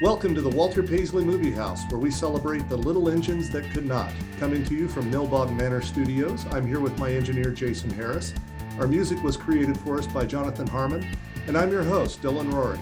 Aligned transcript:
Welcome 0.00 0.32
to 0.36 0.40
the 0.40 0.48
Walter 0.48 0.84
Paisley 0.84 1.24
Movie 1.24 1.50
House, 1.50 1.82
where 1.90 1.98
we 1.98 2.12
celebrate 2.12 2.68
the 2.68 2.76
little 2.76 3.08
engines 3.08 3.50
that 3.50 3.68
could 3.72 3.84
not. 3.84 4.12
Coming 4.38 4.62
to 4.66 4.74
you 4.74 4.86
from 4.86 5.10
Millbog 5.10 5.52
Manor 5.56 5.82
Studios, 5.82 6.46
I'm 6.52 6.64
here 6.64 6.78
with 6.78 6.96
my 7.00 7.10
engineer, 7.10 7.50
Jason 7.50 7.90
Harris. 7.90 8.32
Our 8.78 8.86
music 8.86 9.20
was 9.24 9.36
created 9.36 9.76
for 9.76 9.98
us 9.98 10.06
by 10.06 10.24
Jonathan 10.24 10.68
Harmon, 10.68 11.04
and 11.48 11.58
I'm 11.58 11.72
your 11.72 11.82
host, 11.82 12.22
Dylan 12.22 12.52
Rory. 12.52 12.78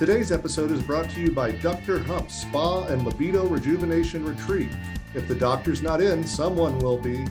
Today's 0.00 0.32
episode 0.32 0.72
is 0.72 0.82
brought 0.82 1.08
to 1.10 1.20
you 1.20 1.30
by 1.30 1.52
Dr. 1.52 2.00
Hump 2.00 2.28
Spa 2.28 2.86
and 2.86 3.04
Libido 3.04 3.46
Rejuvenation 3.46 4.24
Retreat. 4.24 4.70
If 5.14 5.28
the 5.28 5.36
doctor's 5.36 5.80
not 5.80 6.02
in, 6.02 6.26
someone 6.26 6.76
will 6.80 6.98
be. 6.98 7.24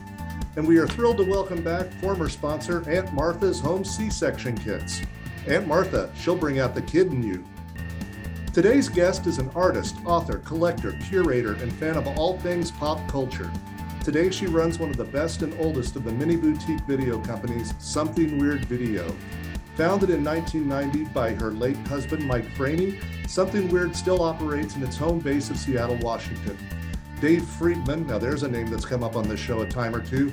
And 0.56 0.66
we 0.66 0.78
are 0.78 0.88
thrilled 0.88 1.18
to 1.18 1.26
welcome 1.26 1.62
back 1.62 1.92
former 1.96 2.30
sponsor 2.30 2.90
Aunt 2.90 3.12
Martha's 3.12 3.60
Home 3.60 3.84
C-Section 3.84 4.58
Kits. 4.60 5.02
Aunt 5.48 5.68
Martha, 5.68 6.10
she'll 6.16 6.38
bring 6.38 6.60
out 6.60 6.74
the 6.74 6.82
kid 6.84 7.08
in 7.08 7.22
you. 7.22 7.44
Today's 8.54 8.90
guest 8.90 9.28
is 9.28 9.38
an 9.38 9.50
artist, 9.56 9.96
author, 10.04 10.40
collector, 10.40 10.92
curator, 11.08 11.54
and 11.54 11.72
fan 11.72 11.96
of 11.96 12.06
all 12.06 12.38
things 12.40 12.70
pop 12.70 13.00
culture. 13.08 13.50
Today, 14.04 14.30
she 14.30 14.46
runs 14.46 14.78
one 14.78 14.90
of 14.90 14.98
the 14.98 15.06
best 15.06 15.42
and 15.42 15.58
oldest 15.58 15.96
of 15.96 16.04
the 16.04 16.12
mini 16.12 16.36
boutique 16.36 16.82
video 16.82 17.22
companies, 17.22 17.74
Something 17.80 18.38
Weird 18.38 18.66
Video. 18.66 19.16
Founded 19.78 20.10
in 20.10 20.22
1990 20.22 21.14
by 21.14 21.34
her 21.34 21.52
late 21.52 21.78
husband, 21.88 22.28
Mike 22.28 22.54
Vraney, 22.56 23.00
Something 23.26 23.70
Weird 23.70 23.96
still 23.96 24.22
operates 24.22 24.76
in 24.76 24.84
its 24.84 24.98
home 24.98 25.20
base 25.20 25.50
of 25.50 25.56
Seattle, 25.56 25.96
Washington. 26.02 26.58
Dave 27.22 27.46
Friedman, 27.46 28.06
now 28.06 28.18
there's 28.18 28.44
a 28.44 28.50
name 28.50 28.68
that's 28.68 28.84
come 28.84 29.02
up 29.02 29.16
on 29.16 29.30
this 29.30 29.40
show 29.40 29.62
a 29.62 29.66
time 29.66 29.96
or 29.96 30.02
two, 30.02 30.30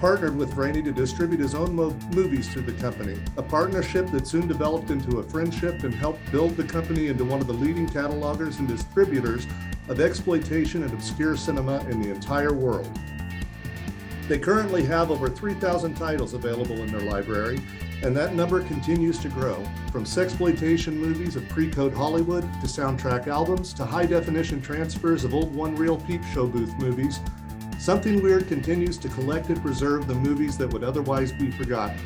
partnered 0.00 0.34
with 0.34 0.54
Vraney 0.54 0.82
to 0.82 0.92
distribute 0.92 1.40
his 1.40 1.54
own 1.54 1.76
mo- 1.76 1.94
movies 2.14 2.48
through 2.48 2.62
the 2.62 2.72
company, 2.80 3.20
a 3.36 3.42
partnership 3.42 4.10
that 4.10 4.26
soon 4.26 4.48
developed 4.48 4.90
into 4.90 5.18
a 5.18 5.22
friendship 5.22 5.84
and 5.84 5.94
helped 5.94 6.32
build 6.32 6.56
the 6.56 6.64
company 6.64 7.08
into 7.08 7.24
one 7.24 7.40
of 7.40 7.46
the 7.46 7.52
leading 7.52 7.86
catalogers 7.86 8.58
and 8.58 8.66
distributors 8.66 9.46
of 9.88 10.00
exploitation 10.00 10.82
and 10.84 10.94
obscure 10.94 11.36
cinema 11.36 11.80
in 11.90 12.00
the 12.00 12.10
entire 12.10 12.54
world. 12.54 12.90
They 14.26 14.38
currently 14.38 14.84
have 14.84 15.10
over 15.10 15.28
3,000 15.28 15.94
titles 15.94 16.32
available 16.32 16.76
in 16.76 16.90
their 16.90 17.00
library, 17.00 17.60
and 18.02 18.16
that 18.16 18.34
number 18.34 18.62
continues 18.62 19.18
to 19.18 19.28
grow. 19.28 19.62
From 19.92 20.04
sexploitation 20.04 20.94
movies 20.94 21.36
of 21.36 21.46
pre-code 21.50 21.92
Hollywood 21.92 22.44
to 22.60 22.66
soundtrack 22.66 23.26
albums 23.26 23.74
to 23.74 23.84
high-definition 23.84 24.62
transfers 24.62 25.24
of 25.24 25.34
old 25.34 25.54
one-reel 25.54 25.98
peep 25.98 26.22
show 26.32 26.46
booth 26.46 26.72
movies, 26.78 27.20
Something 27.80 28.22
Weird 28.22 28.46
continues 28.46 28.98
to 28.98 29.08
collect 29.08 29.48
and 29.48 29.58
preserve 29.62 30.06
the 30.06 30.14
movies 30.14 30.58
that 30.58 30.70
would 30.70 30.84
otherwise 30.84 31.32
be 31.32 31.50
forgotten. 31.50 31.98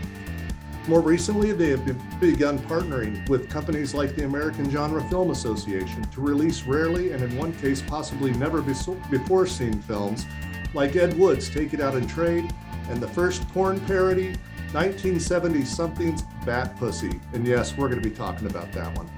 More 0.86 1.00
recently, 1.00 1.50
they 1.50 1.70
have 1.70 1.84
begun 2.20 2.60
partnering 2.60 3.28
with 3.28 3.50
companies 3.50 3.92
like 3.92 4.14
the 4.14 4.24
American 4.24 4.70
Genre 4.70 5.02
Film 5.08 5.32
Association 5.32 6.04
to 6.10 6.20
release 6.20 6.62
rarely 6.62 7.10
and 7.10 7.24
in 7.24 7.36
one 7.36 7.52
case 7.54 7.82
possibly 7.82 8.30
never 8.34 8.62
before 8.62 9.48
seen 9.48 9.82
films 9.82 10.26
like 10.74 10.94
Ed 10.94 11.18
Wood's 11.18 11.50
Take 11.50 11.74
It 11.74 11.80
Out 11.80 11.96
in 11.96 12.06
Trade 12.06 12.48
and 12.88 13.00
the 13.00 13.08
first 13.08 13.46
porn 13.48 13.80
parody 13.80 14.36
1970 14.70 15.64
something's 15.64 16.22
Bat 16.46 16.76
Pussy. 16.76 17.18
And 17.32 17.44
yes, 17.44 17.76
we're 17.76 17.88
going 17.88 18.00
to 18.00 18.08
be 18.08 18.14
talking 18.14 18.46
about 18.46 18.70
that 18.70 18.96
one. 18.96 19.10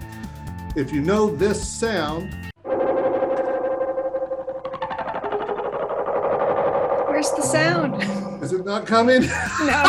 If 0.74 0.90
you 0.90 1.02
know 1.02 1.36
this 1.36 1.68
sound, 1.68 2.34
not 8.66 8.84
coming? 8.84 9.22
No. 9.60 9.84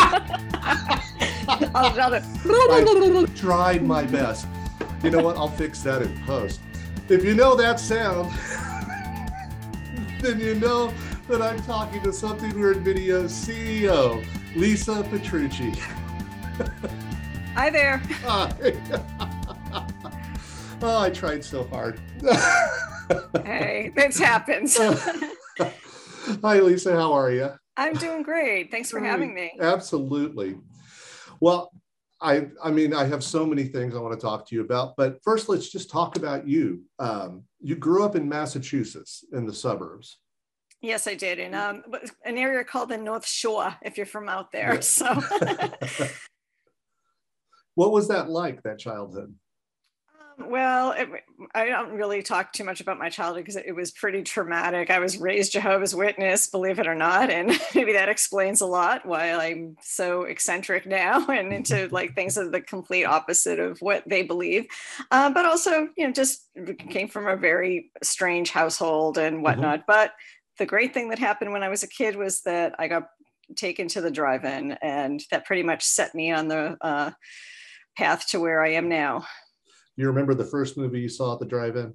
I'll, 1.74 2.00
I'll 2.00 2.14
I 2.14 3.26
tried 3.34 3.82
my 3.82 4.04
best. 4.04 4.46
You 5.02 5.10
know 5.10 5.22
what? 5.22 5.36
I'll 5.36 5.48
fix 5.48 5.82
that 5.82 6.02
in 6.02 6.16
post. 6.24 6.60
If 7.08 7.24
you 7.24 7.34
know 7.34 7.56
that 7.56 7.80
sound, 7.80 8.30
then 10.20 10.38
you 10.38 10.54
know 10.54 10.92
that 11.28 11.40
I'm 11.40 11.60
talking 11.62 12.02
to 12.02 12.12
Something 12.12 12.58
Weird 12.58 12.78
Video 12.78 13.24
CEO, 13.24 14.24
Lisa 14.54 15.02
Petrucci. 15.04 15.72
Hi 17.54 17.70
there. 17.70 17.98
Hi. 18.24 18.52
oh, 20.82 20.98
I 21.00 21.10
tried 21.10 21.44
so 21.44 21.64
hard. 21.64 21.98
hey, 23.44 23.90
this 23.96 24.18
happens. 24.18 24.76
Hi, 26.42 26.60
Lisa. 26.60 26.94
How 26.94 27.12
are 27.12 27.30
you? 27.32 27.50
I'm 27.78 27.94
doing 27.94 28.22
great. 28.22 28.70
Thanks 28.70 28.90
for 28.90 29.00
having 29.00 29.32
me. 29.32 29.52
Absolutely. 29.60 30.56
Well, 31.40 31.70
I, 32.20 32.48
I 32.62 32.72
mean, 32.72 32.92
I 32.92 33.04
have 33.04 33.22
so 33.22 33.46
many 33.46 33.64
things 33.64 33.94
I 33.94 34.00
want 34.00 34.18
to 34.18 34.20
talk 34.20 34.48
to 34.48 34.54
you 34.56 34.62
about, 34.62 34.96
but 34.96 35.22
first, 35.22 35.48
let's 35.48 35.70
just 35.70 35.88
talk 35.88 36.16
about 36.16 36.48
you. 36.48 36.82
Um, 36.98 37.44
you 37.60 37.76
grew 37.76 38.04
up 38.04 38.16
in 38.16 38.28
Massachusetts 38.28 39.24
in 39.32 39.46
the 39.46 39.52
suburbs. 39.52 40.18
Yes, 40.80 41.06
I 41.06 41.14
did, 41.14 41.38
in 41.38 41.54
um, 41.54 41.84
an 42.24 42.36
area 42.36 42.64
called 42.64 42.88
the 42.88 42.98
North 42.98 43.26
Shore. 43.26 43.74
If 43.82 43.96
you're 43.96 44.06
from 44.06 44.28
out 44.28 44.50
there, 44.52 44.74
yeah. 44.74 44.80
so. 44.80 45.14
what 47.74 47.92
was 47.92 48.08
that 48.08 48.28
like? 48.28 48.62
That 48.64 48.78
childhood? 48.78 49.34
Well, 50.38 50.92
it, 50.92 51.08
I 51.52 51.66
don't 51.66 51.94
really 51.94 52.22
talk 52.22 52.52
too 52.52 52.62
much 52.62 52.80
about 52.80 52.98
my 52.98 53.08
childhood 53.08 53.44
because 53.44 53.56
it 53.56 53.74
was 53.74 53.90
pretty 53.90 54.22
traumatic. 54.22 54.88
I 54.88 55.00
was 55.00 55.18
raised 55.18 55.50
Jehovah's 55.50 55.96
Witness, 55.96 56.46
believe 56.46 56.78
it 56.78 56.86
or 56.86 56.94
not, 56.94 57.28
and 57.28 57.58
maybe 57.74 57.92
that 57.94 58.08
explains 58.08 58.60
a 58.60 58.66
lot 58.66 59.04
why 59.04 59.32
I'm 59.32 59.76
so 59.82 60.22
eccentric 60.22 60.86
now 60.86 61.26
and 61.28 61.52
into 61.52 61.88
like 61.92 62.14
things 62.14 62.36
of 62.36 62.52
the 62.52 62.60
complete 62.60 63.04
opposite 63.04 63.58
of 63.58 63.80
what 63.80 64.04
they 64.06 64.22
believe. 64.22 64.66
Uh, 65.10 65.30
but 65.30 65.44
also, 65.44 65.88
you 65.96 66.06
know, 66.06 66.12
just 66.12 66.46
came 66.88 67.08
from 67.08 67.26
a 67.26 67.36
very 67.36 67.90
strange 68.02 68.50
household 68.50 69.18
and 69.18 69.36
mm-hmm. 69.36 69.44
whatnot. 69.44 69.80
Mm-hmm. 69.80 69.86
But 69.92 70.12
the 70.58 70.66
great 70.66 70.94
thing 70.94 71.08
that 71.08 71.18
happened 71.18 71.52
when 71.52 71.64
I 71.64 71.68
was 71.68 71.82
a 71.82 71.88
kid 71.88 72.14
was 72.14 72.42
that 72.42 72.76
I 72.78 72.86
got 72.86 73.08
taken 73.56 73.88
to 73.88 74.00
the 74.00 74.10
drive-in, 74.10 74.72
and 74.82 75.20
that 75.32 75.46
pretty 75.46 75.62
much 75.64 75.82
set 75.82 76.14
me 76.14 76.30
on 76.30 76.46
the 76.46 76.76
uh, 76.80 77.10
path 77.96 78.28
to 78.28 78.40
where 78.40 78.62
I 78.62 78.70
am 78.74 78.88
now 78.88 79.24
you 79.98 80.06
remember 80.06 80.32
the 80.32 80.44
first 80.44 80.76
movie 80.76 81.00
you 81.00 81.08
saw 81.08 81.34
at 81.34 81.40
the 81.40 81.44
drive-in? 81.44 81.94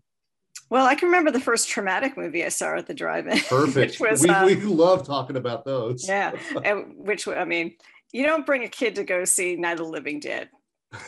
Well, 0.69 0.86
I 0.86 0.94
can 0.94 1.08
remember 1.08 1.31
the 1.31 1.40
first 1.40 1.69
traumatic 1.69 2.18
movie 2.18 2.44
I 2.44 2.50
saw 2.50 2.75
at 2.75 2.86
the 2.86 2.94
drive-in. 2.94 3.40
Perfect. 3.47 4.00
was, 4.00 4.22
we, 4.22 4.30
um, 4.30 4.46
we 4.46 4.56
love 4.56 5.06
talking 5.08 5.38
about 5.38 5.64
those. 5.64 6.08
yeah, 6.08 6.34
and 6.66 6.96
which 6.97 7.28
I 7.28 7.46
mean, 7.46 7.75
you 8.12 8.25
don't 8.25 8.46
bring 8.46 8.64
a 8.64 8.68
kid 8.68 8.96
to 8.96 9.03
go 9.03 9.24
see 9.24 9.56
Night 9.56 9.74
of 9.74 9.78
the 9.80 9.84
Living 9.86 10.19
Dead, 10.19 10.50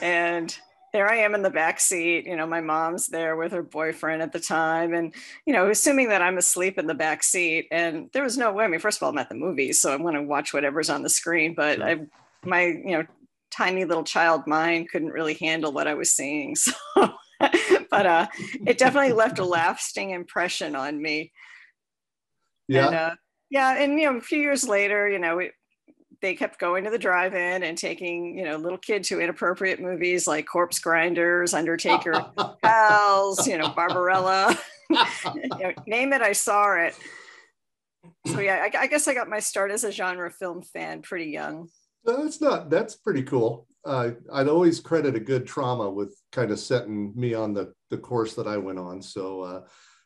and 0.02 0.58
there 0.94 1.12
I 1.12 1.18
am 1.18 1.36
in 1.36 1.42
the 1.42 1.50
back 1.50 1.82
seat. 1.82 2.26
You 2.26 2.38
know, 2.38 2.48
my 2.48 2.62
mom's 2.62 3.08
there 3.08 3.36
with 3.36 3.52
her 3.52 3.62
boyfriend 3.62 4.22
at 4.22 4.32
the 4.32 4.40
time, 4.40 4.94
and 4.94 5.14
you 5.46 5.52
know, 5.52 5.70
assuming 5.70 6.08
that 6.10 6.22
I'm 6.22 6.38
asleep 6.38 6.80
in 6.80 6.88
the 6.88 6.94
back 6.94 7.24
seat, 7.24 7.68
and 7.72 8.10
there 8.14 8.24
was 8.24 8.38
no 8.38 8.54
way. 8.54 8.64
I 8.64 8.68
mean, 8.70 8.80
first 8.80 9.00
of 9.00 9.04
all, 9.04 9.10
I'm 9.10 9.18
at 9.18 9.28
the 9.28 9.36
movies, 9.36 9.82
so 9.82 9.94
I'm 9.94 10.02
going 10.02 10.16
to 10.16 10.24
watch 10.24 10.54
whatever's 10.54 10.90
on 10.90 11.04
the 11.04 11.10
screen, 11.10 11.54
but 11.54 11.78
sure. 11.78 11.86
I 11.86 12.00
my 12.46 12.66
you 12.66 12.92
know 12.92 13.04
tiny 13.56 13.86
little 13.86 14.04
child 14.04 14.48
mind 14.48 14.90
couldn't 14.90 15.12
really 15.12 15.36
handle 15.36 15.72
what 15.72 15.88
I 15.88 15.94
was 15.94 16.12
seeing. 16.12 16.56
So, 17.38 17.52
but 17.92 18.06
uh, 18.06 18.28
it 18.66 18.78
definitely 18.78 19.12
left 19.12 19.40
a 19.40 19.46
lasting 19.58 20.12
impression 20.12 20.74
on 20.74 21.02
me. 21.02 21.34
Yeah. 22.70 22.88
And, 22.88 22.96
uh, 22.96 23.16
yeah. 23.50 23.78
And, 23.78 24.00
you 24.00 24.10
know, 24.10 24.18
a 24.18 24.22
few 24.22 24.40
years 24.40 24.66
later, 24.66 25.10
you 25.10 25.20
know, 25.20 25.40
it, 25.40 25.52
they 26.22 26.34
kept 26.34 26.60
going 26.60 26.86
to 26.86 26.90
the 26.90 26.98
drive-in 26.98 27.64
and 27.64 27.78
taking, 27.78 28.38
you 28.38 28.46
know, 28.46 28.56
little 28.56 28.78
kid 28.78 29.04
to 29.06 29.20
inappropriate 29.20 29.82
movies 29.82 30.28
like 30.28 30.46
Corpse 30.46 30.80
Grinders, 30.80 31.54
Undertaker, 31.54 32.26
Pals, 32.64 33.46
you 33.46 33.58
know, 33.58 33.70
Barbarella, 33.70 34.58
you 34.90 34.98
know, 35.60 35.74
name 35.86 36.14
it, 36.14 36.22
I 36.22 36.32
saw 36.32 36.74
it. 36.76 36.96
So 38.28 38.40
yeah, 38.40 38.64
I, 38.64 38.84
I 38.84 38.88
guess 38.88 39.10
I 39.10 39.14
got 39.14 39.30
my 39.30 39.40
start 39.40 39.72
as 39.72 39.84
a 39.84 39.92
genre 39.92 40.32
film 40.32 40.62
fan 40.62 41.02
pretty 41.02 41.32
young. 41.32 41.68
That's 42.06 42.42
not. 42.42 42.70
That's 42.70 42.96
pretty 42.96 43.24
cool. 43.24 43.68
Uh, 43.84 44.12
I'd 44.34 44.48
always 44.48 44.80
credit 44.80 45.16
a 45.16 45.20
good 45.20 45.46
trauma 45.46 45.90
with 45.90 46.20
kind 46.32 46.52
of 46.52 46.60
setting 46.60 47.14
me 47.16 47.34
on 47.34 47.54
the 47.54 47.74
the 47.90 47.98
course 47.98 48.34
that 48.36 48.48
I 48.48 48.58
went 48.58 48.80
on. 48.80 49.02
So 49.02 49.42
uh, 49.42 49.62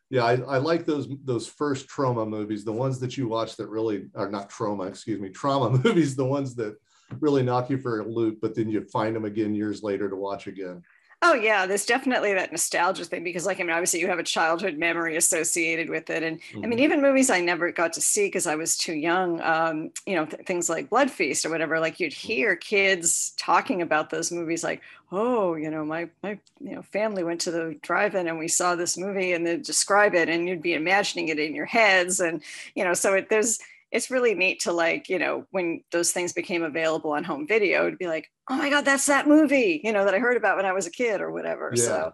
yeah, 0.10 0.24
I, 0.24 0.34
I 0.42 0.58
like 0.58 0.86
those 0.86 1.08
those 1.24 1.48
first 1.48 1.88
trauma 1.88 2.26
movies, 2.26 2.64
the 2.66 2.74
ones 2.74 3.00
that 3.00 3.18
you 3.18 3.28
watch 3.28 3.56
that 3.58 3.68
really 3.68 4.08
are 4.16 4.30
not 4.30 4.50
trauma, 4.50 4.84
excuse 4.84 5.20
me, 5.20 5.30
trauma 5.30 5.78
movies, 5.84 6.16
the 6.16 6.26
ones 6.26 6.56
that 6.56 6.76
really 7.20 7.44
knock 7.44 7.70
you 7.70 7.78
for 7.78 8.02
a 8.02 8.08
loop, 8.08 8.40
but 8.42 8.56
then 8.56 8.70
you 8.70 8.82
find 8.82 9.16
them 9.16 9.26
again 9.26 9.56
years 9.56 9.84
later 9.84 10.10
to 10.10 10.16
watch 10.16 10.48
again. 10.48 10.82
Oh 11.22 11.34
yeah, 11.34 11.66
there's 11.66 11.86
definitely 11.86 12.34
that 12.34 12.52
nostalgia 12.52 13.04
thing 13.04 13.26
because, 13.26 13.46
like, 13.46 13.60
I 13.60 13.64
mean, 13.64 13.72
obviously 13.72 14.00
you 14.00 14.08
have 14.08 14.20
a 14.20 14.24
childhood 14.24 14.78
memory 14.78 15.18
associated 15.18 15.90
with 15.90 16.10
it, 16.10 16.24
and 16.24 16.40
mm-hmm. 16.40 16.58
I 16.58 16.62
mean, 16.62 16.72
mm-hmm. 16.72 16.86
even 16.86 17.02
movies 17.02 17.30
I 17.30 17.42
never 17.42 17.74
got 17.74 17.92
to 17.94 18.02
see 18.02 18.28
because 18.28 18.48
I 18.48 18.56
was 18.56 18.78
too 18.78 18.94
young. 18.94 19.42
Um, 19.42 19.92
you 20.06 20.16
know, 20.16 20.26
th- 20.26 20.46
things 20.46 20.70
like 20.70 20.90
Blood 20.90 21.12
Feast 21.12 21.46
or 21.46 21.50
whatever. 21.50 21.78
Like 21.82 22.00
you'd 22.00 22.14
mm-hmm. 22.14 22.28
hear 22.28 22.56
kids 22.56 23.34
talking 23.38 23.82
about 23.82 24.10
those 24.10 24.32
movies, 24.32 24.64
like, 24.64 24.82
"Oh, 25.12 25.56
you 25.56 25.70
know, 25.70 25.84
my 25.84 26.08
my 26.24 26.40
you 26.62 26.76
know 26.76 26.84
family 26.84 27.26
went 27.26 27.42
to 27.42 27.52
the 27.52 27.78
drive-in 27.82 28.28
and 28.28 28.40
we 28.40 28.48
saw 28.48 28.76
this 28.76 28.98
movie," 28.98 29.34
and 29.34 29.46
they 29.46 29.58
describe 29.58 30.16
it, 30.16 30.30
and 30.30 30.48
you'd 30.48 30.62
be 30.62 30.74
imagining 30.74 31.28
it 31.28 31.38
in 31.38 31.54
your 31.54 31.66
heads, 31.66 32.22
and 32.22 32.42
you 32.76 32.86
know, 32.86 32.94
so 32.94 33.16
it, 33.16 33.30
there's 33.30 33.60
it's 33.92 34.12
really 34.12 34.36
neat 34.36 34.62
to 34.62 34.72
like, 34.72 35.10
you 35.10 35.18
know, 35.18 35.46
when 35.52 35.84
those 35.92 36.12
things 36.12 36.32
became 36.32 36.64
available 36.64 37.12
on 37.12 37.24
home 37.24 37.48
video, 37.48 37.90
to 37.90 37.98
be 37.98 38.08
like, 38.08 38.30
oh 38.50 38.58
my 38.58 38.70
God, 38.70 38.86
that's 38.86 39.06
that 39.06 39.28
movie, 39.28 39.80
you 39.84 39.94
know, 39.94 40.06
that 40.06 40.14
I 40.14 40.20
heard 40.20 40.38
about 40.38 40.58
when 40.58 40.66
I 40.66 40.74
was 40.74 40.88
a 40.88 40.92
kid 40.92 41.22
or 41.22 41.32
whatever. 41.32 41.72
Yeah. 41.76 41.84
So 41.84 42.14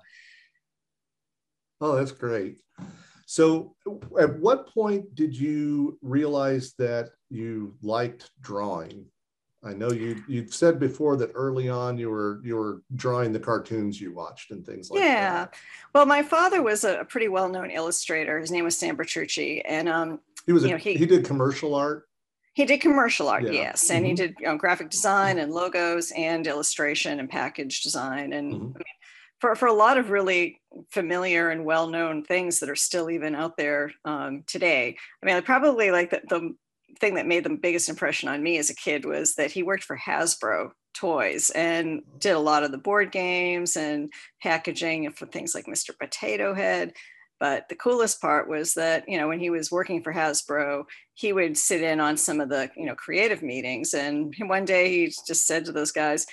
Oh, 1.81 1.95
that's 1.95 2.11
great. 2.11 2.61
So, 3.25 3.75
at 4.19 4.39
what 4.39 4.67
point 4.67 5.15
did 5.15 5.35
you 5.35 5.97
realize 6.01 6.73
that 6.77 7.09
you 7.29 7.75
liked 7.81 8.29
drawing? 8.41 9.05
I 9.63 9.73
know 9.73 9.91
you 9.91 10.23
you've 10.27 10.53
said 10.53 10.79
before 10.79 11.17
that 11.17 11.31
early 11.33 11.69
on 11.69 11.97
you 11.97 12.11
were 12.11 12.39
you 12.43 12.55
were 12.55 12.83
drawing 12.95 13.33
the 13.33 13.39
cartoons 13.39 13.99
you 13.99 14.13
watched 14.13 14.51
and 14.51 14.63
things 14.63 14.91
like 14.91 15.01
yeah. 15.01 15.13
that. 15.13 15.49
Yeah. 15.53 15.59
Well, 15.93 16.05
my 16.05 16.21
father 16.21 16.61
was 16.61 16.83
a 16.83 17.03
pretty 17.09 17.29
well-known 17.29 17.71
illustrator. 17.71 18.39
His 18.39 18.51
name 18.51 18.63
was 18.63 18.77
Sam 18.77 18.95
Petrucci, 18.95 19.65
and 19.65 19.89
um, 19.89 20.19
he 20.45 20.53
was 20.53 20.63
a, 20.63 20.69
know, 20.69 20.77
he, 20.77 20.93
he 20.93 21.07
did 21.07 21.25
commercial 21.25 21.73
art. 21.73 22.07
He 22.55 22.63
did 22.63 22.79
commercial 22.79 23.27
art, 23.27 23.43
yeah. 23.43 23.51
yes, 23.51 23.89
and 23.89 23.99
mm-hmm. 23.99 24.09
he 24.09 24.13
did 24.13 24.35
you 24.39 24.47
know, 24.47 24.57
graphic 24.57 24.89
design 24.89 25.39
and 25.39 25.51
logos 25.51 26.11
and 26.15 26.47
illustration 26.47 27.19
and 27.19 27.29
package 27.29 27.81
design, 27.83 28.31
and 28.31 28.53
mm-hmm. 28.53 28.63
I 28.63 28.79
mean, 28.79 28.95
for 29.39 29.55
for 29.55 29.67
a 29.67 29.73
lot 29.73 29.97
of 29.97 30.09
really 30.09 30.61
familiar 30.89 31.49
and 31.49 31.65
well-known 31.65 32.23
things 32.23 32.59
that 32.59 32.69
are 32.69 32.75
still 32.75 33.09
even 33.09 33.35
out 33.35 33.57
there 33.57 33.91
um, 34.05 34.43
today. 34.47 34.95
I 35.21 35.25
mean, 35.25 35.41
probably 35.43 35.91
like 35.91 36.11
the, 36.11 36.21
the 36.29 36.55
thing 36.99 37.15
that 37.15 37.27
made 37.27 37.43
the 37.43 37.49
biggest 37.49 37.89
impression 37.89 38.29
on 38.29 38.41
me 38.41 38.57
as 38.57 38.69
a 38.69 38.75
kid 38.75 39.03
was 39.03 39.35
that 39.35 39.51
he 39.51 39.61
worked 39.61 39.83
for 39.83 39.97
Hasbro 39.97 40.71
toys 40.93 41.49
and 41.49 42.03
did 42.19 42.35
a 42.35 42.39
lot 42.39 42.63
of 42.63 42.71
the 42.71 42.77
board 42.77 43.11
games 43.11 43.75
and 43.75 44.09
packaging 44.41 45.11
for 45.11 45.25
things 45.25 45.53
like 45.53 45.65
Mr. 45.65 45.89
Potato 45.97 46.53
Head. 46.53 46.93
But 47.45 47.69
the 47.69 47.75
coolest 47.75 48.21
part 48.21 48.49
was 48.49 48.73
that, 48.73 49.07
you 49.07 49.19
know, 49.19 49.27
when 49.27 49.39
he 49.39 49.51
was 49.51 49.71
working 49.71 50.01
for 50.01 50.11
Hasbro, 50.11 50.85
he 51.13 51.31
would 51.31 51.55
sit 51.55 51.83
in 51.83 51.99
on 51.99 52.17
some 52.17 52.41
of 52.41 52.49
the, 52.49 52.71
you 52.75 52.87
know, 52.87 52.95
creative 52.95 53.43
meetings. 53.43 53.93
And 53.93 54.33
one 54.47 54.65
day 54.65 54.89
he 54.89 55.13
just 55.27 55.45
said 55.45 55.63
to 55.65 55.71
those 55.71 55.91
guys, 55.91 56.25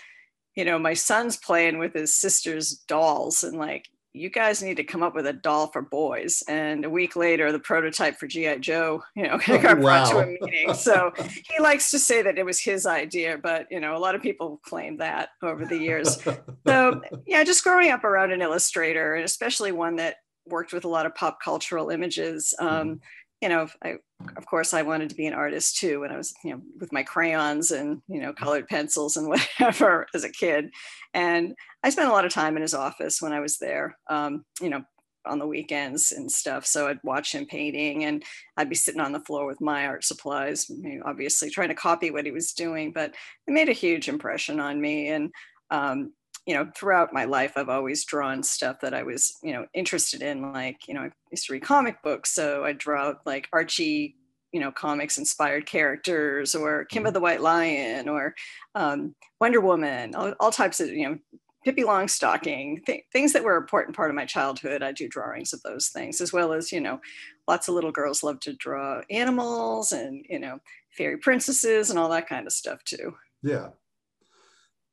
you 0.56 0.64
know, 0.64 0.79
my 0.79 0.94
son's 0.94 1.37
playing 1.37 1.79
with 1.79 1.93
his 1.93 2.14
sister's 2.14 2.79
dolls 2.88 3.43
and 3.43 3.59
like, 3.59 3.91
you 4.14 4.31
guys 4.31 4.62
need 4.62 4.79
to 4.79 4.85
come 4.85 5.03
up 5.03 5.14
with 5.14 5.26
a 5.26 5.35
doll 5.35 5.67
for 5.67 5.82
boys. 5.82 6.43
And 6.49 6.87
a 6.87 6.91
week 6.91 7.15
later, 7.15 7.53
the 7.53 7.58
prototype 7.58 8.17
for 8.17 8.26
G.I. 8.26 8.56
Joe, 8.58 9.03
you 9.15 9.25
know, 9.25 9.38
oh, 9.49 9.58
got 9.58 9.81
brought 9.81 10.11
to 10.12 10.19
a 10.19 10.26
meeting. 10.26 10.73
So 10.73 11.12
he 11.17 11.62
likes 11.62 11.91
to 11.91 11.99
say 11.99 12.23
that 12.23 12.38
it 12.38 12.47
was 12.47 12.58
his 12.58 12.87
idea, 12.87 13.37
but, 13.37 13.67
you 13.70 13.81
know, 13.81 13.94
a 13.94 14.00
lot 14.00 14.15
of 14.15 14.23
people 14.23 14.62
claim 14.65 14.97
that 14.97 15.29
over 15.43 15.67
the 15.67 15.79
years. 15.79 16.19
So, 16.65 17.03
yeah, 17.26 17.43
just 17.43 17.65
growing 17.65 17.91
up 17.91 18.05
around 18.05 18.31
an 18.31 18.41
illustrator, 18.41 19.17
and 19.17 19.25
especially 19.25 19.73
one 19.73 19.97
that 19.97 20.19
worked 20.47 20.73
with 20.73 20.85
a 20.85 20.89
lot 20.89 21.06
of 21.06 21.15
pop 21.15 21.39
cultural 21.43 21.91
images. 21.91 22.55
Um, 22.59 22.69
mm-hmm. 22.69 22.94
You 23.41 23.49
know, 23.49 23.69
I, 23.85 23.94
of 24.37 24.47
course, 24.47 24.73
I 24.73 24.83
wanted 24.83 25.09
to 25.09 25.17
be 25.17 25.27
an 25.27 25.35
artist 25.35 25.77
too 25.79 26.00
when 26.00 26.12
I 26.12 26.17
was, 26.17 26.33
you 26.44 26.53
know, 26.53 26.62
with 26.79 26.93
my 26.93 27.03
crayons 27.03 27.73
and, 27.73 28.00
you 28.06 28.21
know, 28.21 28.33
colored 28.33 28.69
pencils 28.69 29.17
and 29.17 29.29
whatever 29.59 30.06
as 30.15 30.23
a 30.25 30.31
kid. 30.31 30.71
And 31.12 31.55
I 31.83 31.91
spent 31.91 32.09
a 32.09 32.12
lot 32.12 32.25
of 32.25 32.33
time 32.33 32.56
in 32.56 32.62
his 32.62 32.75
office 32.75 33.21
when 33.21 33.33
I 33.33 33.41
was 33.41 33.59
there, 33.59 33.99
um, 34.09 34.44
you 34.61 34.71
know, 34.71 34.85
on 35.27 35.39
the 35.39 35.47
weekends 35.47 36.12
and 36.12 36.31
stuff. 36.31 36.67
So 36.67 36.89
I'd 36.89 36.99
watch 37.05 37.35
him 37.35 37.47
painting 37.47 38.05
and 38.05 38.23
I'd 38.56 38.69
be 38.69 38.75
sitting 38.75 39.00
on 39.00 39.12
the 39.12 39.21
floor 39.21 39.47
with 39.47 39.61
my 39.61 39.87
art 39.87 40.05
supplies, 40.05 40.71
obviously 41.05 41.50
trying 41.50 41.69
to 41.69 41.75
copy 41.75 42.11
what 42.11 42.27
he 42.27 42.33
was 42.33 42.53
doing, 42.53 42.93
but 42.93 43.15
it 43.47 43.53
made 43.53 43.69
a 43.69 43.73
huge 43.73 44.09
impression 44.09 44.61
on 44.61 44.81
me. 44.81 45.09
And, 45.09 45.31
um, 45.71 46.12
you 46.47 46.55
know, 46.55 46.71
throughout 46.77 47.12
my 47.12 47.25
life, 47.25 47.53
I've 47.56 47.69
always 47.69 48.05
drawn 48.05 48.43
stuff 48.43 48.81
that 48.81 48.94
I 48.94 49.03
was, 49.03 49.39
you 49.43 49.53
know, 49.53 49.67
interested 49.75 50.23
in. 50.23 50.53
Like, 50.53 50.89
you 50.89 50.94
know, 50.94 51.03
I 51.03 51.11
used 51.31 51.47
to 51.47 51.53
read 51.53 51.62
comic 51.62 52.03
books. 52.03 52.35
So 52.35 52.65
I 52.65 52.73
draw 52.73 53.15
like 53.25 53.49
Archie 53.53 54.17
you 54.53 54.61
know 54.61 54.71
comics 54.71 55.19
inspired 55.19 55.67
characters 55.67 56.55
or 56.55 56.85
Kimba 56.85 57.05
mm-hmm. 57.05 57.15
the 57.15 57.21
White 57.21 57.41
Lion 57.41 58.09
or 58.09 58.35
um, 58.75 59.15
Wonder 59.41 59.61
Woman, 59.61 60.15
all, 60.15 60.35
all, 60.39 60.53
types 60.53 60.79
of 60.79 60.89
you 60.89 61.09
know 61.09 61.19
Pippi 61.65 61.83
Longstocking, 61.83 62.85
th- 62.85 63.05
things 63.12 63.33
that 63.33 63.43
were 63.43 63.56
an 63.56 63.62
important 63.62 63.97
part 63.97 64.11
of 64.11 64.17
my 64.17 64.27
childhood. 64.27 64.83
I 64.83 64.93
do 64.93 65.09
drawings 65.09 65.53
of 65.53 65.62
those 65.62 65.89
things 65.89 66.21
as 66.21 66.33
well 66.33 66.53
as 66.53 66.71
you 66.71 66.81
know 66.81 67.00
lots 67.49 67.69
of 67.69 67.75
little 67.75 67.93
girls 67.93 68.23
love 68.23 68.41
to 68.41 68.53
draw 68.53 69.00
animals 69.11 69.93
and 69.93 70.25
you 70.29 70.39
know 70.39 70.61
fairy 70.91 71.17
princesses 71.17 71.91
and 71.91 71.99
all 71.99 72.11
that 72.11 72.29
kind 72.29 72.47
of 72.47 72.53
stuff 72.53 72.85
too. 72.85 73.15
Yeah. 73.43 73.69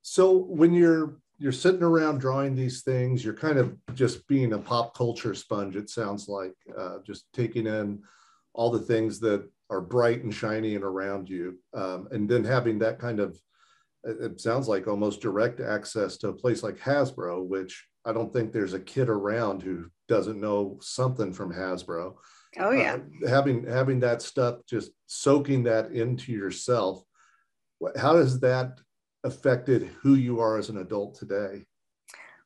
So 0.02 0.32
when 0.32 0.74
you're 0.74 1.18
you're 1.40 1.54
sitting 1.54 1.84
around 1.84 2.20
drawing 2.20 2.54
these 2.54 2.82
things, 2.82 3.24
you're 3.24 3.34
kind 3.34 3.58
of 3.58 3.76
just 3.96 4.28
being 4.28 4.54
a 4.54 4.58
pop 4.60 4.96
culture 4.96 5.34
sponge. 5.34 5.76
It 5.78 5.90
sounds 5.90 6.28
like 6.28 6.54
uh, 6.78 6.98
just 7.06 7.32
taking 7.34 7.66
in 7.66 8.04
all 8.54 8.70
the 8.70 8.80
things 8.80 9.20
that 9.22 9.50
are 9.70 9.82
bright 9.82 10.24
and 10.24 10.34
shiny 10.34 10.76
and 10.76 10.84
around 10.84 11.30
you. 11.30 11.58
Um, 11.74 12.10
and 12.12 12.30
then 12.30 12.44
having 12.44 12.80
that 12.80 13.00
kind 13.00 13.20
of, 13.22 13.40
it 14.04 14.42
sounds 14.42 14.68
like 14.68 14.88
almost 14.88 15.22
direct 15.22 15.62
access 15.62 16.18
to 16.18 16.30
a 16.30 16.34
place 16.34 16.62
like 16.62 16.78
Hasbro, 16.78 17.48
which 17.48 17.86
I 18.06 18.12
don't 18.12 18.34
think 18.34 18.52
there's 18.52 18.74
a 18.74 18.80
kid 18.80 19.08
around 19.08 19.64
who 19.64 19.90
doesn't 20.08 20.42
know 20.42 20.78
something 20.82 21.32
from 21.32 21.54
Hasbro. 21.54 22.16
Oh 22.60 22.72
yeah. 22.72 22.98
Uh, 23.24 23.30
having 23.30 23.66
having 23.66 24.00
that 24.02 24.22
stuff, 24.22 24.60
just 24.68 24.92
soaking 25.06 25.64
that 25.64 25.92
into 25.92 26.32
yourself. 26.32 27.04
How 27.96 28.14
does 28.14 28.40
that 28.42 28.80
affected 29.24 29.90
who 30.02 30.16
you 30.16 30.40
are 30.40 30.58
as 30.58 30.70
an 30.70 30.78
adult 30.78 31.16
today? 31.16 31.66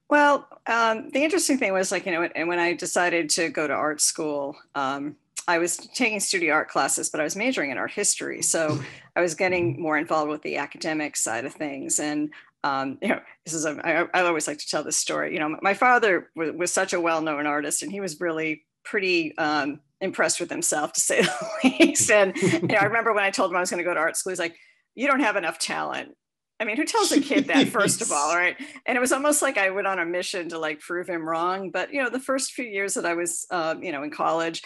Well, 0.10 0.48
um, 0.68 1.10
the 1.10 1.24
interesting 1.24 1.58
thing 1.58 1.74
was 1.74 1.92
like 1.92 2.06
you 2.06 2.12
know, 2.12 2.30
and 2.36 2.48
when 2.48 2.60
I 2.60 2.74
decided 2.74 3.30
to 3.32 3.50
go 3.50 3.68
to 3.68 3.74
art 3.74 4.02
school, 4.02 4.56
um, 4.76 5.16
I 5.48 5.58
was 5.58 5.78
taking 5.78 6.20
studio 6.20 6.54
art 6.54 6.70
classes, 6.70 7.10
but 7.10 7.20
I 7.20 7.24
was 7.24 7.36
majoring 7.36 7.72
in 7.72 7.78
art 7.78 7.92
history. 7.92 8.42
So 8.42 8.80
I 9.16 9.22
was 9.22 9.36
getting 9.36 9.82
more 9.82 9.98
involved 9.98 10.30
with 10.30 10.42
the 10.42 10.58
academic 10.58 11.18
side 11.18 11.46
of 11.46 11.54
things. 11.54 12.00
And, 12.00 12.32
um, 12.64 12.98
you 13.02 13.10
know, 13.10 13.20
this 13.44 13.54
is, 13.54 13.66
a, 13.66 13.80
I, 13.84 14.08
I 14.20 14.24
always 14.26 14.48
like 14.48 14.60
to 14.60 14.68
tell 14.68 14.84
this 14.84 14.98
story. 14.98 15.34
You 15.34 15.40
know, 15.40 15.58
my 15.62 15.74
father 15.74 16.30
was, 16.36 16.52
was 16.52 16.72
such 16.72 16.94
a 16.94 17.02
well 17.02 17.22
known 17.22 17.46
artist 17.46 17.84
and 17.84 17.92
he 17.92 18.00
was 18.00 18.22
really 18.22 18.64
pretty 18.86 19.38
um, 19.38 19.82
impressed 20.00 20.40
with 20.40 20.50
himself, 20.50 20.94
to 20.94 21.02
say 21.02 21.22
the 21.22 21.50
least. 21.80 22.10
And, 22.10 22.36
you 22.38 22.62
know, 22.62 22.76
I 22.76 22.86
remember 22.86 23.14
when 23.14 23.24
I 23.24 23.32
told 23.32 23.52
him 23.52 23.58
I 23.58 23.62
was 23.62 23.70
going 23.70 23.84
to 23.84 23.90
go 23.90 23.94
to 23.94 24.00
art 24.00 24.16
school, 24.16 24.32
he's 24.32 24.40
like, 24.40 24.56
you 24.96 25.08
don't 25.08 25.22
have 25.22 25.36
enough 25.36 25.60
talent. 25.60 26.16
I 26.64 26.66
mean, 26.66 26.78
who 26.78 26.86
tells 26.86 27.12
a 27.12 27.20
kid 27.20 27.48
that 27.48 27.68
first 27.68 28.02
of 28.02 28.10
all, 28.14 28.34
right? 28.36 28.56
And 28.86 28.98
it 28.98 29.02
was 29.02 29.12
almost 29.12 29.42
like 29.42 29.58
I 29.58 29.70
went 29.70 29.86
on 29.86 30.00
a 30.00 30.06
mission 30.06 30.48
to 30.50 30.58
like 30.58 30.80
prove 30.80 31.10
him 31.10 31.28
wrong. 31.28 31.72
But 31.72 31.94
you 31.94 32.02
know, 32.02 32.10
the 32.10 32.22
first 32.22 32.54
few 32.54 32.64
years 32.64 32.94
that 32.94 33.06
I 33.06 33.16
was, 33.16 33.46
um, 33.52 33.84
you 33.84 33.92
know, 33.92 34.04
in 34.04 34.12
college, 34.12 34.62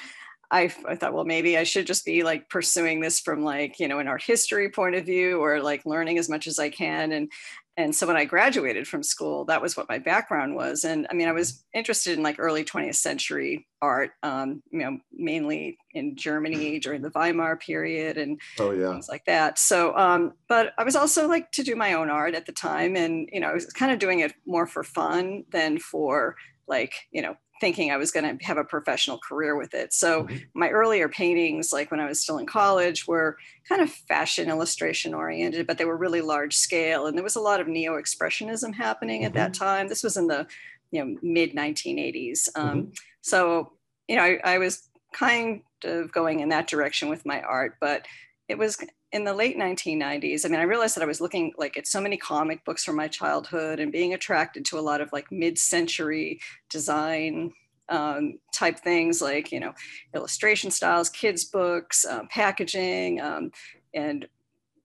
I, 0.51 0.71
I 0.87 0.95
thought, 0.95 1.15
well, 1.15 1.25
maybe 1.25 1.57
I 1.57 1.63
should 1.63 1.87
just 1.87 2.05
be 2.05 2.21
like 2.21 2.49
pursuing 2.49 3.01
this 3.01 3.19
from 3.19 3.43
like, 3.43 3.79
you 3.79 3.87
know, 3.87 3.97
an 3.97 4.07
art 4.07 4.21
history 4.21 4.69
point 4.69 4.93
of 4.93 5.05
view 5.07 5.41
or 5.41 5.59
like 5.59 5.87
learning 5.87 6.19
as 6.19 6.29
much 6.29 6.45
as 6.45 6.59
I 6.59 6.69
can. 6.69 7.11
And, 7.11 7.31
and 7.77 7.95
so 7.95 8.07
when 8.07 8.17
I 8.17 8.25
graduated 8.25 8.87
from 8.87 9.03
school, 9.03 9.45
that 9.45 9.61
was 9.61 9.77
what 9.77 9.87
my 9.87 9.99
background 9.99 10.55
was. 10.55 10.83
And 10.83 11.05
I 11.11 11.13
mean, 11.13 11.27
I 11.27 11.31
was 11.31 11.63
interested 11.75 12.17
in 12.17 12.23
like 12.23 12.39
early 12.39 12.65
20th 12.65 12.95
century 12.95 13.67
art, 13.83 14.11
um, 14.23 14.63
you 14.71 14.79
know, 14.79 14.97
mainly 15.13 15.77
in 15.91 16.15
Germany 16.15 16.79
during 16.79 17.03
the 17.03 17.11
Weimar 17.11 17.55
period 17.55 18.17
and 18.17 18.41
oh, 18.59 18.71
yeah. 18.71 18.89
things 18.89 19.07
like 19.07 19.25
that. 19.25 19.59
So, 19.59 19.95
um, 19.95 20.33
but 20.49 20.73
I 20.79 20.83
was 20.83 20.95
also 20.95 21.27
like 21.27 21.51
to 21.51 21.63
do 21.63 21.75
my 21.75 21.93
own 21.93 22.09
art 22.09 22.33
at 22.33 22.47
the 22.47 22.51
time. 22.51 22.95
And, 22.95 23.29
you 23.31 23.39
know, 23.39 23.49
I 23.49 23.53
was 23.53 23.67
kind 23.67 23.91
of 23.91 23.99
doing 23.99 24.21
it 24.21 24.33
more 24.47 24.65
for 24.65 24.83
fun 24.83 25.43
than 25.51 25.77
for 25.77 26.35
like, 26.67 26.93
you 27.11 27.21
know, 27.21 27.37
thinking 27.59 27.91
I 27.91 27.97
was 27.97 28.11
going 28.11 28.37
to 28.37 28.45
have 28.45 28.57
a 28.57 28.63
professional 28.63 29.17
career 29.17 29.55
with 29.55 29.73
it. 29.73 29.93
So 29.93 30.23
mm-hmm. 30.23 30.37
my 30.53 30.69
earlier 30.69 31.09
paintings, 31.09 31.71
like 31.73 31.91
when 31.91 31.99
I 31.99 32.05
was 32.05 32.21
still 32.21 32.37
in 32.37 32.45
college, 32.45 33.07
were 33.07 33.37
kind 33.67 33.81
of 33.81 33.89
fashion 33.89 34.49
illustration 34.49 35.13
oriented, 35.13 35.67
but 35.67 35.77
they 35.77 35.85
were 35.85 35.97
really 35.97 36.21
large 36.21 36.55
scale. 36.55 37.07
And 37.07 37.17
there 37.17 37.23
was 37.23 37.35
a 37.35 37.41
lot 37.41 37.59
of 37.59 37.67
neo 37.67 37.99
expressionism 37.99 38.73
happening 38.73 39.21
mm-hmm. 39.21 39.27
at 39.27 39.33
that 39.33 39.51
mm-hmm. 39.51 39.63
time. 39.63 39.87
This 39.87 40.03
was 40.03 40.17
in 40.17 40.27
the 40.27 40.47
you 40.91 41.03
know 41.03 41.17
mid 41.21 41.53
1980s. 41.53 42.49
Um, 42.55 42.69
mm-hmm. 42.69 42.89
So 43.21 43.73
you 44.07 44.15
know 44.15 44.23
I, 44.23 44.39
I 44.43 44.57
was 44.57 44.87
kind 45.13 45.61
of 45.83 46.11
going 46.11 46.39
in 46.39 46.49
that 46.49 46.67
direction 46.67 47.09
with 47.09 47.25
my 47.25 47.41
art, 47.41 47.77
but 47.79 48.05
it 48.47 48.57
was 48.57 48.77
in 49.11 49.23
the 49.23 49.33
late 49.33 49.57
1990s 49.57 50.45
i 50.45 50.49
mean 50.49 50.59
i 50.59 50.63
realized 50.63 50.95
that 50.95 51.03
i 51.03 51.07
was 51.07 51.21
looking 51.21 51.53
like 51.57 51.77
at 51.77 51.87
so 51.87 52.01
many 52.01 52.17
comic 52.17 52.63
books 52.65 52.83
from 52.83 52.95
my 52.95 53.07
childhood 53.07 53.79
and 53.79 53.91
being 53.91 54.13
attracted 54.13 54.65
to 54.65 54.77
a 54.77 54.81
lot 54.81 55.01
of 55.01 55.11
like 55.13 55.31
mid-century 55.31 56.39
design 56.69 57.51
um, 57.89 58.39
type 58.53 58.79
things 58.79 59.21
like 59.21 59.51
you 59.51 59.59
know 59.59 59.73
illustration 60.13 60.71
styles 60.71 61.09
kids 61.09 61.45
books 61.45 62.05
um, 62.05 62.27
packaging 62.29 63.21
um, 63.21 63.51
and 63.93 64.27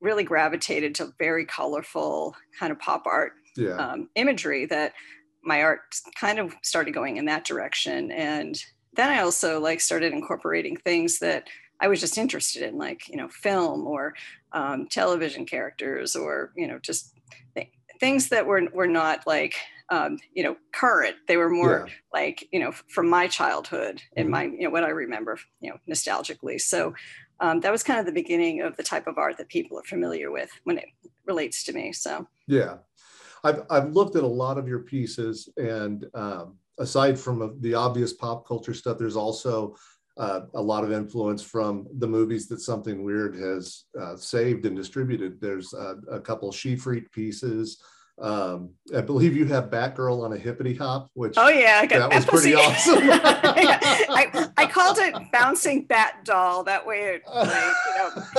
really 0.01 0.25
gravitated 0.25 0.95
to 0.95 1.13
very 1.19 1.45
colorful 1.45 2.35
kind 2.59 2.73
of 2.73 2.79
pop 2.79 3.07
art 3.07 3.33
yeah. 3.57 3.75
Um, 3.77 4.09
imagery 4.15 4.65
that 4.67 4.95
my 5.45 5.63
art 5.63 5.81
kind 6.19 6.39
of 6.39 6.55
started 6.63 6.95
going 6.95 7.19
in 7.19 7.27
that 7.27 7.45
direction 7.45 8.13
and 8.13 8.63
then 8.95 9.11
i 9.11 9.21
also 9.21 9.59
like 9.59 9.81
started 9.81 10.13
incorporating 10.13 10.77
things 10.77 11.19
that 11.19 11.49
I 11.83 11.89
was 11.89 12.01
just 12.01 12.17
interested 12.17 12.63
in, 12.63 12.79
like 12.79 13.09
you 13.09 13.17
know, 13.17 13.29
film 13.29 13.87
or 13.87 14.15
um, 14.53 14.87
television 14.89 15.45
characters, 15.45 16.15
or 16.17 16.53
you 16.57 16.69
know, 16.69 16.79
just 16.79 17.15
th- 17.55 17.69
things 18.01 18.29
that 18.29 18.47
were 18.47 18.63
were 18.73 18.87
not 18.87 19.27
like 19.27 19.57
um, 19.91 20.19
you 20.33 20.45
know 20.45 20.57
current. 20.73 21.17
They 21.27 21.37
were 21.37 21.51
more 21.51 21.87
yeah. 21.87 21.95
like 22.15 22.49
you 22.53 22.61
know 22.61 22.73
from 22.89 23.11
my 23.11 23.27
childhood 23.27 24.01
and 24.17 24.27
mm-hmm. 24.27 24.33
my 24.33 24.45
you 24.45 24.63
know 24.63 24.71
what 24.71 24.85
I 24.85 24.91
remember 24.91 25.39
you 25.61 25.71
know 25.71 25.77
nostalgically. 25.91 26.61
So 26.61 26.95
um, 27.41 27.61
that 27.61 27.73
was 27.73 27.83
kind 27.83 27.99
of 27.99 28.07
the 28.07 28.13
beginning 28.13 28.63
of 28.63 28.77
the 28.77 28.85
type 28.85 29.09
of 29.09 29.19
art 29.19 29.37
that 29.39 29.49
people 29.49 29.77
are 29.79 29.85
familiar 29.85 30.31
with 30.31 30.51
when 30.63 30.79
it 30.79 30.87
relates 31.27 31.65
to 31.65 31.73
me. 31.73 31.93
So 31.93 32.29
yeah. 32.47 32.77
I've, 33.45 33.63
I've 33.71 33.93
looked 33.93 34.15
at 34.15 34.23
a 34.23 34.27
lot 34.27 34.57
of 34.57 34.69
your 34.69 34.79
pieces, 34.79 35.49
and 35.57 36.07
um, 36.15 36.59
aside 36.79 37.19
from 37.19 37.59
the 37.61 37.75
obvious 37.75 38.13
pop 38.13 38.47
culture 38.47 38.73
stuff, 38.73 38.99
there's 38.99 39.17
also 39.17 39.75
uh, 40.19 40.41
a 40.55 40.63
lot 40.63 40.85
of 40.85 40.93
influence 40.93 41.43
from 41.43 41.87
the 41.99 42.07
movies 42.07 42.47
that 42.49 42.61
Something 42.61 43.03
Weird 43.03 43.35
has 43.37 43.85
uh, 44.01 44.17
saved 44.17 44.67
and 44.67 44.77
distributed. 44.77 45.41
There's 45.41 45.73
a, 45.73 45.97
a 46.11 46.21
couple 46.21 46.53
She 46.53 46.77
Freak 46.77 47.11
pieces. 47.13 47.83
Um, 48.23 48.71
I 48.97 49.01
believe 49.01 49.37
you 49.37 49.47
have 49.47 49.65
Batgirl 49.65 50.23
on 50.23 50.33
a 50.33 50.39
hippity 50.39 50.75
hop, 50.75 51.11
which 51.15 51.35
oh 51.37 51.49
yeah, 51.49 51.85
that 51.87 52.15
was 52.15 52.25
pretty 52.25 52.55
awesome. 52.55 52.99
I, 53.03 54.49
I 54.57 54.67
called 54.67 54.99
it 54.99 55.15
bouncing 55.33 55.87
bat 55.87 56.25
doll. 56.25 56.63
That 56.63 56.87
way, 56.87 57.17
it, 57.17 57.23
like, 57.27 57.75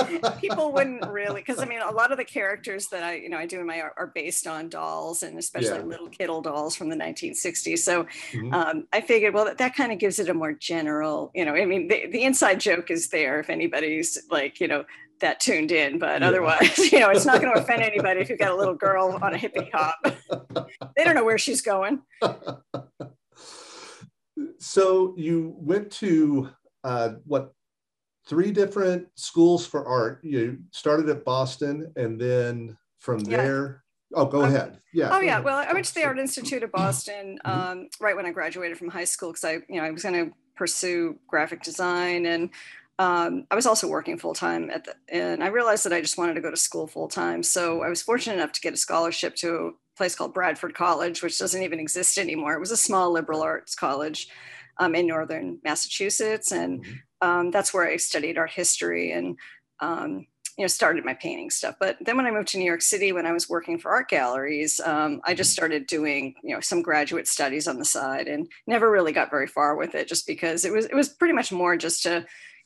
you 0.08 0.20
know, 0.20 0.30
people 0.40 0.72
wouldn't 0.72 1.06
really 1.06 1.42
because 1.42 1.60
I 1.60 1.66
mean, 1.66 1.80
a 1.82 1.90
lot 1.90 2.12
of 2.12 2.18
the 2.18 2.24
characters 2.24 2.88
that 2.88 3.02
I 3.02 3.16
you 3.16 3.28
know 3.28 3.36
I 3.36 3.44
do 3.44 3.60
in 3.60 3.66
my 3.66 3.82
art 3.82 3.92
are 3.98 4.06
based 4.06 4.46
on 4.46 4.70
dolls, 4.70 5.22
and 5.22 5.38
especially 5.38 5.80
yeah. 5.80 5.84
Liddle 5.84 6.08
Kiddle 6.08 6.40
dolls 6.40 6.74
from 6.74 6.88
the 6.88 6.96
1960s. 6.96 7.78
So 7.78 8.04
mm-hmm. 8.04 8.54
um, 8.54 8.86
I 8.92 9.00
figured, 9.00 9.34
well, 9.34 9.44
that, 9.44 9.58
that 9.58 9.74
kind 9.74 9.92
of 9.92 9.98
gives 9.98 10.18
it 10.18 10.28
a 10.28 10.34
more 10.34 10.52
general, 10.52 11.30
you 11.34 11.44
know, 11.44 11.54
I 11.54 11.64
mean, 11.64 11.88
the, 11.88 12.06
the 12.10 12.22
inside 12.22 12.60
joke 12.60 12.90
is 12.90 13.08
there 13.08 13.40
if 13.40 13.50
anybody's 13.50 14.18
like, 14.30 14.60
you 14.60 14.68
know, 14.68 14.84
that 15.24 15.40
tuned 15.40 15.72
in, 15.72 15.98
but 15.98 16.20
yeah. 16.20 16.28
otherwise, 16.28 16.78
you 16.92 17.00
know, 17.00 17.10
it's 17.10 17.26
not 17.26 17.40
going 17.40 17.52
to 17.52 17.60
offend 17.60 17.82
anybody 17.92 18.20
if 18.20 18.28
you've 18.28 18.38
got 18.38 18.52
a 18.52 18.56
little 18.56 18.74
girl 18.74 19.18
on 19.20 19.34
a 19.34 19.38
hippie 19.38 19.70
hop. 19.72 19.98
they 20.96 21.02
don't 21.02 21.14
know 21.14 21.24
where 21.24 21.38
she's 21.38 21.62
going. 21.62 22.02
so 24.58 25.14
you 25.16 25.54
went 25.58 25.90
to 25.90 26.50
uh, 26.84 27.14
what 27.24 27.52
three 28.26 28.52
different 28.52 29.08
schools 29.16 29.66
for 29.66 29.86
art. 29.86 30.20
You 30.22 30.58
started 30.70 31.08
at 31.08 31.24
Boston, 31.24 31.92
and 31.96 32.20
then 32.20 32.76
from 32.98 33.20
yeah. 33.20 33.36
there. 33.38 33.84
Oh, 34.16 34.26
go 34.26 34.42
ahead. 34.42 34.78
Yeah. 34.92 35.08
Oh, 35.10 35.20
yeah. 35.20 35.32
Ahead. 35.32 35.44
Well, 35.44 35.56
I 35.56 35.72
went 35.72 35.86
to 35.86 35.94
the 35.94 36.04
Art 36.04 36.20
Institute 36.20 36.62
of 36.62 36.70
Boston 36.70 37.38
mm-hmm. 37.44 37.60
um, 37.70 37.88
right 38.00 38.14
when 38.14 38.26
I 38.26 38.30
graduated 38.30 38.78
from 38.78 38.88
high 38.88 39.04
school 39.04 39.30
because 39.30 39.44
I, 39.44 39.54
you 39.68 39.80
know, 39.80 39.82
I 39.82 39.90
was 39.90 40.04
going 40.04 40.26
to 40.26 40.36
pursue 40.54 41.18
graphic 41.26 41.62
design 41.62 42.26
and 42.26 42.50
um, 42.98 43.46
I 43.50 43.56
was 43.56 43.66
also 43.66 43.88
working 43.88 44.18
full 44.18 44.34
time 44.34 44.70
at 44.70 44.84
the, 44.84 44.94
and 45.08 45.42
I 45.42 45.48
realized 45.48 45.84
that 45.84 45.92
I 45.92 46.00
just 46.00 46.16
wanted 46.16 46.34
to 46.34 46.40
go 46.40 46.50
to 46.50 46.56
school 46.56 46.86
full 46.86 47.08
time. 47.08 47.42
So 47.42 47.82
I 47.82 47.88
was 47.88 48.02
fortunate 48.02 48.34
enough 48.34 48.52
to 48.52 48.60
get 48.60 48.74
a 48.74 48.76
scholarship 48.76 49.34
to 49.36 49.54
a 49.54 49.70
place 49.96 50.14
called 50.14 50.34
Bradford 50.34 50.74
College, 50.74 51.22
which 51.22 51.38
doesn't 51.38 51.62
even 51.62 51.80
exist 51.80 52.18
anymore. 52.18 52.54
It 52.54 52.60
was 52.60 52.70
a 52.70 52.76
small 52.76 53.12
liberal 53.12 53.42
arts 53.42 53.74
college 53.74 54.28
um, 54.78 54.94
in 54.94 55.08
northern 55.08 55.58
Massachusetts, 55.64 56.52
and 56.52 56.84
mm-hmm. 56.84 57.28
um, 57.28 57.50
that's 57.50 57.74
where 57.74 57.88
I 57.88 57.96
studied 57.96 58.38
art 58.38 58.50
history 58.50 59.10
and 59.10 59.36
um, 59.80 60.26
you 60.56 60.62
know 60.62 60.68
started 60.68 61.04
my 61.04 61.14
painting 61.14 61.50
stuff. 61.50 61.74
But 61.80 61.96
then 62.00 62.16
when 62.16 62.26
I 62.26 62.30
moved 62.30 62.48
to 62.48 62.58
New 62.58 62.64
York 62.64 62.82
City, 62.82 63.10
when 63.10 63.26
I 63.26 63.32
was 63.32 63.48
working 63.48 63.76
for 63.76 63.90
art 63.90 64.08
galleries, 64.08 64.80
um, 64.84 65.20
I 65.24 65.34
just 65.34 65.50
mm-hmm. 65.50 65.54
started 65.54 65.86
doing 65.88 66.34
you 66.44 66.54
know 66.54 66.60
some 66.60 66.80
graduate 66.80 67.26
studies 67.26 67.66
on 67.66 67.78
the 67.78 67.84
side, 67.84 68.28
and 68.28 68.48
never 68.68 68.88
really 68.88 69.12
got 69.12 69.30
very 69.30 69.48
far 69.48 69.74
with 69.74 69.96
it, 69.96 70.06
just 70.06 70.28
because 70.28 70.64
it 70.64 70.72
was 70.72 70.86
it 70.86 70.94
was 70.94 71.08
pretty 71.08 71.34
much 71.34 71.50
more 71.50 71.76
just 71.76 72.04
to 72.04 72.24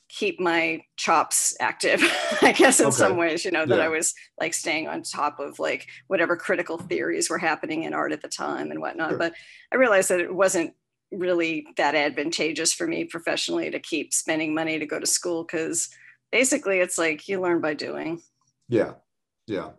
keep 0.08 0.40
my 0.40 0.80
chops 0.96 1.54
active 1.60 2.00
i 2.42 2.52
guess 2.52 2.80
in 2.80 2.86
okay. 2.86 2.96
some 2.96 3.16
ways 3.16 3.44
you 3.44 3.50
know 3.50 3.66
that 3.66 3.78
yeah. 3.78 3.84
i 3.84 3.88
was 3.88 4.14
like 4.40 4.54
staying 4.54 4.88
on 4.88 5.02
top 5.02 5.38
of 5.38 5.58
like 5.58 5.86
whatever 6.06 6.36
critical 6.36 6.78
theories 6.78 7.28
were 7.28 7.38
happening 7.38 7.82
in 7.82 7.92
art 7.92 8.12
at 8.12 8.22
the 8.22 8.28
time 8.28 8.70
and 8.70 8.80
whatnot 8.80 9.10
sure. 9.10 9.18
but 9.18 9.34
i 9.72 9.76
realized 9.76 10.08
that 10.08 10.20
it 10.20 10.34
wasn't 10.34 10.72
really 11.10 11.66
that 11.76 11.94
advantageous 11.94 12.72
for 12.72 12.86
me 12.86 13.04
professionally 13.04 13.70
to 13.70 13.78
keep 13.78 14.12
spending 14.12 14.54
money 14.54 14.78
to 14.78 14.86
go 14.86 14.98
to 14.98 15.06
school 15.06 15.44
because 15.44 15.88
basically 16.30 16.80
it's 16.80 16.98
like 16.98 17.28
you 17.28 17.40
learn 17.40 17.60
by 17.60 17.74
doing 17.74 18.20
yeah 18.68 18.92
yeah 19.46 19.70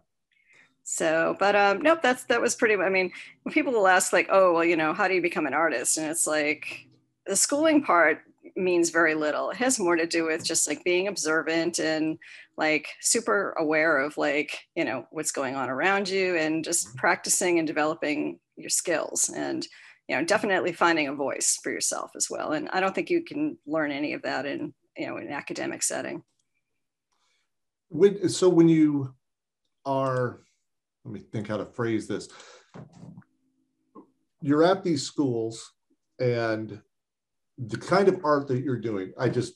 so 0.83 1.35
but 1.39 1.55
um 1.55 1.81
nope 1.81 2.01
that's 2.01 2.23
that 2.25 2.41
was 2.41 2.55
pretty 2.55 2.75
i 2.75 2.89
mean 2.89 3.11
people 3.51 3.73
will 3.73 3.87
ask 3.87 4.11
like 4.11 4.27
oh 4.31 4.53
well 4.53 4.65
you 4.65 4.75
know 4.75 4.93
how 4.93 5.07
do 5.07 5.13
you 5.13 5.21
become 5.21 5.45
an 5.45 5.53
artist 5.53 5.97
and 5.97 6.09
it's 6.09 6.25
like 6.25 6.87
the 7.27 7.35
schooling 7.35 7.83
part 7.83 8.21
means 8.55 8.89
very 8.89 9.15
little. 9.15 9.49
It 9.49 9.57
has 9.57 9.79
more 9.79 9.95
to 9.95 10.05
do 10.05 10.25
with 10.25 10.43
just 10.43 10.67
like 10.67 10.83
being 10.83 11.07
observant 11.07 11.79
and 11.79 12.17
like 12.57 12.89
super 13.01 13.53
aware 13.57 13.99
of 13.99 14.17
like, 14.17 14.59
you 14.75 14.85
know, 14.85 15.05
what's 15.11 15.31
going 15.31 15.55
on 15.55 15.69
around 15.69 16.09
you 16.09 16.35
and 16.35 16.63
just 16.63 16.87
mm-hmm. 16.87 16.97
practicing 16.97 17.59
and 17.59 17.67
developing 17.67 18.39
your 18.55 18.69
skills 18.69 19.29
and, 19.29 19.65
you 20.07 20.15
know, 20.15 20.23
definitely 20.25 20.73
finding 20.73 21.07
a 21.07 21.13
voice 21.13 21.59
for 21.63 21.71
yourself 21.71 22.11
as 22.15 22.29
well. 22.29 22.51
And 22.51 22.69
I 22.71 22.79
don't 22.79 22.93
think 22.93 23.09
you 23.09 23.23
can 23.23 23.57
learn 23.65 23.91
any 23.91 24.13
of 24.13 24.21
that 24.23 24.45
in, 24.45 24.73
you 24.97 25.07
know, 25.07 25.17
in 25.17 25.27
an 25.27 25.33
academic 25.33 25.83
setting. 25.83 26.23
When, 27.89 28.29
so 28.29 28.49
when 28.49 28.69
you 28.69 29.13
are, 29.85 30.41
let 31.05 31.13
me 31.13 31.19
think 31.19 31.47
how 31.47 31.57
to 31.57 31.65
phrase 31.65 32.07
this. 32.07 32.29
You're 34.41 34.63
at 34.63 34.83
these 34.83 35.03
schools 35.03 35.73
and 36.19 36.81
the 37.67 37.77
kind 37.77 38.07
of 38.07 38.21
art 38.23 38.47
that 38.47 38.63
you're 38.63 38.79
doing, 38.79 39.13
I 39.17 39.29
just, 39.29 39.53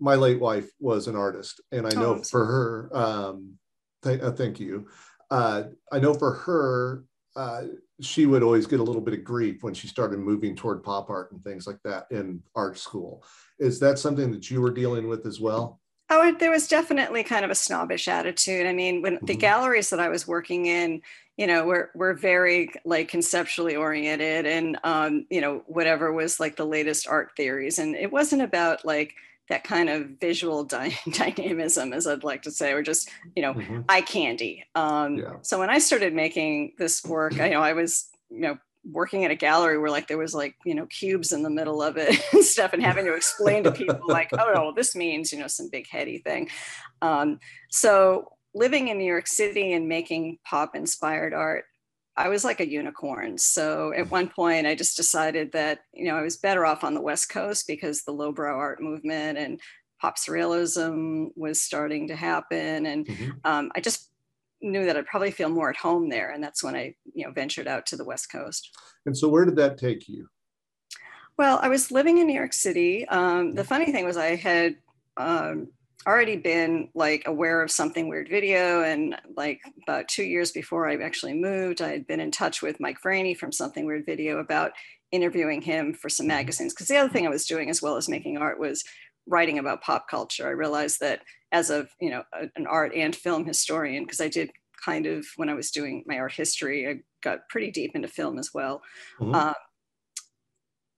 my 0.00 0.14
late 0.14 0.40
wife 0.40 0.70
was 0.80 1.06
an 1.06 1.16
artist, 1.16 1.60
and 1.70 1.86
I 1.86 1.90
know 1.90 2.16
oh, 2.16 2.22
for 2.22 2.44
her, 2.44 2.90
um, 2.92 3.58
th- 4.02 4.20
uh, 4.20 4.32
thank 4.32 4.58
you. 4.58 4.88
Uh, 5.30 5.64
I 5.92 5.98
know 5.98 6.14
for 6.14 6.32
her, 6.32 7.04
uh, 7.36 7.62
she 8.00 8.26
would 8.26 8.42
always 8.42 8.66
get 8.66 8.80
a 8.80 8.82
little 8.82 9.02
bit 9.02 9.14
of 9.14 9.22
grief 9.22 9.62
when 9.62 9.74
she 9.74 9.86
started 9.86 10.18
moving 10.18 10.56
toward 10.56 10.82
pop 10.82 11.10
art 11.10 11.30
and 11.32 11.44
things 11.44 11.66
like 11.66 11.78
that 11.84 12.06
in 12.10 12.42
art 12.56 12.78
school. 12.78 13.22
Is 13.58 13.78
that 13.80 13.98
something 13.98 14.32
that 14.32 14.50
you 14.50 14.60
were 14.60 14.72
dealing 14.72 15.06
with 15.06 15.26
as 15.26 15.40
well? 15.40 15.80
Oh, 16.12 16.34
there 16.40 16.50
was 16.50 16.66
definitely 16.66 17.22
kind 17.22 17.44
of 17.44 17.52
a 17.52 17.54
snobbish 17.54 18.08
attitude. 18.08 18.66
I 18.66 18.72
mean, 18.72 19.00
when 19.00 19.16
mm-hmm. 19.16 19.26
the 19.26 19.36
galleries 19.36 19.90
that 19.90 20.00
I 20.00 20.08
was 20.08 20.26
working 20.26 20.66
in, 20.66 21.02
you 21.40 21.46
know, 21.46 21.64
we're 21.64 21.88
we're 21.94 22.12
very 22.12 22.70
like 22.84 23.08
conceptually 23.08 23.74
oriented, 23.74 24.44
and 24.44 24.76
um, 24.84 25.24
you 25.30 25.40
know, 25.40 25.62
whatever 25.68 26.12
was 26.12 26.38
like 26.38 26.56
the 26.56 26.66
latest 26.66 27.08
art 27.08 27.30
theories, 27.34 27.78
and 27.78 27.96
it 27.96 28.12
wasn't 28.12 28.42
about 28.42 28.84
like 28.84 29.14
that 29.48 29.64
kind 29.64 29.88
of 29.88 30.06
visual 30.20 30.64
dy- 30.66 30.98
dynamism, 31.12 31.94
as 31.94 32.06
I'd 32.06 32.24
like 32.24 32.42
to 32.42 32.50
say, 32.50 32.72
or 32.72 32.82
just 32.82 33.08
you 33.34 33.40
know, 33.40 33.54
mm-hmm. 33.54 33.80
eye 33.88 34.02
candy. 34.02 34.66
Um, 34.74 35.16
yeah. 35.16 35.36
So 35.40 35.58
when 35.58 35.70
I 35.70 35.78
started 35.78 36.12
making 36.12 36.74
this 36.76 37.02
work, 37.06 37.40
I 37.40 37.46
you 37.46 37.54
know 37.54 37.62
I 37.62 37.72
was 37.72 38.10
you 38.28 38.40
know 38.40 38.58
working 38.84 39.24
at 39.24 39.30
a 39.30 39.34
gallery 39.34 39.78
where 39.78 39.90
like 39.90 40.08
there 40.08 40.18
was 40.18 40.34
like 40.34 40.56
you 40.66 40.74
know 40.74 40.84
cubes 40.88 41.32
in 41.32 41.42
the 41.42 41.48
middle 41.48 41.82
of 41.82 41.96
it 41.96 42.20
and 42.34 42.44
stuff 42.44 42.74
and 42.74 42.82
having 42.82 43.06
to 43.06 43.14
explain 43.14 43.62
to 43.62 43.72
people 43.72 44.00
like 44.08 44.30
oh 44.38 44.52
no 44.54 44.72
this 44.74 44.96
means 44.96 45.32
you 45.32 45.38
know 45.38 45.46
some 45.46 45.68
big 45.70 45.86
heady 45.86 46.16
thing 46.16 46.48
um, 47.02 47.38
so 47.68 48.32
living 48.54 48.88
in 48.88 48.98
new 48.98 49.04
york 49.04 49.26
city 49.26 49.72
and 49.72 49.88
making 49.88 50.38
pop 50.44 50.74
inspired 50.74 51.32
art 51.32 51.64
i 52.16 52.28
was 52.28 52.44
like 52.44 52.60
a 52.60 52.70
unicorn 52.70 53.38
so 53.38 53.92
at 53.96 54.10
one 54.10 54.28
point 54.28 54.66
i 54.66 54.74
just 54.74 54.96
decided 54.96 55.52
that 55.52 55.80
you 55.92 56.04
know 56.04 56.16
i 56.16 56.22
was 56.22 56.36
better 56.36 56.66
off 56.66 56.84
on 56.84 56.94
the 56.94 57.00
west 57.00 57.28
coast 57.30 57.66
because 57.66 58.02
the 58.02 58.12
lowbrow 58.12 58.56
art 58.56 58.82
movement 58.82 59.38
and 59.38 59.60
pop 60.00 60.16
surrealism 60.16 61.28
was 61.36 61.60
starting 61.60 62.08
to 62.08 62.16
happen 62.16 62.86
and 62.86 63.06
mm-hmm. 63.06 63.30
um, 63.44 63.70
i 63.74 63.80
just 63.80 64.10
knew 64.62 64.84
that 64.84 64.96
I'd 64.96 65.06
probably 65.06 65.30
feel 65.30 65.48
more 65.48 65.70
at 65.70 65.76
home 65.76 66.08
there. 66.08 66.30
And 66.30 66.42
that's 66.42 66.62
when 66.62 66.76
I, 66.76 66.94
you 67.14 67.24
know, 67.24 67.32
ventured 67.32 67.66
out 67.66 67.86
to 67.86 67.96
the 67.96 68.04
West 68.04 68.30
Coast. 68.30 68.70
And 69.06 69.16
so 69.16 69.28
where 69.28 69.44
did 69.44 69.56
that 69.56 69.78
take 69.78 70.08
you? 70.08 70.28
Well, 71.38 71.58
I 71.62 71.68
was 71.68 71.90
living 71.90 72.18
in 72.18 72.26
New 72.26 72.34
York 72.34 72.52
City. 72.52 73.08
Um, 73.08 73.54
the 73.54 73.64
funny 73.64 73.92
thing 73.92 74.04
was 74.04 74.16
I 74.16 74.36
had 74.36 74.76
um, 75.16 75.68
already 76.06 76.36
been 76.36 76.88
like 76.94 77.24
aware 77.26 77.62
of 77.62 77.70
something 77.70 78.08
weird 78.08 78.28
video. 78.28 78.82
And 78.82 79.16
like 79.36 79.60
about 79.82 80.08
two 80.08 80.24
years 80.24 80.50
before 80.50 80.88
I 80.88 80.96
actually 80.96 81.34
moved, 81.34 81.82
I 81.82 81.88
had 81.88 82.06
been 82.06 82.20
in 82.20 82.30
touch 82.30 82.62
with 82.62 82.80
Mike 82.80 82.98
Vraney 83.04 83.36
from 83.36 83.52
something 83.52 83.86
weird 83.86 84.06
video 84.06 84.38
about 84.38 84.72
interviewing 85.12 85.60
him 85.60 85.92
for 85.92 86.08
some 86.08 86.24
mm-hmm. 86.24 86.36
magazines. 86.36 86.72
Cause 86.72 86.88
the 86.88 86.96
other 86.96 87.12
thing 87.12 87.26
I 87.26 87.30
was 87.30 87.46
doing 87.46 87.68
as 87.68 87.82
well 87.82 87.96
as 87.96 88.08
making 88.08 88.38
art 88.38 88.58
was 88.58 88.84
writing 89.26 89.58
about 89.58 89.82
pop 89.82 90.08
culture. 90.08 90.46
I 90.46 90.52
realized 90.52 91.00
that 91.00 91.22
as 91.52 91.70
a 91.70 91.86
you 92.00 92.10
know 92.10 92.22
a, 92.32 92.48
an 92.56 92.66
art 92.66 92.92
and 92.94 93.14
film 93.14 93.44
historian, 93.44 94.04
because 94.04 94.20
I 94.20 94.28
did 94.28 94.50
kind 94.84 95.06
of 95.06 95.26
when 95.36 95.48
I 95.48 95.54
was 95.54 95.70
doing 95.70 96.04
my 96.06 96.18
art 96.18 96.32
history, 96.32 96.88
I 96.88 97.00
got 97.22 97.48
pretty 97.48 97.70
deep 97.70 97.92
into 97.94 98.08
film 98.08 98.38
as 98.38 98.50
well. 98.54 98.82
Mm-hmm. 99.20 99.34
Um, 99.34 99.54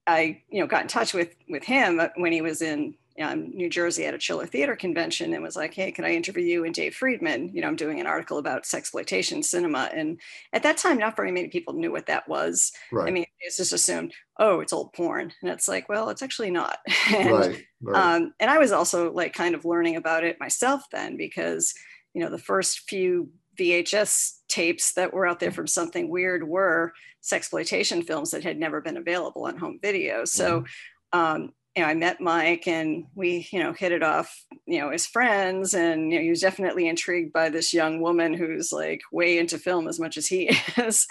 I 0.07 0.43
you 0.51 0.61
know 0.61 0.67
got 0.67 0.83
in 0.83 0.89
touch 0.89 1.15
with 1.15 1.35
with 1.49 1.65
him 1.65 2.01
when 2.17 2.33
he 2.33 2.43
was 2.43 2.63
in 2.63 2.95
um, 3.21 3.51
New 3.51 3.69
Jersey 3.69 4.07
at 4.07 4.15
a 4.15 4.19
Chiller 4.19 4.47
Theater 4.47 4.77
convention 4.77 5.35
and 5.35 5.43
was 5.43 5.57
like, 5.57 5.75
"Hey, 5.75 5.93
can 5.93 6.05
I 6.05 6.15
interview 6.15 6.45
you 6.45 6.65
and 6.65 6.75
Dave 6.75 6.95
Friedman? 6.95 7.51
You 7.55 7.61
know, 7.61 7.69
I'm 7.69 7.77
doing 7.77 8.01
an 8.01 8.07
article 8.07 8.39
about 8.39 8.65
sexploitation 8.65 9.45
cinema." 9.45 9.91
And 9.93 10.21
at 10.53 10.63
that 10.63 10.79
time, 10.79 10.99
not 10.99 11.17
very 11.17 11.33
many 11.33 11.49
people 11.49 11.75
knew 11.75 11.93
what 11.93 12.07
that 12.07 12.29
was. 12.29 12.73
Right. 12.91 13.09
I 13.09 13.11
mean, 13.11 13.27
it's 13.41 13.59
just 13.59 13.73
assumed, 13.73 14.15
"Oh, 14.39 14.61
it's 14.61 14.73
old 14.73 14.93
porn," 14.93 15.33
and 15.43 15.51
it's 15.51 15.69
like, 15.69 15.89
well, 15.89 16.09
it's 16.09 16.23
actually 16.23 16.51
not. 16.51 16.79
and, 17.15 17.31
right. 17.31 17.65
Right. 17.83 18.17
Um, 18.17 18.35
and 18.41 18.51
I 18.51 18.59
was 18.59 18.73
also 18.73 19.13
like 19.13 19.35
kind 19.35 19.55
of 19.55 19.65
learning 19.65 19.97
about 19.97 20.25
it 20.25 20.41
myself 20.41 20.85
then 20.93 21.17
because 21.17 21.75
you 22.15 22.23
know 22.23 22.31
the 22.31 22.39
first 22.39 22.89
few 22.89 23.31
VHS 23.59 24.39
tapes 24.49 24.95
that 24.95 25.13
were 25.13 25.27
out 25.27 25.41
there 25.41 25.53
from 25.53 25.67
something 25.67 26.09
weird 26.09 26.47
were 26.47 26.93
sexploitation 27.23 28.05
films 28.07 28.31
that 28.31 28.43
had 28.43 28.59
never 28.59 28.81
been 28.81 28.97
available 28.97 29.45
on 29.45 29.59
home 29.59 29.79
video. 29.83 30.25
So. 30.25 30.61
Mm-hmm. 30.61 30.67
Um, 31.15 31.53
you 31.75 31.83
know, 31.83 31.89
I 31.89 31.95
met 31.95 32.21
Mike 32.21 32.69
and 32.69 33.07
we, 33.15 33.49
you 33.51 33.59
know, 33.59 33.73
hit 33.73 33.93
it 33.93 34.03
off, 34.03 34.45
you 34.67 34.79
know, 34.79 34.91
as 34.91 35.07
friends. 35.07 35.73
And, 35.73 36.11
you 36.11 36.19
know, 36.19 36.23
he 36.23 36.31
was 36.31 36.41
definitely 36.41 36.87
intrigued 36.87 37.33
by 37.33 37.49
this 37.49 37.73
young 37.73 38.01
woman 38.01 38.35
who's 38.35 38.73
like 38.73 39.01
way 39.11 39.39
into 39.39 39.59
film 39.59 39.89
as 39.89 39.99
much 39.99 40.19
as 40.19 40.27
he 40.27 40.51
is. 40.77 41.07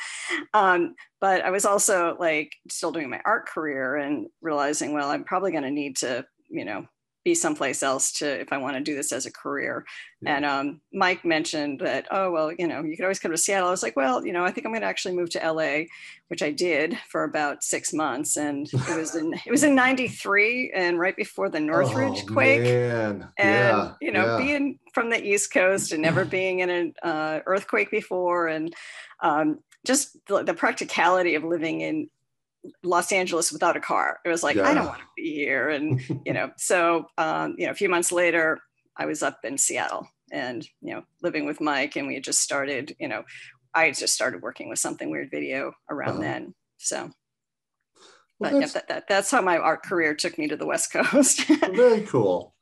Um, 0.53 0.95
but 1.19 1.41
I 1.41 1.49
was 1.49 1.65
also 1.65 2.15
like 2.19 2.53
still 2.69 2.91
doing 2.91 3.09
my 3.09 3.21
art 3.25 3.47
career 3.47 3.95
and 3.95 4.27
realizing, 4.41 4.93
well, 4.93 5.09
I'm 5.09 5.23
probably 5.23 5.51
going 5.51 5.63
to 5.63 5.71
need 5.71 5.97
to, 5.97 6.25
you 6.49 6.65
know, 6.65 6.85
be 7.23 7.35
someplace 7.35 7.83
else 7.83 8.11
to 8.13 8.41
if 8.41 8.51
I 8.51 8.57
want 8.57 8.77
to 8.77 8.81
do 8.81 8.95
this 8.95 9.11
as 9.11 9.25
a 9.25 9.31
career. 9.31 9.85
Yeah. 10.21 10.35
And 10.35 10.45
um, 10.45 10.81
Mike 10.91 11.23
mentioned 11.23 11.79
that, 11.81 12.07
oh 12.09 12.31
well, 12.31 12.51
you 12.51 12.67
know, 12.67 12.83
you 12.83 12.95
could 12.95 13.03
always 13.03 13.19
come 13.19 13.31
to 13.31 13.37
Seattle. 13.37 13.67
I 13.67 13.71
was 13.71 13.83
like, 13.83 13.95
well, 13.95 14.25
you 14.25 14.33
know, 14.33 14.43
I 14.43 14.51
think 14.51 14.65
I'm 14.65 14.71
going 14.71 14.81
to 14.81 14.87
actually 14.87 15.15
move 15.15 15.29
to 15.31 15.51
LA, 15.51 15.85
which 16.29 16.41
I 16.41 16.51
did 16.51 16.97
for 17.09 17.23
about 17.23 17.63
six 17.63 17.93
months, 17.93 18.37
and 18.37 18.67
it 18.73 18.97
was 18.97 19.15
in 19.15 19.33
it 19.33 19.51
was 19.51 19.63
in 19.63 19.75
'93 19.75 20.71
and 20.73 20.99
right 20.99 21.15
before 21.15 21.49
the 21.49 21.59
Northridge 21.59 22.23
oh, 22.23 22.33
quake. 22.33 22.63
Man. 22.63 23.29
And 23.37 23.77
yeah, 23.77 23.93
you 24.01 24.11
know, 24.11 24.37
yeah. 24.37 24.37
being 24.37 24.79
from 24.93 25.09
the 25.09 25.23
East 25.23 25.53
Coast 25.53 25.91
and 25.91 26.01
never 26.01 26.25
being 26.39 26.59
in 26.59 26.69
an 26.69 26.93
uh, 27.03 27.39
earthquake 27.45 27.91
before, 27.91 28.47
and 28.47 28.73
um, 29.21 29.59
just 29.85 30.17
the, 30.27 30.43
the 30.43 30.53
practicality 30.53 31.35
of 31.35 31.43
living 31.43 31.81
in 31.81 32.09
Los 32.83 33.11
Angeles 33.11 33.51
without 33.51 33.77
a 33.77 33.81
car. 33.81 34.19
It 34.25 34.29
was 34.29 34.43
like, 34.43 34.55
yeah. 34.55 34.67
I 34.67 34.73
don't 34.73 34.85
want 34.85 34.99
to 34.99 35.07
be 35.15 35.33
here. 35.33 35.69
And, 35.69 36.01
you 36.25 36.33
know, 36.33 36.51
so, 36.57 37.07
um, 37.17 37.55
you 37.57 37.65
know, 37.65 37.71
a 37.71 37.75
few 37.75 37.89
months 37.89 38.11
later, 38.11 38.59
I 38.95 39.05
was 39.05 39.23
up 39.23 39.39
in 39.43 39.57
Seattle 39.57 40.07
and, 40.31 40.67
you 40.81 40.93
know, 40.93 41.03
living 41.21 41.45
with 41.45 41.61
Mike 41.61 41.95
and 41.95 42.07
we 42.07 42.15
had 42.15 42.23
just 42.23 42.41
started, 42.41 42.95
you 42.99 43.07
know, 43.07 43.23
I 43.73 43.91
just 43.91 44.13
started 44.13 44.41
working 44.41 44.69
with 44.69 44.79
something 44.79 45.09
weird 45.09 45.31
video 45.31 45.73
around 45.89 46.11
uh-huh. 46.11 46.21
then. 46.21 46.55
So, 46.77 47.11
well, 48.39 48.51
but 48.51 48.59
that's, 48.59 48.75
yeah, 48.75 48.81
that, 48.81 48.87
that, 48.87 49.07
that's 49.07 49.31
how 49.31 49.41
my 49.41 49.57
art 49.57 49.83
career 49.83 50.13
took 50.15 50.37
me 50.37 50.47
to 50.47 50.57
the 50.57 50.65
West 50.65 50.91
Coast. 50.93 51.47
very 51.47 52.01
cool. 52.01 52.55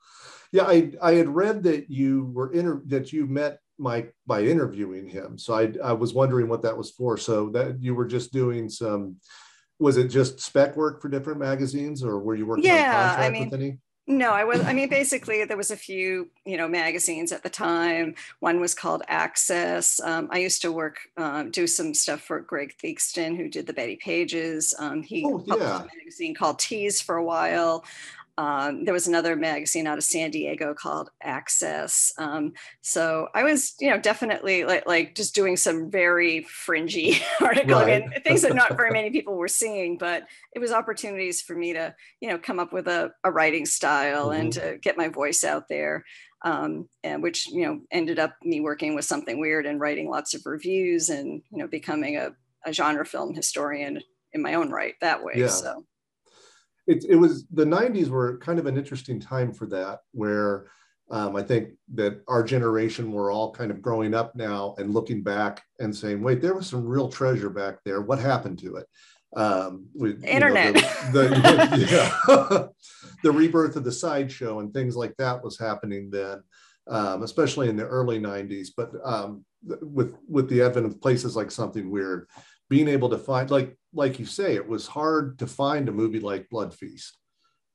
Yeah, 0.52 0.64
I, 0.64 0.92
I 1.02 1.14
had 1.14 1.30
read 1.30 1.64
that 1.64 1.90
you 1.90 2.32
were 2.34 2.52
inter- 2.52 2.82
that 2.88 3.14
you 3.14 3.28
met 3.28 3.60
Mike 3.78 4.16
by 4.26 4.44
interviewing 4.44 5.08
him. 5.08 5.38
So 5.38 5.54
I, 5.54 5.72
I 5.84 5.94
was 5.94 6.14
wondering 6.14 6.50
what 6.50 6.64
that 6.64 6.78
was 6.78 6.92
for. 6.92 7.18
So 7.18 7.50
that 7.52 7.82
you 7.82 7.96
were 7.96 8.08
just 8.08 8.34
doing 8.34 8.68
some 8.68 9.18
was 9.80 9.98
it 9.98 10.10
just 10.10 10.40
spec 10.40 10.76
work 10.76 11.02
for 11.02 11.10
different 11.10 11.40
magazines 11.40 12.04
or 12.04 12.20
were 12.20 12.36
you 12.36 12.46
working 12.46 12.66
yeah, 12.66 12.74
on 12.74 13.10
contract 13.10 13.20
I 13.20 13.30
mean, 13.30 13.50
with 13.50 13.60
any? 13.60 13.78
No, 14.10 14.32
I 14.32 14.44
was, 14.44 14.62
I 14.62 14.74
mean, 14.74 14.90
basically 14.90 15.46
there 15.46 15.56
was 15.56 15.70
a 15.70 15.76
few, 15.76 16.32
you 16.44 16.58
know, 16.58 16.68
magazines 16.68 17.32
at 17.32 17.44
the 17.44 17.50
time. 17.50 18.16
One 18.40 18.60
was 18.60 18.74
called 18.74 19.04
Access. 19.08 20.00
Um, 20.00 20.30
I 20.32 20.40
used 20.40 20.64
to 20.64 20.72
work, 20.72 20.98
um, 21.16 21.52
do 21.52 21.68
some 21.68 21.94
stuff 21.94 22.22
for 22.22 22.40
Greg 22.40 22.74
Theakston, 22.84 23.38
who 23.38 23.48
did 23.48 23.68
the 23.68 23.74
Betty 23.74 23.98
Pages. 23.98 24.74
Um, 24.80 25.04
he 25.04 25.24
oh, 25.24 25.38
published 25.38 25.62
a 25.62 25.88
magazine 25.96 26.34
called 26.34 26.58
Tease 26.58 27.00
for 27.00 27.18
a 27.18 27.24
while. 27.24 27.86
Um, 28.40 28.86
there 28.86 28.94
was 28.94 29.06
another 29.06 29.36
magazine 29.36 29.86
out 29.86 29.98
of 29.98 30.04
San 30.06 30.32
Diego 30.32 30.74
called 30.74 31.10
Access. 31.22 32.14
Um, 32.18 32.54
so 32.80 33.28
I 33.36 33.44
was, 33.44 33.76
you 33.82 33.90
know, 33.90 34.00
definitely 34.00 34.64
like, 34.64 34.88
like 34.88 35.14
just 35.14 35.36
doing 35.36 35.58
some 35.58 35.92
very 35.92 36.44
fringy 36.44 37.16
articling 37.40 37.88
right. 37.88 38.02
and 38.02 38.24
things 38.24 38.44
that 38.44 38.56
not 38.56 38.78
very 38.78 38.92
many 38.94 39.10
people 39.10 39.36
were 39.36 39.50
seeing, 39.50 39.98
but 39.98 40.24
it 40.56 40.60
was 40.60 40.72
opportunities 40.72 41.42
for 41.42 41.54
me 41.54 41.74
to, 41.74 41.94
you 42.22 42.30
know, 42.30 42.38
come 42.38 42.60
up 42.60 42.72
with 42.72 42.88
a, 42.88 43.12
a 43.26 43.32
writing 43.32 43.66
style 43.66 44.30
mm-hmm. 44.30 44.40
and 44.40 44.54
to 44.54 44.78
get 44.82 44.96
my 44.96 45.10
voice 45.10 45.44
out 45.44 45.68
there. 45.68 46.06
Um, 46.46 46.88
and 47.04 47.22
which, 47.22 47.50
you 47.50 47.66
know, 47.66 47.82
ended 47.92 48.20
up 48.20 48.38
me 48.42 48.62
working 48.62 48.96
with 48.96 49.04
something 49.04 49.38
weird 49.38 49.66
and 49.66 49.82
writing 49.82 50.10
lots 50.10 50.34
of 50.34 50.46
reviews 50.46 51.10
and, 51.10 51.42
you 51.52 51.58
know, 51.58 51.68
becoming 51.68 52.16
a, 52.16 52.30
a 52.66 52.72
genre 52.72 53.06
film 53.06 53.36
historian 53.36 54.02
in 54.32 54.42
my 54.42 54.54
own 54.54 54.70
right 54.70 54.94
that 55.02 55.26
way. 55.26 55.34
Yeah. 55.36 55.48
So 55.48 55.84
it, 56.90 57.06
it 57.08 57.16
was 57.16 57.46
the 57.48 57.66
90s 57.66 58.10
were 58.10 58.38
kind 58.40 58.60
of 58.60 58.66
an 58.66 58.78
interesting 58.78 59.20
time 59.20 59.54
for 59.54 59.68
that 59.68 60.00
where 60.12 60.66
um, 61.12 61.36
i 61.36 61.44
think 61.44 61.70
that 61.94 62.22
our 62.28 62.44
generation 62.44 63.12
we're 63.12 63.32
all 63.32 63.52
kind 63.52 63.72
of 63.72 63.82
growing 63.82 64.14
up 64.14 64.36
now 64.36 64.76
and 64.78 64.94
looking 64.94 65.22
back 65.22 65.64
and 65.80 65.96
saying 65.96 66.22
wait 66.22 66.42
there 66.42 66.56
was 66.56 66.68
some 66.68 66.86
real 66.86 67.10
treasure 67.10 67.50
back 67.50 67.78
there. 67.86 68.02
What 68.02 68.20
happened 68.20 68.60
to 68.60 68.78
it? 68.78 68.88
Um, 69.36 69.86
with 69.94 70.24
internet 70.26 70.74
know, 70.74 70.82
the, 71.12 71.30
the, 71.30 71.88
yeah, 72.28 72.68
the 73.24 73.32
rebirth 73.32 73.76
of 73.76 73.84
the 73.84 73.92
sideshow 73.92 74.60
and 74.60 74.74
things 74.74 74.96
like 74.96 75.16
that 75.18 75.44
was 75.44 75.60
happening 75.60 76.10
then 76.10 76.42
um, 76.88 77.22
especially 77.22 77.70
in 77.70 77.78
the 77.78 77.86
early 77.86 78.20
90s 78.20 78.70
but 78.76 78.92
um, 79.04 79.46
with 79.82 80.16
with 80.28 80.50
the 80.50 80.64
advent 80.64 80.88
of 80.88 81.00
places 81.00 81.36
like 81.36 81.52
something 81.52 81.92
weird 81.92 82.28
being 82.70 82.88
able 82.88 83.10
to 83.10 83.18
find 83.18 83.50
like 83.52 83.76
like 83.94 84.20
you 84.20 84.26
say 84.26 84.56
it 84.56 84.68
was 84.68 84.88
hard 84.88 85.40
to 85.40 85.48
find 85.48 85.90
a 85.90 85.92
movie 85.92 86.20
like 86.20 86.50
blood 86.50 86.74
feast 86.74 87.18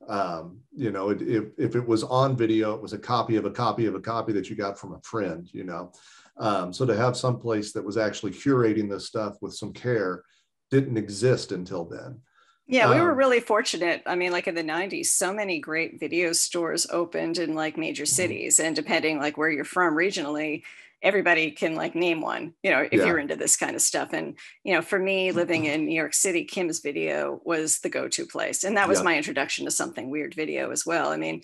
um, 0.09 0.61
you 0.73 0.91
know 0.91 1.11
it, 1.11 1.23
if, 1.23 1.45
if 1.59 1.77
it 1.77 1.87
was 1.87 2.05
on 2.05 2.37
video 2.37 2.75
it 2.75 2.83
was 2.83 2.93
a 2.93 2.99
copy 2.99 3.37
of 3.37 3.45
a 3.45 3.51
copy 3.51 3.87
of 3.87 3.95
a 3.95 4.01
copy 4.01 4.33
that 4.33 4.49
you 4.49 4.57
got 4.57 4.79
from 4.79 4.95
a 4.95 5.01
friend 5.01 5.49
you 5.53 5.65
know 5.65 5.93
um, 6.37 6.73
so 6.73 6.85
to 6.85 6.97
have 6.97 7.17
some 7.17 7.39
place 7.39 7.73
that 7.73 7.85
was 7.85 7.97
actually 7.97 8.33
curating 8.33 8.89
this 8.89 9.07
stuff 9.07 9.37
with 9.41 9.55
some 9.55 9.73
care 9.73 10.23
didn't 10.71 10.97
exist 10.97 11.53
until 11.53 11.85
then 11.85 12.21
yeah, 12.67 12.89
we 12.89 12.99
were 12.99 13.13
um, 13.13 13.19
really 13.19 13.41
fortunate. 13.41 14.03
I 14.07 14.15
mean, 14.15 14.33
like 14.33 14.47
in 14.47 14.55
the 14.55 14.63
90s, 14.63 15.07
so 15.07 15.35
many 15.35 15.59
great 15.59 16.01
video 16.01 16.33
stores 16.33 16.87
opened 16.89 17.37
in 17.37 17.55
like 17.55 17.77
major 17.77 18.05
mm-hmm. 18.05 18.15
cities. 18.15 18.59
And 18.59 18.75
depending 18.75 19.19
like 19.19 19.37
where 19.37 19.51
you're 19.51 19.65
from 19.65 19.95
regionally, 19.95 20.63
everybody 21.05 21.51
can 21.51 21.77
like 21.77 21.95
name 21.95 22.23
one, 22.23 22.55
you 22.63 22.71
know, 22.71 22.81
if 22.81 22.95
yeah. 22.95 23.05
you're 23.05 23.19
into 23.19 23.37
this 23.37 23.57
kind 23.57 23.77
of 23.77 23.83
stuff. 23.83 24.13
And, 24.13 24.37
you 24.65 24.73
know, 24.73 24.81
for 24.81 24.99
me 24.99 25.31
living 25.31 25.67
in 25.67 25.85
New 25.85 25.95
York 25.95 26.15
City, 26.15 26.45
Kim's 26.45 26.81
video 26.81 27.41
was 27.45 27.81
the 27.81 27.91
go-to 27.91 28.27
place. 28.27 28.65
And 28.65 28.77
that 28.79 28.89
was 28.89 29.01
yeah. 29.01 29.05
my 29.05 29.17
introduction 29.17 29.67
to 29.67 29.71
something 29.71 30.11
weird 30.11 30.35
video 30.35 30.71
as 30.71 30.87
well. 30.87 31.11
I 31.11 31.19
mean, 31.19 31.43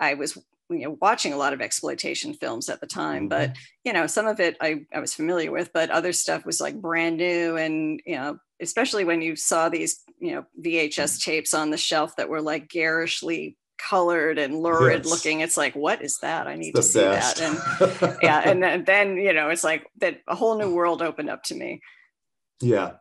I 0.00 0.14
was 0.14 0.36
you 0.68 0.84
know 0.84 0.96
watching 1.00 1.32
a 1.32 1.36
lot 1.36 1.52
of 1.52 1.60
exploitation 1.60 2.32
films 2.32 2.68
at 2.68 2.80
the 2.80 2.86
time 2.86 3.28
mm-hmm. 3.28 3.50
but 3.50 3.56
you 3.84 3.92
know 3.92 4.06
some 4.06 4.28
of 4.28 4.38
it 4.38 4.56
I, 4.60 4.86
I 4.94 5.00
was 5.00 5.12
familiar 5.12 5.50
with 5.50 5.72
but 5.72 5.90
other 5.90 6.12
stuff 6.12 6.46
was 6.46 6.60
like 6.60 6.80
brand 6.80 7.16
new 7.16 7.56
and 7.56 8.00
you 8.06 8.14
know 8.14 8.38
especially 8.60 9.04
when 9.04 9.20
you 9.20 9.34
saw 9.34 9.68
these 9.68 10.04
you 10.20 10.32
know 10.32 10.44
vhs 10.62 10.92
mm. 10.92 11.24
tapes 11.24 11.54
on 11.54 11.70
the 11.70 11.76
shelf 11.76 12.14
that 12.16 12.28
were 12.28 12.40
like 12.40 12.68
garishly 12.68 13.56
colored 13.88 14.38
and 14.38 14.60
lurid 14.60 15.04
yes. 15.04 15.10
looking 15.10 15.40
it's 15.40 15.56
like 15.56 15.74
what 15.74 16.02
is 16.02 16.18
that 16.18 16.46
i 16.46 16.54
need 16.54 16.74
to 16.74 16.82
see 16.82 17.00
best. 17.00 17.38
that 17.38 18.02
and 18.02 18.18
yeah 18.22 18.42
and 18.44 18.62
then, 18.62 18.84
then 18.84 19.16
you 19.16 19.32
know 19.32 19.48
it's 19.48 19.64
like 19.64 19.86
that 19.98 20.20
a 20.28 20.34
whole 20.34 20.58
new 20.58 20.72
world 20.72 21.02
opened 21.02 21.30
up 21.30 21.42
to 21.42 21.54
me 21.54 21.80
yeah 22.60 22.92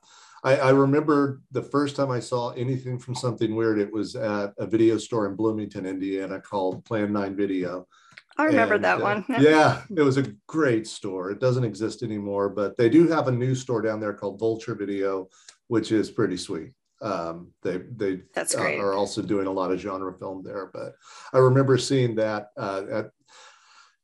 I, 0.44 0.56
I, 0.56 0.70
remember 0.70 1.42
the 1.52 1.62
first 1.62 1.98
time 1.98 2.12
I 2.12 2.22
saw 2.22 2.52
anything 2.52 2.98
from 2.98 3.14
something 3.14 3.56
weird, 3.56 3.78
it 3.78 3.92
was 3.92 4.16
at 4.16 4.54
a 4.58 4.66
video 4.66 4.98
store 4.98 5.28
in 5.28 5.36
Bloomington, 5.36 5.86
Indiana 5.86 6.40
called 6.40 6.86
Plan 6.86 7.12
9 7.12 7.36
Video. 7.36 7.86
I 8.38 8.46
remember 8.46 8.76
and, 8.76 8.84
that 8.86 9.02
uh, 9.02 9.04
one. 9.04 9.26
yeah, 9.40 9.82
it 9.94 10.02
was 10.02 10.16
a 10.16 10.34
great 10.48 10.88
store. 10.88 11.30
It 11.30 11.42
doesn't 11.42 11.66
exist 11.66 12.04
anymore, 12.04 12.48
but 12.48 12.78
they 12.78 12.88
do 12.88 13.06
have 13.10 13.28
a 13.28 13.32
new 13.34 13.54
store 13.54 13.82
down 13.82 14.00
there 14.00 14.14
called 14.14 14.40
Vulture 14.40 14.76
Video, 14.76 15.28
which 15.68 15.92
is 15.92 16.10
pretty 16.10 16.38
sweet. 16.38 16.72
Um, 17.02 17.54
they 17.64 17.78
they 17.78 18.22
That's 18.34 18.56
uh, 18.56 18.62
are 18.62 18.94
also 18.94 19.22
doing 19.22 19.48
a 19.48 19.52
lot 19.52 19.72
of 19.72 19.80
genre 19.80 20.14
film 20.14 20.44
there. 20.44 20.70
But 20.74 20.96
I 21.34 21.38
remember 21.38 21.78
seeing 21.78 22.16
that 22.16 22.50
uh, 22.58 22.84
at, 22.92 23.12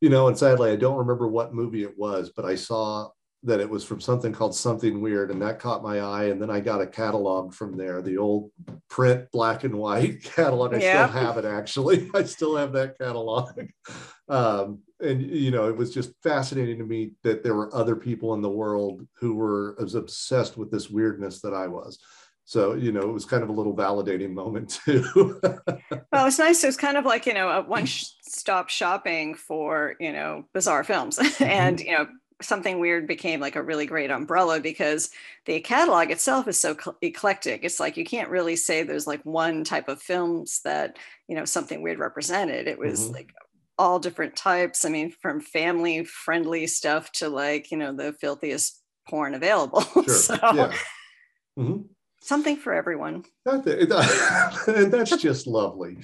you 0.01 0.09
know, 0.09 0.27
and 0.27 0.37
sadly 0.37 0.71
I 0.71 0.75
don't 0.75 0.97
remember 0.97 1.27
what 1.27 1.53
movie 1.53 1.83
it 1.83 1.97
was, 1.97 2.31
but 2.35 2.45
I 2.45 2.55
saw 2.55 3.09
that 3.45 3.59
it 3.59 3.69
was 3.69 3.83
from 3.83 4.01
something 4.01 4.33
called 4.33 4.55
Something 4.55 5.01
Weird, 5.01 5.29
and 5.29 5.41
that 5.41 5.59
caught 5.59 5.83
my 5.83 5.99
eye. 5.99 6.25
And 6.25 6.41
then 6.41 6.49
I 6.49 6.59
got 6.59 6.81
a 6.81 6.87
catalog 6.87 7.53
from 7.53 7.77
there, 7.77 8.01
the 8.01 8.17
old 8.17 8.51
print 8.89 9.31
black 9.31 9.63
and 9.63 9.75
white 9.75 10.23
catalog. 10.35 10.73
I 10.73 10.79
yeah. 10.79 11.07
still 11.07 11.21
have 11.23 11.37
it 11.37 11.45
actually. 11.45 12.09
I 12.13 12.23
still 12.23 12.55
have 12.55 12.73
that 12.73 12.97
catalog. 12.97 13.51
Um, 14.27 14.79
and 14.99 15.21
you 15.21 15.51
know, 15.51 15.67
it 15.69 15.77
was 15.77 15.93
just 15.93 16.11
fascinating 16.23 16.79
to 16.79 16.83
me 16.83 17.11
that 17.21 17.43
there 17.43 17.53
were 17.53 17.69
other 17.75 17.95
people 17.95 18.33
in 18.33 18.41
the 18.41 18.49
world 18.49 19.05
who 19.19 19.35
were 19.35 19.75
as 19.79 19.93
obsessed 19.93 20.57
with 20.57 20.71
this 20.71 20.89
weirdness 20.89 21.41
that 21.41 21.53
I 21.53 21.67
was 21.67 21.99
so 22.45 22.75
you 22.75 22.91
know 22.91 23.01
it 23.01 23.11
was 23.11 23.25
kind 23.25 23.41
of 23.41 23.49
a 23.49 23.51
little 23.51 23.75
validating 23.75 24.31
moment 24.31 24.79
too. 24.85 25.39
Well 26.11 26.27
it's 26.27 26.39
nice. 26.39 26.63
It 26.63 26.67
was 26.67 26.77
kind 26.77 26.95
of 26.95 27.03
like 27.03 27.25
you 27.25 27.33
know 27.33 27.49
a 27.49 27.61
one-stop 27.63 28.69
shopping 28.69 29.33
for 29.35 29.95
you 29.99 30.13
know 30.13 30.45
bizarre 30.53 30.83
films. 30.83 31.19
And 31.41 31.79
you 31.79 31.91
know 31.91 32.07
something 32.41 32.79
weird 32.79 33.07
became 33.07 33.39
like 33.39 33.55
a 33.55 33.63
really 33.63 33.85
great 33.85 34.11
umbrella 34.11 34.59
because 34.59 35.09
the 35.45 35.59
catalog 35.61 36.11
itself 36.11 36.47
is 36.47 36.59
so 36.59 36.75
eclectic. 37.01 37.63
It's 37.63 37.79
like 37.79 37.97
you 37.97 38.03
can't 38.03 38.29
really 38.29 38.57
say 38.57 38.83
there's 38.83 39.07
like 39.07 39.23
one 39.23 39.63
type 39.63 39.87
of 39.87 40.01
films 40.01 40.61
that 40.65 40.97
you 41.27 41.35
know 41.35 41.45
something 41.45 41.81
weird 41.81 41.97
represented. 41.97 42.67
It 42.67 42.77
was 42.77 43.05
mm-hmm. 43.05 43.13
like 43.13 43.33
all 43.79 43.97
different 43.97 44.35
types. 44.35 44.85
I 44.85 44.89
mean 44.89 45.09
from 45.19 45.41
family 45.41 46.03
friendly 46.03 46.67
stuff 46.67 47.11
to 47.13 47.27
like 47.27 47.71
you 47.71 47.77
know 47.77 47.91
the 47.91 48.13
filthiest 48.13 48.83
porn 49.09 49.33
available. 49.33 49.81
Sure. 49.93 50.09
so 50.09 50.35
yeah. 50.35 50.73
mm-hmm 51.57 51.81
something 52.25 52.57
for 52.57 52.73
everyone. 52.73 53.23
and 54.67 54.91
that's 54.91 55.15
just 55.17 55.47
lovely. 55.47 55.97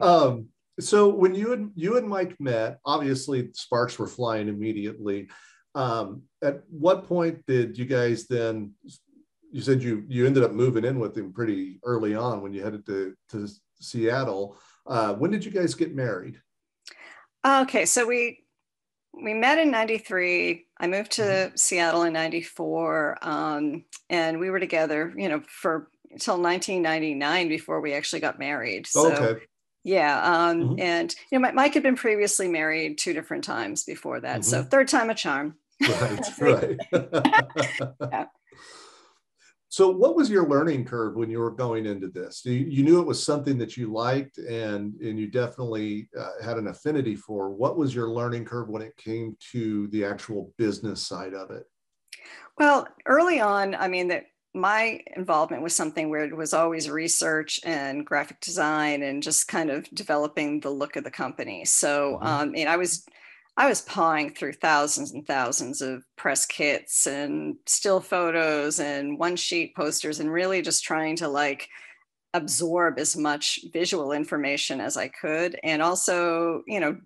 Um, 0.00 0.48
so 0.80 1.08
when 1.08 1.34
you 1.34 1.52
and 1.52 1.72
you 1.74 1.96
and 1.96 2.08
Mike 2.08 2.34
met, 2.40 2.78
obviously 2.84 3.50
sparks 3.54 3.98
were 3.98 4.06
flying 4.06 4.48
immediately. 4.48 5.28
Um, 5.74 6.22
at 6.42 6.62
what 6.70 7.06
point 7.06 7.44
did 7.46 7.76
you 7.76 7.84
guys 7.84 8.26
then 8.26 8.72
you 9.50 9.60
said 9.60 9.82
you 9.82 10.04
you 10.08 10.26
ended 10.26 10.44
up 10.44 10.52
moving 10.52 10.84
in 10.84 10.98
with 10.98 11.16
him 11.16 11.32
pretty 11.32 11.80
early 11.84 12.14
on 12.14 12.42
when 12.42 12.52
you 12.52 12.62
headed 12.62 12.86
to 12.86 13.14
to 13.30 13.48
Seattle. 13.80 14.56
Uh, 14.86 15.14
when 15.14 15.30
did 15.30 15.44
you 15.44 15.50
guys 15.50 15.74
get 15.74 15.94
married? 15.94 16.40
Okay, 17.46 17.84
so 17.84 18.06
we 18.06 18.44
we 19.12 19.34
met 19.34 19.58
in 19.58 19.70
93 19.70 20.66
i 20.80 20.86
moved 20.86 21.12
to 21.12 21.22
mm-hmm. 21.22 21.56
seattle 21.56 22.02
in 22.02 22.12
94 22.12 23.18
um, 23.22 23.84
and 24.10 24.38
we 24.38 24.50
were 24.50 24.60
together 24.60 25.12
you 25.16 25.28
know 25.28 25.42
for 25.46 25.88
until 26.10 26.40
1999 26.40 27.48
before 27.48 27.80
we 27.80 27.94
actually 27.94 28.20
got 28.20 28.38
married 28.38 28.86
so 28.86 29.12
okay. 29.12 29.44
yeah 29.84 30.22
um, 30.22 30.60
mm-hmm. 30.60 30.80
and 30.80 31.14
you 31.30 31.38
know 31.38 31.52
mike 31.52 31.74
had 31.74 31.82
been 31.82 31.96
previously 31.96 32.48
married 32.48 32.98
two 32.98 33.12
different 33.12 33.44
times 33.44 33.84
before 33.84 34.20
that 34.20 34.40
mm-hmm. 34.40 34.50
so 34.50 34.62
third 34.62 34.88
time 34.88 35.10
a 35.10 35.14
charm 35.14 35.56
right 35.82 36.20
right 36.40 36.78
yeah. 38.00 38.26
So, 39.70 39.90
what 39.90 40.16
was 40.16 40.30
your 40.30 40.48
learning 40.48 40.86
curve 40.86 41.14
when 41.14 41.30
you 41.30 41.40
were 41.40 41.50
going 41.50 41.84
into 41.84 42.08
this? 42.08 42.42
You, 42.44 42.54
you 42.54 42.82
knew 42.82 43.00
it 43.00 43.06
was 43.06 43.22
something 43.22 43.58
that 43.58 43.76
you 43.76 43.92
liked, 43.92 44.38
and 44.38 44.94
and 45.00 45.18
you 45.18 45.26
definitely 45.26 46.08
uh, 46.18 46.42
had 46.42 46.56
an 46.56 46.68
affinity 46.68 47.14
for. 47.14 47.50
What 47.50 47.76
was 47.76 47.94
your 47.94 48.08
learning 48.08 48.46
curve 48.46 48.68
when 48.68 48.82
it 48.82 48.96
came 48.96 49.36
to 49.52 49.86
the 49.88 50.04
actual 50.04 50.52
business 50.56 51.06
side 51.06 51.34
of 51.34 51.50
it? 51.50 51.64
Well, 52.56 52.88
early 53.04 53.40
on, 53.40 53.74
I 53.74 53.88
mean 53.88 54.08
that 54.08 54.24
my 54.54 55.00
involvement 55.14 55.62
was 55.62 55.74
something 55.74 56.08
where 56.08 56.24
it 56.24 56.36
was 56.36 56.54
always 56.54 56.88
research 56.88 57.60
and 57.64 58.06
graphic 58.06 58.40
design 58.40 59.02
and 59.02 59.22
just 59.22 59.48
kind 59.48 59.70
of 59.70 59.88
developing 59.90 60.60
the 60.60 60.70
look 60.70 60.96
of 60.96 61.04
the 61.04 61.10
company. 61.10 61.66
So, 61.66 62.14
mm-hmm. 62.14 62.26
um, 62.26 62.54
and 62.56 62.68
I 62.68 62.78
was 62.78 63.04
I 63.58 63.66
was 63.66 63.80
pawing 63.80 64.34
through 64.34 64.52
thousands 64.52 65.10
and 65.10 65.26
thousands 65.26 65.82
of 65.82 66.04
press 66.16 66.46
kits 66.46 67.08
and 67.08 67.56
still 67.66 67.98
photos 67.98 68.78
and 68.78 69.18
one 69.18 69.34
sheet 69.34 69.74
posters 69.74 70.20
and 70.20 70.32
really 70.32 70.62
just 70.62 70.84
trying 70.84 71.16
to 71.16 71.26
like 71.26 71.68
absorb 72.34 73.00
as 73.00 73.16
much 73.16 73.58
visual 73.72 74.12
information 74.12 74.80
as 74.80 74.96
I 74.96 75.08
could. 75.08 75.58
And 75.64 75.82
also, 75.82 76.62
you 76.68 76.78
know, 76.78 76.98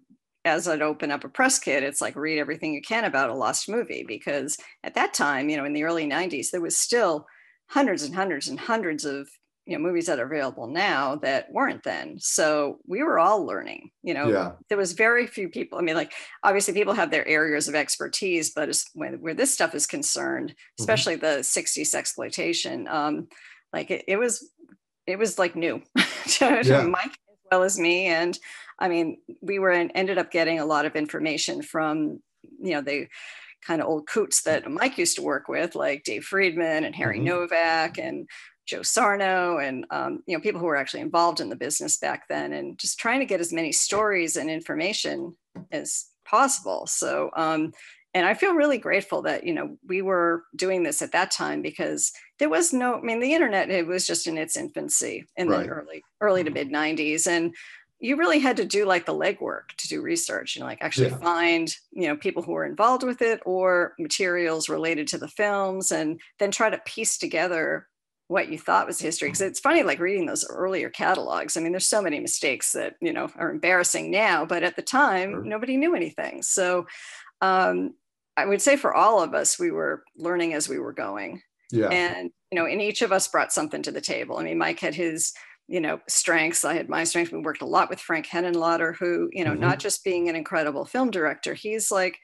as 0.45 0.69
I'd 0.69 0.83
open 0.83 1.11
up 1.11 1.25
a 1.25 1.29
press 1.31 1.59
kit, 1.59 1.83
it's 1.83 2.03
like 2.03 2.17
read 2.17 2.38
everything 2.38 2.75
you 2.75 2.83
can 2.83 3.05
about 3.05 3.31
a 3.31 3.35
lost 3.35 3.67
movie 3.67 4.05
because 4.07 4.59
at 4.85 4.93
that 4.95 5.15
time, 5.15 5.49
you 5.49 5.57
know, 5.57 5.65
in 5.65 5.73
the 5.73 5.85
early 5.85 6.07
90s, 6.07 6.51
there 6.51 6.61
was 6.61 6.77
still 6.77 7.27
hundreds 7.69 8.03
and 8.03 8.15
hundreds 8.15 8.49
and 8.49 8.61
hundreds 8.61 9.07
of 9.07 9.27
you 9.66 9.77
know 9.77 9.83
movies 9.83 10.07
that 10.07 10.18
are 10.18 10.27
available 10.27 10.66
now 10.66 11.16
that 11.16 11.51
weren't 11.53 11.83
then 11.85 12.16
so 12.18 12.79
we 12.87 13.03
were 13.03 13.18
all 13.18 13.46
learning 13.46 13.90
you 14.03 14.12
know 14.12 14.29
yeah. 14.29 14.53
there 14.68 14.79
was 14.79 14.92
very 14.92 15.27
few 15.27 15.48
people 15.48 15.79
i 15.79 15.83
mean 15.83 15.94
like 15.94 16.12
obviously 16.42 16.75
people 16.75 16.94
have 16.94 17.11
their 17.11 17.27
areas 17.29 17.68
of 17.68 17.75
expertise 17.75 18.51
but 18.51 18.68
as, 18.68 18.85
when, 18.94 19.14
where 19.20 19.35
this 19.35 19.53
stuff 19.53 19.75
is 19.75 19.87
concerned 19.87 20.51
mm-hmm. 20.51 20.83
especially 20.83 21.14
mm-hmm. 21.14 21.27
the 21.27 21.40
60s 21.40 21.94
exploitation 21.94 22.88
um 22.88 23.29
like 23.72 23.90
it, 23.90 24.05
it 24.09 24.16
was 24.16 24.51
it 25.07 25.18
was 25.18 25.38
like 25.38 25.55
new 25.55 25.81
to, 26.27 26.61
yeah. 26.64 26.83
mike 26.83 27.16
as 27.31 27.37
well 27.51 27.62
as 27.62 27.79
me 27.79 28.07
and 28.07 28.38
i 28.81 28.88
mean 28.88 29.18
we 29.40 29.59
were 29.59 29.70
in, 29.70 29.90
ended 29.92 30.18
up 30.18 30.31
getting 30.31 30.59
a 30.59 30.66
lot 30.66 30.87
of 30.87 30.96
information 30.96 31.62
from 31.62 32.20
you 32.61 32.72
know 32.72 32.81
the 32.81 33.07
kind 33.64 33.81
of 33.81 33.88
old 33.88 34.07
coots 34.07 34.42
that 34.42 34.68
Mike 34.70 34.98
used 34.98 35.16
to 35.16 35.22
work 35.22 35.48
with, 35.48 35.75
like 35.75 36.03
Dave 36.05 36.25
Friedman 36.25 36.85
and 36.85 36.94
Harry 36.94 37.18
mm-hmm. 37.18 37.27
Novak 37.27 37.98
and 37.98 38.29
Joe 38.66 38.83
Sarno 38.83 39.59
and 39.59 39.87
um, 39.90 40.22
you 40.27 40.37
know 40.37 40.40
people 40.40 40.61
who 40.61 40.66
were 40.66 40.77
actually 40.77 41.01
involved 41.01 41.40
in 41.40 41.48
the 41.48 41.57
business 41.57 41.96
back 41.96 42.29
then, 42.29 42.53
and 42.53 42.79
just 42.79 42.98
trying 42.98 43.20
to 43.20 43.27
get 43.27 43.40
as 43.40 43.53
many 43.53 43.72
stories 43.72 44.37
and 44.37 44.51
information 44.51 45.37
as 45.70 46.07
possible. 46.25 46.87
So, 46.87 47.31
um, 47.37 47.72
and 48.14 48.27
I 48.27 48.35
feel 48.35 48.55
really 48.55 48.79
grateful 48.79 49.22
that 49.22 49.44
you 49.44 49.55
know 49.55 49.77
we 49.87 50.03
were 50.03 50.44
doing 50.55 50.83
this 50.83 51.03
at 51.03 51.12
that 51.12 51.31
time 51.31 51.62
because 51.62 52.12
there 52.38 52.51
was 52.51 52.72
no, 52.72 52.96
I 52.96 53.01
mean, 53.01 53.20
the 53.20 53.35
internet 53.35 53.70
it 53.70 53.87
was 53.87 54.07
just 54.07 54.27
in 54.27 54.38
its 54.38 54.57
infancy 54.57 55.25
in 55.37 55.48
right. 55.48 55.64
the 55.64 55.68
early 55.68 56.03
early 56.20 56.44
to 56.44 56.51
mid 56.51 56.70
'90s, 56.70 57.27
and 57.27 57.55
you 58.03 58.16
really 58.16 58.40
had 58.40 58.57
to 58.57 58.64
do 58.64 58.85
like 58.85 59.07
the 59.07 59.14
legwork 59.14 59.68
to 59.79 59.87
do 59.87 60.03
research 60.03 60.57
you 60.57 60.61
know 60.61 60.66
like 60.66 60.83
actually 60.83 61.09
yeah. 61.09 61.16
find 61.18 61.77
you 61.92 62.09
know 62.09 62.16
people 62.16 62.42
who 62.42 62.51
were 62.51 62.66
involved 62.66 63.05
with 63.05 63.22
it 63.22 63.40
or 63.46 63.94
materials 63.98 64.68
related 64.68 65.07
to 65.07 65.18
the 65.18 65.29
films 65.29 65.92
and 65.92 66.20
then 66.40 66.51
try 66.51 66.68
to 66.68 66.79
piece 66.85 67.16
together 67.16 67.87
what 68.29 68.49
you 68.49 68.59
thought 68.59 68.87
was 68.87 69.01
history 69.01 69.29
because 69.29 69.41
it's 69.41 69.61
funny 69.61 69.83
like 69.83 69.99
reading 69.99 70.27
those 70.27 70.47
earlier 70.49 70.89
catalogs. 70.89 71.57
I 71.57 71.61
mean 71.61 71.73
there's 71.73 71.87
so 71.87 72.03
many 72.03 72.21
mistakes 72.21 72.73
that 72.73 72.95
you 73.01 73.13
know 73.13 73.29
are 73.37 73.51
embarrassing 73.51 74.11
now 74.11 74.45
but 74.45 74.63
at 74.63 74.77
the 74.77 74.83
time 74.83 75.31
sure. 75.33 75.45
nobody 75.45 75.77
knew 75.77 75.95
anything. 75.95 76.43
So 76.43 76.87
um, 77.41 77.95
i 78.37 78.47
would 78.47 78.63
say 78.63 78.77
for 78.77 78.95
all 78.95 79.23
of 79.23 79.35
us 79.35 79.59
we 79.59 79.71
were 79.71 80.05
learning 80.17 80.55
as 80.55 80.69
we 80.69 80.79
were 80.79 80.93
going. 80.93 81.43
Yeah. 81.71 81.89
And 81.89 82.31
you 82.51 82.59
know 82.59 82.67
and 82.67 82.81
each 82.81 83.03
of 83.03 83.13
us 83.13 83.29
brought 83.29 83.53
something 83.53 83.83
to 83.83 83.93
the 83.93 84.01
table. 84.01 84.39
I 84.39 84.45
mean 84.45 84.59
mike 84.59 84.81
had 84.81 84.95
his 84.95 85.33
you 85.69 85.81
know 85.81 86.01
strengths. 86.09 86.65
I 86.65 86.75
had 86.75 86.89
my 86.89 87.05
strengths. 87.05 87.33
We 87.33 87.41
worked 87.41 87.63
a 87.63 87.67
lot 87.67 87.91
with 87.91 88.01
frank 88.01 88.27
henenlotter 88.27 88.97
who 88.97 89.29
you 89.33 89.45
know 89.45 89.53
mm-hmm. 89.53 89.61
not 89.61 89.79
just 89.79 90.05
being 90.05 90.29
an 90.29 90.37
incredible 90.37 90.85
film 90.85 91.11
director 91.11 91.55
he's 91.55 91.91
like 91.91 92.19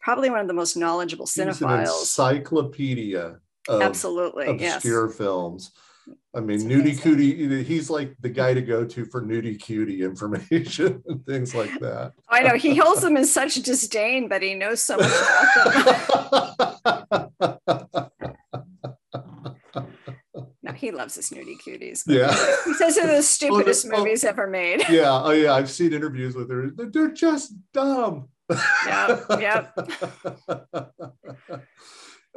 probably 0.00 0.30
one 0.30 0.40
of 0.40 0.48
the 0.48 0.54
most 0.54 0.76
knowledgeable 0.76 1.26
cinephiles. 1.26 2.00
encyclopedia 2.00 3.36
of 3.68 3.82
absolutely 3.82 4.46
obscure 4.46 5.06
yes. 5.08 5.16
films. 5.16 5.72
I 6.34 6.40
mean, 6.40 6.56
it's 6.56 6.64
Nudie 6.64 7.00
Cutie, 7.00 7.62
he's 7.62 7.90
like 7.90 8.16
the 8.20 8.28
guy 8.28 8.54
to 8.54 8.62
go 8.62 8.84
to 8.84 9.04
for 9.04 9.20
Nudie 9.20 9.60
Cutie 9.60 10.02
information 10.02 11.02
and 11.06 11.24
things 11.26 11.54
like 11.54 11.78
that. 11.80 12.12
I 12.28 12.40
know 12.40 12.56
he 12.56 12.74
holds 12.74 13.02
them 13.02 13.16
in 13.16 13.26
such 13.26 13.54
disdain, 13.56 14.28
but 14.28 14.42
he 14.42 14.54
knows 14.54 14.80
so 14.80 14.96
much 14.96 15.12
about 15.66 16.58
them. 16.84 18.10
no, 20.62 20.72
he 20.72 20.90
loves 20.90 21.16
his 21.16 21.30
Nudie 21.30 21.60
Cuties. 21.60 22.02
Yeah. 22.06 22.34
He 22.64 22.74
says 22.74 22.96
they're 22.96 23.06
the 23.06 23.22
stupidest 23.22 23.86
oh, 23.92 23.98
movies 23.98 24.24
oh, 24.24 24.28
ever 24.30 24.46
made. 24.46 24.82
Yeah. 24.88 25.22
Oh, 25.22 25.32
yeah. 25.32 25.52
I've 25.52 25.70
seen 25.70 25.92
interviews 25.92 26.34
with 26.34 26.50
her. 26.50 26.70
They're 26.74 27.10
just 27.10 27.52
dumb. 27.74 28.28
Yeah. 28.86 29.20
Yep. 29.38 29.78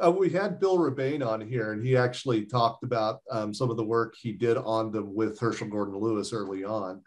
Uh, 0.02 0.10
we 0.10 0.28
had 0.28 0.60
Bill 0.60 0.76
Rebane 0.76 1.26
on 1.26 1.40
here, 1.40 1.72
and 1.72 1.84
he 1.84 1.96
actually 1.96 2.44
talked 2.44 2.84
about 2.84 3.20
um, 3.30 3.54
some 3.54 3.70
of 3.70 3.76
the 3.76 3.84
work 3.84 4.14
he 4.14 4.32
did 4.32 4.58
on 4.58 4.92
them 4.92 5.14
with 5.14 5.38
Herschell 5.38 5.68
Gordon 5.68 5.98
Lewis 5.98 6.32
early 6.32 6.64
on. 6.64 7.02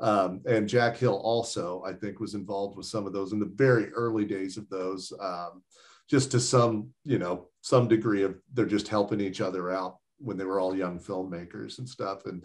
Um, 0.00 0.40
and 0.46 0.68
Jack 0.68 0.96
Hill 0.96 1.20
also, 1.22 1.84
I 1.86 1.92
think, 1.92 2.18
was 2.18 2.34
involved 2.34 2.76
with 2.76 2.86
some 2.86 3.06
of 3.06 3.12
those 3.12 3.32
in 3.32 3.38
the 3.38 3.52
very 3.54 3.90
early 3.92 4.24
days 4.24 4.56
of 4.56 4.68
those, 4.68 5.12
um, 5.20 5.62
just 6.10 6.32
to 6.32 6.40
some, 6.40 6.88
you 7.04 7.18
know, 7.18 7.46
some 7.60 7.86
degree 7.86 8.24
of 8.24 8.34
they're 8.52 8.66
just 8.66 8.88
helping 8.88 9.20
each 9.20 9.40
other 9.40 9.70
out 9.70 9.98
when 10.18 10.36
they 10.36 10.44
were 10.44 10.58
all 10.58 10.76
young 10.76 10.98
filmmakers 10.98 11.78
and 11.78 11.88
stuff. 11.88 12.26
And 12.26 12.44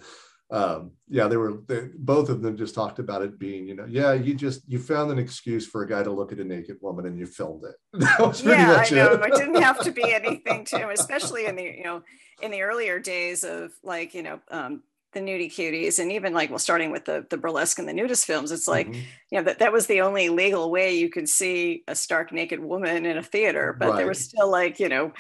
um, 0.50 0.92
yeah, 1.10 1.28
they 1.28 1.36
were 1.36 1.62
they, 1.68 1.90
both 1.96 2.30
of 2.30 2.42
them 2.42 2.56
just 2.56 2.74
talked 2.74 3.00
about 3.00 3.22
it 3.22 3.38
being, 3.38 3.68
you 3.68 3.76
know, 3.76 3.86
yeah, 3.86 4.14
you 4.14 4.34
just 4.34 4.62
you 4.68 4.80
found 4.80 5.12
an 5.12 5.20
excuse 5.20 5.68
for 5.68 5.84
a 5.84 5.88
guy 5.88 6.04
to 6.04 6.12
look 6.12 6.32
at 6.32 6.40
a 6.40 6.44
naked 6.44 6.78
woman 6.82 7.06
and 7.06 7.20
you 7.20 7.26
filmed 7.26 7.64
it. 7.66 7.76
That 8.00 8.20
was 8.20 8.42
pretty 8.42 8.62
yeah, 8.62 8.86
I 8.86 8.90
know. 8.90 9.14
It. 9.14 9.34
it 9.34 9.36
didn't 9.36 9.62
have 9.62 9.80
to 9.80 9.92
be 9.92 10.04
anything 10.14 10.64
to, 10.66 10.90
especially 10.90 11.48
in 11.48 11.56
the 11.56 11.64
you 11.64 11.84
know 11.84 12.02
in 12.42 12.52
the 12.52 12.62
earlier 12.62 13.00
days 13.00 13.44
of 13.44 13.72
like 13.84 14.14
you 14.14 14.24
know 14.24 14.40
um, 14.50 14.84
the 15.14 15.20
nudie 15.20 15.52
cuties 15.52 16.00
and 16.00 16.12
even 16.12 16.34
like 16.34 16.50
well 16.50 16.60
starting 16.60 16.92
with 16.92 17.06
the 17.06 17.26
the 17.30 17.38
burlesque 17.38 17.80
and 17.80 17.88
the 17.88 17.94
nudist 17.94 18.26
films 18.26 18.52
it's 18.52 18.68
like 18.68 18.88
mm-hmm. 18.88 19.02
you 19.32 19.38
know 19.38 19.44
that 19.44 19.60
that 19.60 19.72
was 19.74 19.88
the 19.88 20.02
only 20.02 20.30
legal 20.30 20.70
way 20.70 20.96
you 20.96 21.10
could 21.10 21.28
see 21.28 21.84
a 21.88 21.96
stark 21.96 22.32
naked 22.32 22.60
woman 22.60 23.06
in 23.06 23.18
a 23.18 23.24
theater 23.24 23.76
but 23.80 23.90
right. 23.90 23.98
there 23.98 24.08
was 24.08 24.20
still 24.20 24.50
like 24.50 24.80
you 24.80 24.90
know 24.90 25.12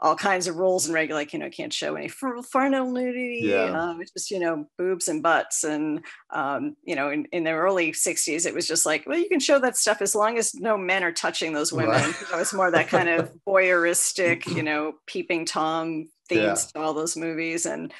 all 0.00 0.16
kinds 0.16 0.48
of 0.48 0.56
rules 0.56 0.86
and 0.86 0.94
regulate, 0.94 1.20
like, 1.20 1.32
you 1.32 1.38
know, 1.38 1.48
can't 1.48 1.72
show 1.72 1.94
any 1.94 2.08
frontal 2.08 2.90
nudity, 2.90 3.40
yeah. 3.44 3.70
um, 3.80 4.02
just, 4.12 4.30
you 4.30 4.40
know, 4.40 4.66
boobs 4.76 5.08
and 5.08 5.22
butts. 5.22 5.64
And, 5.64 6.04
um, 6.30 6.76
you 6.82 6.96
know, 6.96 7.10
in, 7.10 7.26
in 7.26 7.44
the 7.44 7.52
early 7.52 7.92
60s, 7.92 8.44
it 8.44 8.54
was 8.54 8.66
just 8.66 8.86
like, 8.86 9.06
well, 9.06 9.18
you 9.18 9.28
can 9.28 9.40
show 9.40 9.58
that 9.60 9.76
stuff 9.76 10.02
as 10.02 10.14
long 10.14 10.36
as 10.36 10.54
no 10.54 10.76
men 10.76 11.04
are 11.04 11.12
touching 11.12 11.52
those 11.52 11.72
women. 11.72 11.90
Right. 11.90 12.14
Know, 12.30 12.38
it's 12.38 12.52
more 12.52 12.70
that 12.70 12.88
kind 12.88 13.08
of 13.08 13.32
voyeuristic, 13.48 14.46
you 14.54 14.62
know, 14.62 14.94
peeping 15.06 15.46
Tom 15.46 16.08
themes 16.28 16.40
yeah. 16.74 16.80
to 16.80 16.80
all 16.80 16.92
those 16.92 17.16
movies. 17.16 17.64
And, 17.64 17.92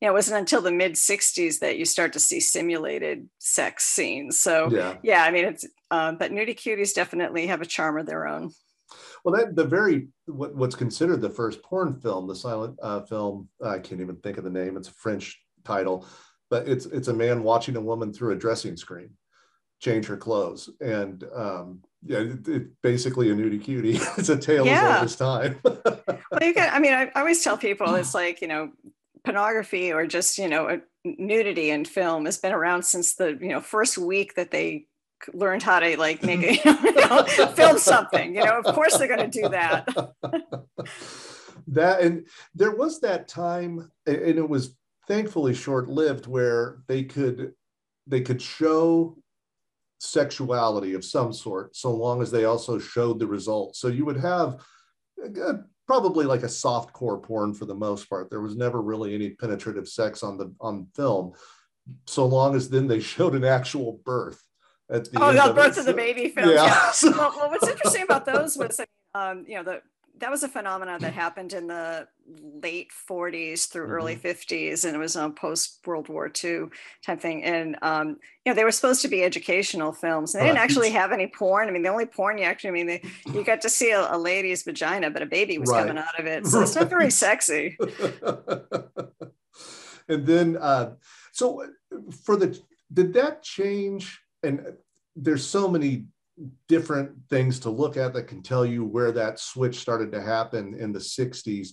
you 0.00 0.08
know, 0.08 0.12
it 0.12 0.14
wasn't 0.14 0.40
until 0.40 0.62
the 0.62 0.72
mid 0.72 0.94
60s 0.94 1.58
that 1.60 1.78
you 1.78 1.84
start 1.84 2.14
to 2.14 2.20
see 2.20 2.40
simulated 2.40 3.28
sex 3.38 3.84
scenes. 3.84 4.40
So, 4.40 4.70
yeah, 4.70 4.96
yeah 5.02 5.22
I 5.22 5.30
mean, 5.30 5.44
it's, 5.44 5.66
uh, 5.90 6.12
but 6.12 6.32
nudie 6.32 6.56
cuties 6.56 6.94
definitely 6.94 7.46
have 7.48 7.60
a 7.60 7.66
charm 7.66 7.98
of 7.98 8.06
their 8.06 8.26
own. 8.26 8.52
Well, 9.24 9.36
that 9.36 9.54
the 9.54 9.64
very 9.64 10.08
what, 10.26 10.54
what's 10.54 10.74
considered 10.74 11.20
the 11.20 11.30
first 11.30 11.62
porn 11.62 12.00
film, 12.00 12.26
the 12.26 12.34
silent 12.34 12.78
uh, 12.82 13.02
film. 13.02 13.48
I 13.64 13.78
can't 13.78 14.00
even 14.00 14.16
think 14.16 14.38
of 14.38 14.44
the 14.44 14.50
name. 14.50 14.76
It's 14.76 14.88
a 14.88 14.94
French 14.94 15.40
title, 15.64 16.06
but 16.50 16.68
it's 16.68 16.86
it's 16.86 17.08
a 17.08 17.14
man 17.14 17.42
watching 17.42 17.76
a 17.76 17.80
woman 17.80 18.12
through 18.12 18.32
a 18.32 18.38
dressing 18.38 18.76
screen 18.76 19.10
change 19.80 20.06
her 20.06 20.16
clothes, 20.16 20.70
and 20.80 21.24
um, 21.34 21.82
yeah, 22.04 22.18
it, 22.18 22.48
it, 22.48 22.82
basically 22.82 23.30
a 23.30 23.34
nudie 23.34 23.62
cutie. 23.62 23.98
it's 24.16 24.28
a 24.28 24.36
tale 24.36 24.66
yeah. 24.66 24.88
as 24.88 24.96
old 24.96 25.04
as 25.04 25.16
time. 25.16 25.60
well, 25.64 26.42
you 26.42 26.54
can. 26.54 26.72
I 26.72 26.78
mean, 26.78 26.92
I, 26.92 27.10
I 27.14 27.20
always 27.20 27.42
tell 27.42 27.56
people 27.56 27.94
it's 27.94 28.14
like 28.14 28.40
you 28.40 28.48
know 28.48 28.70
pornography 29.24 29.92
or 29.92 30.06
just 30.06 30.38
you 30.38 30.48
know 30.48 30.80
nudity 31.04 31.70
in 31.70 31.84
film 31.84 32.24
has 32.24 32.38
been 32.38 32.52
around 32.52 32.84
since 32.84 33.14
the 33.14 33.38
you 33.40 33.48
know 33.48 33.60
first 33.60 33.98
week 33.98 34.34
that 34.34 34.50
they 34.50 34.86
learned 35.32 35.62
how 35.62 35.80
to 35.80 35.98
like 35.98 36.22
make 36.22 36.40
it, 36.42 36.64
you 36.64 36.94
know, 37.08 37.24
film 37.54 37.78
something. 37.78 38.34
You 38.34 38.44
know, 38.44 38.58
of 38.58 38.74
course 38.74 38.98
they're 38.98 39.08
going 39.08 39.30
to 39.30 39.40
do 39.40 39.48
that. 39.48 39.88
that 41.68 42.00
and 42.00 42.26
there 42.54 42.74
was 42.74 43.00
that 43.00 43.28
time 43.28 43.90
and 44.06 44.38
it 44.38 44.48
was 44.48 44.76
thankfully 45.06 45.54
short-lived 45.54 46.26
where 46.26 46.78
they 46.88 47.04
could 47.04 47.52
they 48.06 48.20
could 48.20 48.40
show 48.40 49.16
sexuality 49.98 50.94
of 50.94 51.04
some 51.04 51.32
sort 51.32 51.76
so 51.76 51.92
long 51.94 52.20
as 52.20 52.30
they 52.30 52.44
also 52.44 52.78
showed 52.78 53.18
the 53.18 53.26
results 53.26 53.78
so 53.78 53.88
you 53.88 54.04
would 54.04 54.16
have 54.16 54.60
uh, 55.24 55.54
probably 55.86 56.24
like 56.24 56.42
a 56.42 56.48
soft 56.48 56.92
core 56.92 57.20
porn 57.20 57.54
for 57.54 57.66
the 57.66 57.74
most 57.74 58.08
part 58.08 58.28
there 58.28 58.40
was 58.40 58.56
never 58.56 58.82
really 58.82 59.14
any 59.14 59.30
penetrative 59.30 59.88
sex 59.88 60.22
on 60.22 60.36
the 60.36 60.52
on 60.60 60.86
film 60.96 61.32
so 62.06 62.26
long 62.26 62.56
as 62.56 62.68
then 62.68 62.88
they 62.88 63.00
showed 63.00 63.34
an 63.34 63.44
actual 63.44 64.00
birth 64.04 64.42
at 64.92 65.10
the 65.10 65.22
oh 65.22 65.32
the 65.32 65.54
birth 65.54 65.78
of 65.78 65.84
the 65.84 65.94
baby 65.94 66.28
film 66.28 66.50
yeah, 66.50 66.64
yeah. 66.64 67.10
well, 67.16 67.34
well, 67.36 67.50
what's 67.50 67.68
interesting 67.68 68.02
about 68.02 68.26
those 68.26 68.56
was 68.56 68.80
um, 69.14 69.44
you 69.48 69.56
know 69.56 69.62
the 69.62 69.82
that 70.18 70.30
was 70.30 70.44
a 70.44 70.48
phenomenon 70.48 71.00
that 71.00 71.12
happened 71.12 71.52
in 71.52 71.66
the 71.66 72.06
late 72.62 72.92
40s 73.10 73.68
through 73.68 73.86
mm-hmm. 73.86 73.92
early 73.92 74.16
50s 74.16 74.84
and 74.84 74.94
it 74.94 74.98
was 74.98 75.16
a 75.16 75.30
post 75.30 75.80
world 75.84 76.08
war 76.08 76.30
ii 76.44 76.66
type 77.04 77.20
thing. 77.20 77.42
And 77.42 77.76
um, 77.82 78.20
you 78.44 78.52
know 78.52 78.54
they 78.54 78.62
were 78.62 78.70
supposed 78.70 79.02
to 79.02 79.08
be 79.08 79.24
educational 79.24 79.92
films 79.92 80.32
they 80.32 80.44
didn't 80.44 80.58
actually 80.58 80.90
have 80.90 81.10
any 81.10 81.26
porn. 81.26 81.68
I 81.68 81.72
mean 81.72 81.82
the 81.82 81.88
only 81.88 82.06
porn 82.06 82.38
you 82.38 82.44
actually 82.44 82.70
I 82.70 82.72
mean 82.72 82.86
they, 82.86 83.02
you 83.34 83.42
got 83.42 83.62
to 83.62 83.68
see 83.68 83.90
a, 83.90 84.14
a, 84.14 84.18
lady's 84.18 84.62
vagina 84.62 85.10
but 85.10 85.22
a 85.22 85.26
baby 85.26 85.58
was 85.58 85.70
right. 85.70 85.80
coming 85.80 85.98
out 85.98 86.18
of 86.18 86.26
it. 86.26 86.46
So 86.46 86.62
it's 86.62 86.76
not 86.76 86.88
very 86.88 87.10
sexy. 87.10 87.76
And 90.08 90.26
then 90.26 90.56
uh, 90.56 90.94
so 91.32 91.66
for 92.24 92.36
the 92.36 92.58
did 92.92 93.14
that 93.14 93.42
change 93.42 94.20
and 94.42 94.74
there's 95.16 95.46
so 95.46 95.68
many 95.68 96.06
different 96.68 97.12
things 97.28 97.58
to 97.60 97.70
look 97.70 97.96
at 97.96 98.12
that 98.14 98.26
can 98.26 98.42
tell 98.42 98.64
you 98.64 98.84
where 98.84 99.12
that 99.12 99.38
switch 99.38 99.78
started 99.78 100.10
to 100.12 100.20
happen 100.20 100.74
in 100.74 100.92
the 100.92 100.98
60s. 100.98 101.68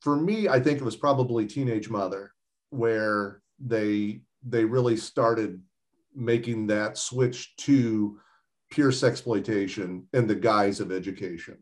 For 0.00 0.16
me, 0.16 0.48
I 0.48 0.60
think 0.60 0.78
it 0.78 0.84
was 0.84 0.96
probably 0.96 1.46
Teenage 1.46 1.88
Mother, 1.88 2.32
where 2.70 3.42
they 3.58 4.20
they 4.46 4.64
really 4.64 4.96
started 4.96 5.60
making 6.14 6.68
that 6.68 6.96
switch 6.96 7.56
to 7.56 8.18
pure 8.70 8.92
sexploitation 8.92 10.04
in 10.12 10.26
the 10.26 10.34
guise 10.34 10.80
of 10.80 10.92
education. 10.92 11.58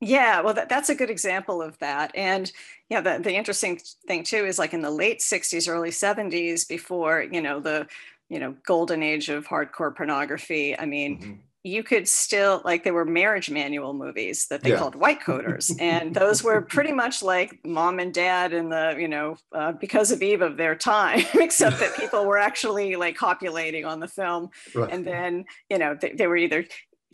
Yeah, 0.00 0.42
well, 0.42 0.54
that, 0.54 0.68
that's 0.68 0.90
a 0.90 0.94
good 0.94 1.08
example 1.08 1.62
of 1.62 1.78
that. 1.78 2.10
And 2.14 2.50
yeah, 2.90 3.00
the, 3.00 3.20
the 3.22 3.34
interesting 3.34 3.80
thing 4.06 4.22
too 4.22 4.44
is 4.44 4.58
like 4.58 4.74
in 4.74 4.82
the 4.82 4.90
late 4.90 5.20
60s, 5.20 5.68
early 5.68 5.90
70s, 5.90 6.68
before, 6.68 7.22
you 7.22 7.40
know, 7.40 7.60
the, 7.60 7.86
you 8.28 8.38
know, 8.38 8.54
golden 8.66 9.02
age 9.02 9.28
of 9.28 9.46
hardcore 9.46 9.94
pornography. 9.94 10.78
I 10.78 10.86
mean, 10.86 11.18
mm-hmm 11.18 11.34
you 11.64 11.82
could 11.82 12.06
still 12.06 12.60
like 12.62 12.84
there 12.84 12.92
were 12.92 13.06
marriage 13.06 13.48
manual 13.48 13.94
movies 13.94 14.46
that 14.48 14.62
they 14.62 14.70
yeah. 14.70 14.76
called 14.76 14.94
white 14.94 15.22
coaters 15.22 15.74
and 15.80 16.14
those 16.14 16.44
were 16.44 16.60
pretty 16.60 16.92
much 16.92 17.22
like 17.22 17.58
mom 17.64 17.98
and 17.98 18.12
dad 18.12 18.52
in 18.52 18.68
the 18.68 18.94
you 18.98 19.08
know 19.08 19.34
uh, 19.54 19.72
because 19.72 20.12
of 20.12 20.22
eve 20.22 20.42
of 20.42 20.58
their 20.58 20.76
time 20.76 21.24
except 21.34 21.80
that 21.80 21.96
people 21.96 22.26
were 22.26 22.38
actually 22.38 22.96
like 22.96 23.16
copulating 23.16 23.86
on 23.86 23.98
the 23.98 24.06
film 24.06 24.50
right. 24.74 24.92
and 24.92 25.06
then 25.06 25.44
you 25.70 25.78
know 25.78 25.96
they, 25.98 26.12
they 26.12 26.26
were 26.26 26.36
either 26.36 26.64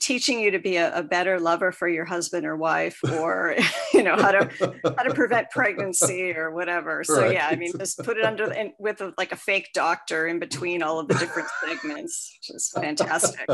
teaching 0.00 0.40
you 0.40 0.50
to 0.50 0.58
be 0.58 0.76
a, 0.76 0.96
a, 0.96 1.02
better 1.02 1.38
lover 1.38 1.72
for 1.72 1.88
your 1.88 2.04
husband 2.04 2.46
or 2.46 2.56
wife 2.56 2.98
or 3.12 3.54
you 3.94 4.02
know 4.02 4.16
how 4.16 4.32
to 4.32 4.74
how 4.96 5.02
to 5.02 5.14
prevent 5.14 5.50
pregnancy 5.50 6.32
or 6.34 6.50
whatever 6.50 7.04
so 7.04 7.22
right. 7.22 7.34
yeah 7.34 7.48
i 7.50 7.56
mean 7.56 7.72
just 7.78 7.98
put 7.98 8.16
it 8.16 8.24
under 8.24 8.50
and 8.52 8.72
with 8.78 9.00
a, 9.00 9.12
like 9.18 9.32
a 9.32 9.36
fake 9.36 9.68
doctor 9.74 10.26
in 10.26 10.38
between 10.38 10.82
all 10.82 10.98
of 10.98 11.08
the 11.08 11.14
different 11.14 11.48
segments 11.64 12.36
which 12.38 12.56
is 12.56 12.72
fantastic 12.74 13.48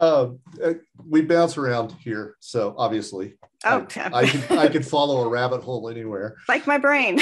um, 0.00 0.38
uh, 0.64 0.74
we 1.06 1.20
bounce 1.20 1.58
around 1.58 1.92
here, 2.02 2.36
so 2.40 2.74
obviously, 2.78 3.34
okay. 3.66 4.00
I, 4.00 4.20
I 4.20 4.26
can 4.26 4.58
I 4.58 4.68
can 4.68 4.82
follow 4.82 5.20
a 5.20 5.28
rabbit 5.28 5.62
hole 5.62 5.90
anywhere, 5.90 6.36
like 6.48 6.66
my 6.66 6.78
brain. 6.78 7.20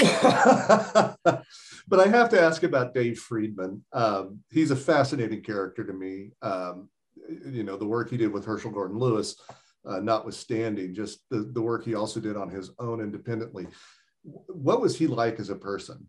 But 1.88 2.00
I 2.00 2.08
have 2.08 2.28
to 2.30 2.40
ask 2.40 2.62
about 2.64 2.92
Dave 2.92 3.18
Friedman. 3.18 3.82
Um, 3.94 4.40
he's 4.50 4.70
a 4.70 4.76
fascinating 4.76 5.42
character 5.42 5.84
to 5.84 5.92
me. 5.92 6.32
Um, 6.42 6.90
you 7.46 7.64
know, 7.64 7.76
the 7.76 7.86
work 7.86 8.10
he 8.10 8.18
did 8.18 8.32
with 8.32 8.44
Herschell 8.44 8.70
Gordon 8.70 8.98
Lewis, 8.98 9.36
uh, 9.86 9.98
notwithstanding, 9.98 10.94
just 10.94 11.20
the, 11.30 11.50
the 11.52 11.62
work 11.62 11.84
he 11.84 11.94
also 11.94 12.20
did 12.20 12.36
on 12.36 12.50
his 12.50 12.70
own 12.78 13.00
independently. 13.00 13.66
What 14.22 14.82
was 14.82 14.98
he 14.98 15.06
like 15.06 15.40
as 15.40 15.48
a 15.48 15.56
person? 15.56 16.06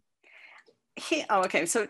He, 0.98 1.24
oh, 1.30 1.44
okay. 1.44 1.66
So 1.66 1.88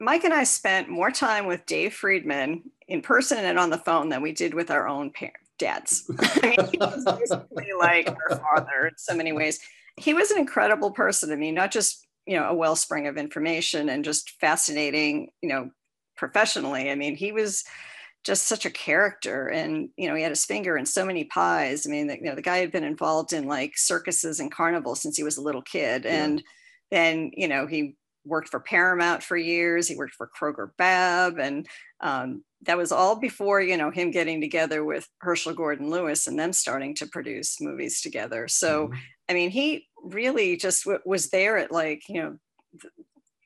Mike 0.00 0.24
and 0.24 0.34
I 0.34 0.44
spent 0.44 0.90
more 0.90 1.10
time 1.10 1.46
with 1.46 1.64
Dave 1.64 1.94
Friedman 1.94 2.64
in 2.88 3.00
person 3.00 3.38
and 3.38 3.58
on 3.58 3.70
the 3.70 3.78
phone 3.78 4.10
than 4.10 4.20
we 4.20 4.32
did 4.32 4.52
with 4.52 4.70
our 4.70 4.86
own 4.86 5.10
parents, 5.10 5.50
dads. 5.58 6.10
I 6.20 6.40
mean, 6.42 6.68
he 6.72 6.78
was 6.78 7.04
basically 7.04 7.72
like 7.78 8.08
our 8.08 8.36
father 8.36 8.88
in 8.88 8.94
so 8.98 9.16
many 9.16 9.32
ways. 9.32 9.60
He 9.96 10.12
was 10.14 10.30
an 10.30 10.38
incredible 10.38 10.90
person. 10.90 11.32
I 11.32 11.36
mean, 11.36 11.54
not 11.54 11.70
just 11.70 12.06
you 12.28 12.38
know 12.38 12.48
a 12.48 12.54
wellspring 12.54 13.06
of 13.06 13.16
information 13.16 13.88
and 13.88 14.04
just 14.04 14.32
fascinating 14.40 15.30
you 15.42 15.48
know 15.48 15.70
professionally. 16.16 16.90
I 16.90 16.94
mean 16.94 17.16
he 17.16 17.32
was 17.32 17.64
just 18.24 18.46
such 18.46 18.66
a 18.66 18.70
character 18.70 19.48
and 19.48 19.88
you 19.96 20.08
know 20.08 20.14
he 20.14 20.22
had 20.22 20.32
his 20.32 20.44
finger 20.44 20.76
in 20.76 20.86
so 20.86 21.04
many 21.04 21.24
pies. 21.24 21.86
I 21.86 21.90
mean 21.90 22.06
the, 22.06 22.16
you 22.16 22.24
know 22.24 22.34
the 22.34 22.42
guy 22.42 22.58
had 22.58 22.72
been 22.72 22.84
involved 22.84 23.32
in 23.32 23.46
like 23.46 23.78
circuses 23.78 24.40
and 24.40 24.52
carnivals 24.52 25.00
since 25.00 25.16
he 25.16 25.24
was 25.24 25.38
a 25.38 25.42
little 25.42 25.62
kid. 25.62 26.04
Yeah. 26.04 26.24
and 26.24 26.42
then 26.90 27.30
you 27.34 27.48
know 27.48 27.66
he 27.66 27.96
worked 28.24 28.50
for 28.50 28.60
paramount 28.60 29.22
for 29.22 29.36
years. 29.36 29.88
He 29.88 29.96
worked 29.96 30.14
for 30.14 30.28
kroger 30.38 30.70
babb. 30.76 31.38
And 31.38 31.66
um, 32.00 32.44
that 32.62 32.76
was 32.76 32.92
all 32.92 33.16
before 33.16 33.60
you 33.60 33.76
know 33.76 33.90
him 33.90 34.10
getting 34.10 34.40
together 34.40 34.84
with 34.84 35.08
herschell 35.18 35.54
gordon 35.54 35.90
lewis 35.90 36.26
and 36.26 36.38
them 36.38 36.52
starting 36.52 36.94
to 36.96 37.06
produce 37.06 37.60
movies 37.60 38.00
together. 38.00 38.48
So 38.48 38.86
mm-hmm. 38.86 38.94
i 39.28 39.32
mean 39.32 39.50
he 39.50 39.87
really 40.02 40.56
just 40.56 40.84
w- 40.84 41.02
was 41.04 41.30
there 41.30 41.58
at 41.58 41.72
like 41.72 42.08
you 42.08 42.22
know 42.22 42.38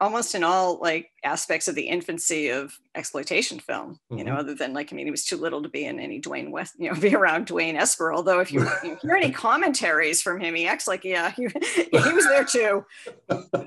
almost 0.03 0.35
in 0.35 0.43
all 0.43 0.81
like 0.81 1.11
aspects 1.23 1.69
of 1.69 1.77
the 1.77 1.87
infancy 1.87 2.49
of 2.49 2.77
exploitation 2.97 3.61
film 3.61 4.01
you 4.11 4.17
mm-hmm. 4.17 4.27
know 4.27 4.35
other 4.35 4.53
than 4.53 4.73
like 4.73 4.93
i 4.93 4.97
mean 4.97 5.07
he 5.07 5.13
was 5.13 5.25
too 5.25 5.37
little 5.37 5.63
to 5.63 5.69
be 5.69 5.85
in 5.85 6.01
any 6.01 6.21
dwayne 6.21 6.51
west 6.51 6.75
you 6.77 6.91
know 6.91 7.01
be 7.01 7.15
around 7.15 7.47
dwain 7.47 7.77
esper 7.77 8.13
although 8.13 8.41
if 8.41 8.51
you, 8.51 8.61
you 8.85 8.99
hear 9.01 9.15
any 9.15 9.31
commentaries 9.31 10.21
from 10.21 10.41
him 10.41 10.57
he 10.57 10.67
acts 10.67 10.89
like 10.89 11.05
yeah 11.05 11.31
he, 11.31 11.43
he 11.75 12.13
was 12.13 12.27
there 12.27 12.45
too 12.45 12.85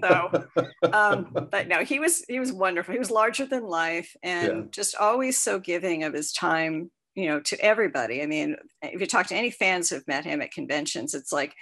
so 0.01 0.45
um 0.91 1.47
but 1.49 1.69
no 1.69 1.85
he 1.85 1.99
was 1.99 2.25
he 2.27 2.37
was 2.37 2.51
wonderful 2.51 2.91
he 2.91 2.99
was 2.99 3.09
larger 3.09 3.45
than 3.45 3.63
life 3.63 4.13
and 4.21 4.47
yeah. 4.47 4.63
just 4.71 4.95
always 4.97 5.37
so 5.37 5.57
giving 5.57 6.03
of 6.03 6.13
his 6.13 6.33
time 6.33 6.91
you 7.15 7.27
know 7.27 7.39
to 7.39 7.57
everybody 7.61 8.21
i 8.21 8.25
mean 8.25 8.57
if 8.81 8.99
you 8.99 9.07
talk 9.07 9.25
to 9.25 9.35
any 9.35 9.51
fans 9.51 9.89
who've 9.89 10.07
met 10.07 10.25
him 10.25 10.41
at 10.41 10.51
conventions 10.51 11.13
it's 11.13 11.31
like 11.31 11.55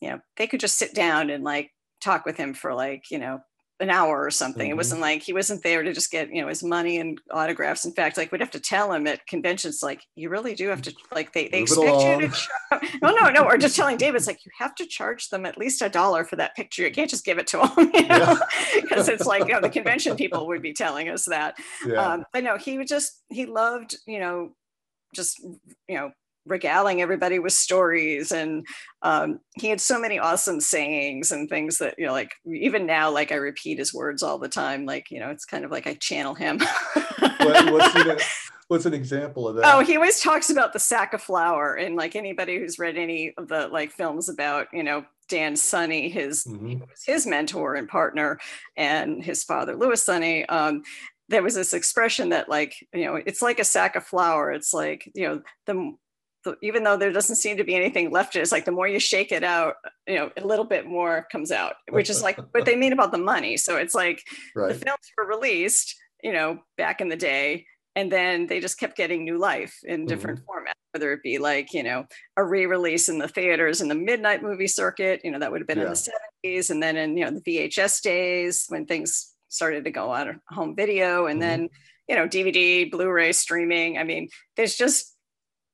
you 0.00 0.10
know, 0.10 0.20
they 0.36 0.46
could 0.46 0.60
just 0.60 0.78
sit 0.78 0.94
down 0.94 1.30
and 1.30 1.44
like 1.44 1.70
talk 2.00 2.24
with 2.24 2.36
him 2.36 2.54
for 2.54 2.74
like, 2.74 3.10
you 3.10 3.18
know, 3.18 3.40
an 3.80 3.90
hour 3.90 4.22
or 4.22 4.30
something. 4.30 4.64
Mm-hmm. 4.64 4.72
It 4.72 4.76
wasn't 4.76 5.00
like 5.00 5.22
he 5.22 5.32
wasn't 5.32 5.62
there 5.62 5.82
to 5.82 5.92
just 5.92 6.10
get, 6.10 6.32
you 6.32 6.42
know, 6.42 6.48
his 6.48 6.62
money 6.62 6.98
and 6.98 7.18
autographs. 7.30 7.84
In 7.84 7.92
fact, 7.92 8.18
like 8.18 8.30
we'd 8.30 8.40
have 8.40 8.50
to 8.50 8.60
tell 8.60 8.92
him 8.92 9.06
at 9.06 9.26
conventions, 9.26 9.82
like, 9.82 10.02
you 10.14 10.28
really 10.28 10.54
do 10.54 10.68
have 10.68 10.82
to 10.82 10.94
like 11.12 11.32
they, 11.32 11.48
they 11.48 11.62
expect 11.62 12.02
you 12.02 12.20
to 12.20 12.28
char- 12.70 12.82
no, 13.02 13.10
no, 13.10 13.30
no, 13.30 13.42
or 13.42 13.56
just 13.56 13.76
telling 13.76 13.96
David, 13.96 14.16
it's 14.16 14.26
like 14.26 14.44
you 14.44 14.52
have 14.58 14.74
to 14.76 14.86
charge 14.86 15.28
them 15.28 15.46
at 15.46 15.58
least 15.58 15.82
a 15.82 15.88
dollar 15.88 16.24
for 16.24 16.36
that 16.36 16.54
picture. 16.54 16.82
You 16.82 16.92
can't 16.92 17.10
just 17.10 17.24
give 17.24 17.38
it 17.38 17.46
to 17.48 17.58
them, 17.58 17.90
you 17.94 18.06
know, 18.06 18.38
because 18.74 19.08
yeah. 19.08 19.14
it's 19.14 19.26
like, 19.26 19.46
you 19.48 19.54
know, 19.54 19.60
the 19.60 19.70
convention 19.70 20.16
people 20.16 20.46
would 20.46 20.62
be 20.62 20.74
telling 20.74 21.08
us 21.08 21.24
that. 21.26 21.54
Yeah. 21.86 22.00
Um, 22.00 22.24
but 22.32 22.44
no, 22.44 22.58
he 22.58 22.76
would 22.76 22.88
just 22.88 23.22
he 23.28 23.46
loved, 23.46 23.96
you 24.06 24.20
know, 24.20 24.50
just 25.14 25.40
you 25.88 25.96
know 25.96 26.12
regaling 26.50 27.00
everybody 27.00 27.38
with 27.38 27.52
stories 27.52 28.32
and 28.32 28.66
um, 29.02 29.40
he 29.54 29.68
had 29.68 29.80
so 29.80 29.98
many 29.98 30.18
awesome 30.18 30.60
sayings 30.60 31.32
and 31.32 31.48
things 31.48 31.78
that 31.78 31.94
you 31.98 32.06
know 32.06 32.12
like 32.12 32.32
even 32.46 32.86
now 32.86 33.10
like 33.10 33.32
i 33.32 33.36
repeat 33.36 33.78
his 33.78 33.94
words 33.94 34.22
all 34.22 34.38
the 34.38 34.48
time 34.48 34.84
like 34.84 35.10
you 35.10 35.20
know 35.20 35.30
it's 35.30 35.44
kind 35.44 35.64
of 35.64 35.70
like 35.70 35.86
i 35.86 35.94
channel 35.94 36.34
him 36.34 36.58
what, 36.58 37.72
what's, 37.72 37.94
an, 37.94 38.18
what's, 38.68 38.86
an, 38.86 38.94
example 38.94 39.48
of 39.48 39.56
that 39.56 39.74
oh 39.74 39.80
he 39.80 39.96
always 39.96 40.20
talks 40.20 40.50
about 40.50 40.72
the 40.72 40.78
sack 40.78 41.14
of 41.14 41.22
flour 41.22 41.74
and 41.74 41.96
like 41.96 42.16
anybody 42.16 42.58
who's 42.58 42.78
read 42.78 42.96
any 42.96 43.32
of 43.38 43.48
the 43.48 43.68
like 43.68 43.90
films 43.90 44.28
about 44.28 44.66
you 44.72 44.82
know 44.82 45.04
Dan 45.30 45.54
Sonney, 45.54 46.10
his 46.10 46.44
mm-hmm. 46.44 46.82
his 47.06 47.26
mentor 47.26 47.76
and 47.76 47.88
partner, 47.88 48.38
and 48.76 49.24
his 49.24 49.44
father 49.44 49.76
Louis 49.76 50.04
Sonney. 50.04 50.44
Um, 50.48 50.82
there 51.30 51.42
was 51.42 51.54
this 51.54 51.72
expression 51.72 52.30
that 52.30 52.50
like 52.50 52.74
you 52.92 53.04
know 53.04 53.14
it's 53.14 53.40
like 53.40 53.60
a 53.60 53.64
sack 53.64 53.96
of 53.96 54.04
flour. 54.04 54.50
It's 54.50 54.74
like 54.74 55.10
you 55.14 55.26
know 55.26 55.42
the 55.64 55.94
even 56.62 56.84
though 56.84 56.96
there 56.96 57.12
doesn't 57.12 57.36
seem 57.36 57.56
to 57.56 57.64
be 57.64 57.74
anything 57.74 58.10
left, 58.10 58.36
it's 58.36 58.52
like 58.52 58.64
the 58.64 58.72
more 58.72 58.88
you 58.88 58.98
shake 58.98 59.32
it 59.32 59.44
out, 59.44 59.74
you 60.06 60.16
know, 60.16 60.30
a 60.36 60.46
little 60.46 60.64
bit 60.64 60.86
more 60.86 61.26
comes 61.30 61.52
out, 61.52 61.74
which 61.90 62.10
is 62.10 62.22
like 62.22 62.38
what 62.52 62.64
they 62.64 62.76
mean 62.82 62.92
about 62.92 63.12
the 63.12 63.18
money. 63.18 63.56
So 63.56 63.76
it's 63.76 63.94
like 63.94 64.22
right. 64.54 64.68
the 64.68 64.74
films 64.74 65.12
were 65.16 65.26
released, 65.26 65.94
you 66.22 66.32
know, 66.32 66.58
back 66.76 67.00
in 67.00 67.08
the 67.08 67.16
day, 67.16 67.66
and 67.96 68.10
then 68.10 68.46
they 68.46 68.60
just 68.60 68.78
kept 68.78 68.96
getting 68.96 69.24
new 69.24 69.38
life 69.38 69.76
in 69.84 70.06
different 70.06 70.40
mm-hmm. 70.40 70.50
formats, 70.50 70.80
whether 70.92 71.12
it 71.12 71.22
be 71.22 71.38
like, 71.38 71.72
you 71.72 71.82
know, 71.82 72.04
a 72.36 72.44
re-release 72.44 73.08
in 73.08 73.18
the 73.18 73.28
theaters 73.28 73.80
in 73.80 73.88
the 73.88 73.94
midnight 73.94 74.42
movie 74.42 74.68
circuit, 74.68 75.20
you 75.24 75.30
know, 75.30 75.38
that 75.38 75.50
would 75.50 75.60
have 75.60 75.68
been 75.68 75.78
yeah. 75.78 75.84
in 75.84 75.90
the 75.90 76.10
70s, 76.44 76.70
and 76.70 76.82
then 76.82 76.96
in, 76.96 77.16
you 77.16 77.24
know, 77.24 77.32
the 77.32 77.40
VHS 77.40 78.00
days 78.00 78.66
when 78.68 78.86
things 78.86 79.34
started 79.48 79.84
to 79.84 79.90
go 79.90 80.10
on 80.10 80.40
home 80.48 80.74
video, 80.76 81.26
and 81.26 81.40
mm-hmm. 81.40 81.48
then, 81.48 81.68
you 82.08 82.16
know, 82.16 82.26
DVD, 82.26 82.90
Blu-ray 82.90 83.32
streaming. 83.32 83.98
I 83.98 84.04
mean, 84.04 84.28
there's 84.56 84.76
just 84.76 85.16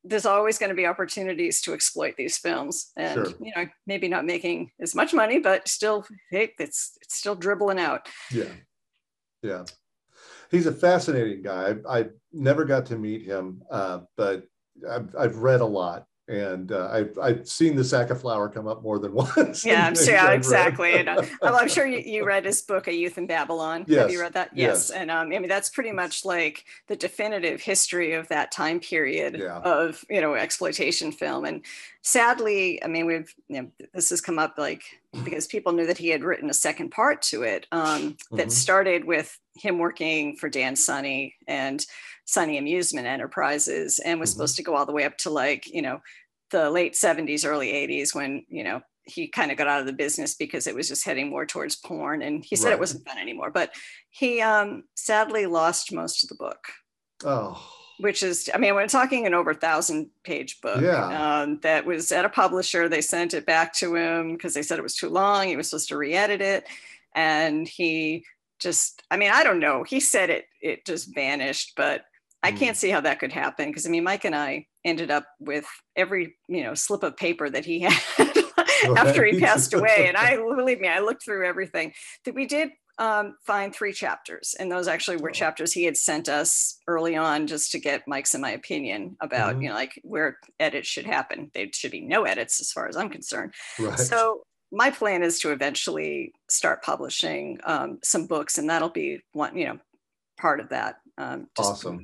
there's 0.09 0.27
always 0.27 0.59
going 0.59 0.71
to 0.71 0.77
be 0.77 0.87
opportunities 0.87 1.61
to 1.62 1.73
exploit 1.75 2.14
these 2.16 2.38
films 2.38 2.92
and 2.97 3.14
Sure. 3.27 3.35
you 3.40 3.53
know 3.57 3.66
maybe 3.87 4.09
not 4.09 4.25
making 4.25 4.71
as 4.81 4.95
much 4.95 5.12
money 5.12 5.38
but 5.38 5.66
still 5.69 6.07
hey, 6.31 6.53
it's 6.59 6.97
it's 7.03 7.16
still 7.16 7.35
dribbling 7.35 7.79
out 7.79 8.09
Yeah. 8.31 8.53
Yeah. 9.42 9.64
He's 10.51 10.66
a 10.66 10.73
fascinating 10.73 11.42
guy. 11.42 11.75
I, 11.88 11.99
I 11.99 12.05
never 12.33 12.64
got 12.64 12.87
to 12.87 12.97
meet 12.97 13.23
him, 13.27 13.62
uh, 13.71 14.01
but 14.16 14.45
I've, 14.88 15.14
I've 15.19 15.37
read 15.38 15.61
a 15.61 15.66
lot 15.66 16.07
and 16.29 16.73
uh, 16.73 16.89
I've, 16.93 17.19
I've 17.19 17.49
seen 17.49 17.77
the 17.77 17.85
sack 17.85 18.11
of 18.11 18.21
flour 18.21 18.49
come 18.49 18.67
up 18.67 18.83
more 18.83 18.99
than 18.99 19.12
once. 19.37 19.65
yeah 19.65 19.87
I'm 19.87 19.95
sure 19.95 20.17
I've 20.19 20.35
exactly 20.35 20.93
and, 20.95 21.09
uh, 21.09 21.23
well, 21.43 21.55
i'm 21.57 21.69
sure 21.69 21.87
you, 21.87 21.99
you 21.99 22.25
read 22.27 22.45
his 22.45 22.62
book 22.62 22.89
a 22.89 22.93
youth 22.95 23.17
in 23.19 23.27
babylon 23.27 23.81
have 23.83 23.89
Yes, 23.89 24.12
you 24.12 24.21
read 24.21 24.33
that 24.35 24.51
yes. 24.55 24.89
yes, 24.89 24.91
and 24.91 25.11
um, 25.11 25.29
i 25.33 25.39
mean 25.39 25.49
that's 25.49 25.71
pretty 25.71 25.93
much 25.93 26.25
like 26.25 26.65
the 26.89 26.97
definitive 26.97 27.61
history 27.61 28.15
of 28.15 28.27
that 28.29 28.51
time 28.51 28.81
period 28.81 29.37
Yeah. 29.39 29.59
of 29.59 30.05
you 30.11 30.21
know 30.21 30.35
exploitation 30.35 31.12
film 31.12 31.45
and 31.45 31.62
sadly 32.03 32.83
i 32.85 32.89
mean 32.89 33.07
we've 33.07 33.33
you 33.49 33.62
know, 33.62 33.71
this 33.95 34.11
has 34.11 34.21
come 34.21 34.39
up 34.39 34.55
like 34.59 34.83
because 35.25 35.47
people 35.47 35.73
knew 35.73 35.87
that 35.87 35.99
he 35.99 36.09
had 36.09 36.23
written 36.25 36.51
a 36.51 36.55
second 36.55 36.91
part 36.91 37.23
to 37.23 37.43
it 37.43 37.67
um, 37.73 38.17
that 38.33 38.49
Mhm. 38.49 38.53
started 38.53 39.05
with 39.05 39.39
him 39.59 39.79
working 39.79 40.37
for 40.37 40.49
dan 40.49 40.75
sonney 40.75 41.35
and 41.49 41.85
sonney 42.27 42.59
amusement 42.59 43.07
enterprises 43.07 43.99
and 44.05 44.19
was 44.21 44.31
Mhm. 44.31 44.33
supposed 44.35 44.57
to 44.57 44.62
go 44.62 44.75
all 44.77 44.87
the 44.87 44.92
way 44.92 45.05
up 45.05 45.16
to 45.19 45.31
like 45.31 45.66
you 45.73 45.83
know 45.83 46.01
the 46.51 46.71
late 46.71 46.95
70s 46.95 47.45
early 47.45 47.73
80s 47.73 48.14
when 48.14 48.45
you 48.49 48.64
know 48.64 48.81
he 49.05 49.29
kind 49.29 49.51
of 49.53 49.57
got 49.57 49.69
out 49.69 49.81
of 49.81 49.87
the 49.87 49.92
business 49.92 50.35
because 50.35 50.66
it 50.66 50.75
was 50.75 50.88
just 50.88 51.05
heading 51.05 51.31
more 51.31 51.47
towards 51.47 51.77
porn. 51.77 52.23
And 52.23 52.45
he 52.45 52.57
said 52.57 52.66
Right. 52.71 52.75
it 52.75 52.81
wasn't 52.81 53.07
fun 53.09 53.19
anymore 53.19 53.51
but 53.53 53.73
he 54.11 54.40
um, 54.40 54.83
sadly 54.97 55.47
lost 55.47 55.92
most 55.92 56.23
of 56.25 56.29
the 56.29 56.35
book. 56.37 56.59
Oh, 57.25 57.62
which 57.99 58.23
is 58.23 58.51
i 58.53 58.59
mean 58.59 58.75
we're 58.75 58.87
talking 58.88 59.27
an 59.27 59.33
over 59.35 59.55
thousand 59.55 60.11
page 60.25 60.61
book. 60.61 60.83
Yeah. 60.83 61.40
um, 61.42 61.61
that 61.61 61.87
was 61.87 62.11
at 62.12 62.25
a 62.25 62.29
publisher. 62.29 62.88
They 62.88 63.01
sent 63.01 63.33
it 63.35 63.47
back 63.47 63.73
to 63.75 63.95
him 63.95 64.33
because 64.35 64.53
they 64.55 64.62
said 64.62 64.79
it 64.79 64.83
was 64.83 64.97
too 64.97 65.09
long. 65.09 65.49
He 65.49 65.57
was 65.57 65.71
supposed 65.71 65.88
to 65.88 65.97
re-edit 65.97 66.40
it. 66.42 66.66
And 67.14 67.66
he 67.66 68.25
just 68.61 69.03
i 69.11 69.16
mean 69.16 69.31
i 69.33 69.42
don't 69.45 69.61
know 69.61 69.83
he 69.83 70.01
said 70.01 70.31
it 70.31 70.45
it 70.61 70.85
just 70.87 71.14
vanished 71.14 71.73
but 71.77 72.03
i 72.42 72.51
Hmm. 72.51 72.57
can't 72.57 72.77
see 72.77 72.90
how 72.90 73.01
that 73.01 73.19
could 73.19 73.33
happen 73.33 73.69
because 73.69 73.87
i 73.87 73.90
mean 73.90 74.05
mike 74.05 74.25
and 74.25 74.35
i 74.35 74.66
ended 74.85 75.11
up 75.11 75.27
with 75.40 75.66
every 75.97 76.35
you 76.49 76.62
know 76.62 76.75
slip 76.75 77.03
of 77.03 77.16
paper 77.16 77.51
that 77.51 77.64
he 77.64 77.81
had 77.88 77.92
after 78.97 79.25
he 79.25 79.38
passed 79.40 79.75
away 79.75 80.07
and 80.09 80.16
i 80.16 80.37
believe 80.57 80.81
me 80.81 80.88
i 80.88 81.01
looked 81.01 81.25
through 81.25 81.47
everything 81.47 81.92
that 82.25 82.35
we 82.35 82.47
did 82.47 82.71
um, 82.99 83.37
find 83.47 83.75
three 83.75 83.92
chapters 83.92 84.55
and 84.59 84.73
those 84.73 84.88
actually 84.88 85.19
were 85.19 85.29
Oh. 85.29 85.33
chapters 85.35 85.71
he 85.73 85.85
had 85.85 85.99
sent 85.99 86.31
us 86.31 86.79
early 86.88 87.14
on 87.14 87.47
just 87.47 87.71
to 87.73 87.79
get 87.79 88.09
mike's 88.09 88.33
and 88.33 88.40
my 88.40 88.53
opinion 88.53 89.19
about 89.21 89.57
Mhm. 89.57 89.62
you 89.64 89.69
know 89.69 89.75
like 89.75 90.01
where 90.03 90.38
edits 90.61 90.88
should 90.88 91.05
happen 91.05 91.51
there 91.53 91.66
should 91.75 91.90
be 91.90 92.01
no 92.01 92.25
edits 92.25 92.59
as 92.59 92.73
far 92.73 92.88
as 92.88 92.97
i'm 92.97 93.11
concerned 93.11 93.53
right. 93.79 93.99
so 93.99 94.45
my 94.73 94.91
plan 94.91 95.23
is 95.23 95.41
to 95.41 95.53
eventually 95.53 96.33
start 96.51 96.83
publishing 96.83 97.59
um, 97.65 97.99
some 98.03 98.27
books 98.27 98.59
and 98.59 98.69
that'll 98.69 98.89
be 98.91 99.21
one 99.33 99.57
you 99.57 99.67
know 99.67 99.79
part 100.39 100.61
of 100.61 100.69
that 100.71 100.97
um, 101.19 101.49
just 101.57 101.75
awesome. 101.75 102.01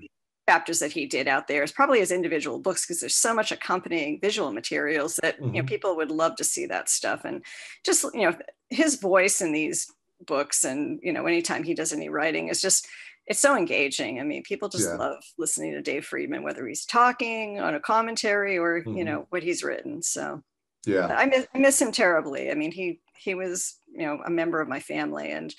chapters 0.49 0.81
that 0.81 0.93
he 0.93 1.07
did 1.07 1.29
out 1.29 1.47
there 1.49 1.63
is 1.63 1.73
probably 1.73 2.01
as 2.01 2.11
individual 2.11 2.59
books 2.61 2.85
because 2.85 3.01
there's 3.01 3.17
so 3.17 3.35
much 3.35 3.53
accompanying 3.53 4.21
visual 4.21 4.53
materials 4.53 5.17
that 5.23 5.37
you 5.53 5.61
know 5.61 5.65
Mhm. 5.65 5.67
people 5.67 5.97
would 5.97 6.11
love 6.11 6.37
to 6.37 6.45
see 6.45 6.67
that 6.67 6.89
stuff 6.89 7.25
and 7.25 7.45
just 7.85 8.05
you 8.15 8.23
know 8.29 8.37
his 8.71 8.97
voice 8.97 9.41
in 9.41 9.53
these 9.53 9.87
books 10.27 10.65
and 10.65 11.01
you 11.03 11.13
know 11.13 11.27
anytime 11.27 11.63
he 11.65 11.75
does 11.75 11.93
any 11.93 12.09
writing 12.09 12.49
is 12.49 12.61
just 12.61 12.87
it's 13.27 13.41
so 13.41 13.57
engaging 13.57 14.21
i 14.21 14.25
mean 14.25 14.43
people 14.43 14.69
just 14.69 14.93
Yeah. 14.93 14.99
love 14.99 15.23
listening 15.39 15.73
to 15.73 15.83
dave 15.83 16.05
friedman 16.05 16.43
whether 16.43 16.67
he's 16.67 16.85
talking 16.85 17.61
on 17.61 17.75
a 17.75 17.81
commentary 17.81 18.59
or 18.59 18.87
you 18.93 19.05
Mhm. 19.05 19.05
know 19.05 19.27
what 19.31 19.43
he's 19.43 19.63
written 19.63 20.03
so 20.03 20.43
Yeah. 20.87 21.07
I 21.07 21.27
miss, 21.27 21.47
I 21.55 21.59
miss 21.59 21.81
him 21.81 21.93
terribly. 21.93 22.51
I 22.51 22.55
mean, 22.55 22.73
he 22.73 23.01
he 23.17 23.35
was 23.35 23.77
you 23.93 24.07
know 24.07 24.21
a 24.25 24.31
member 24.31 24.61
of 24.61 24.69
my 24.69 24.81
family, 24.81 25.31
and 25.31 25.55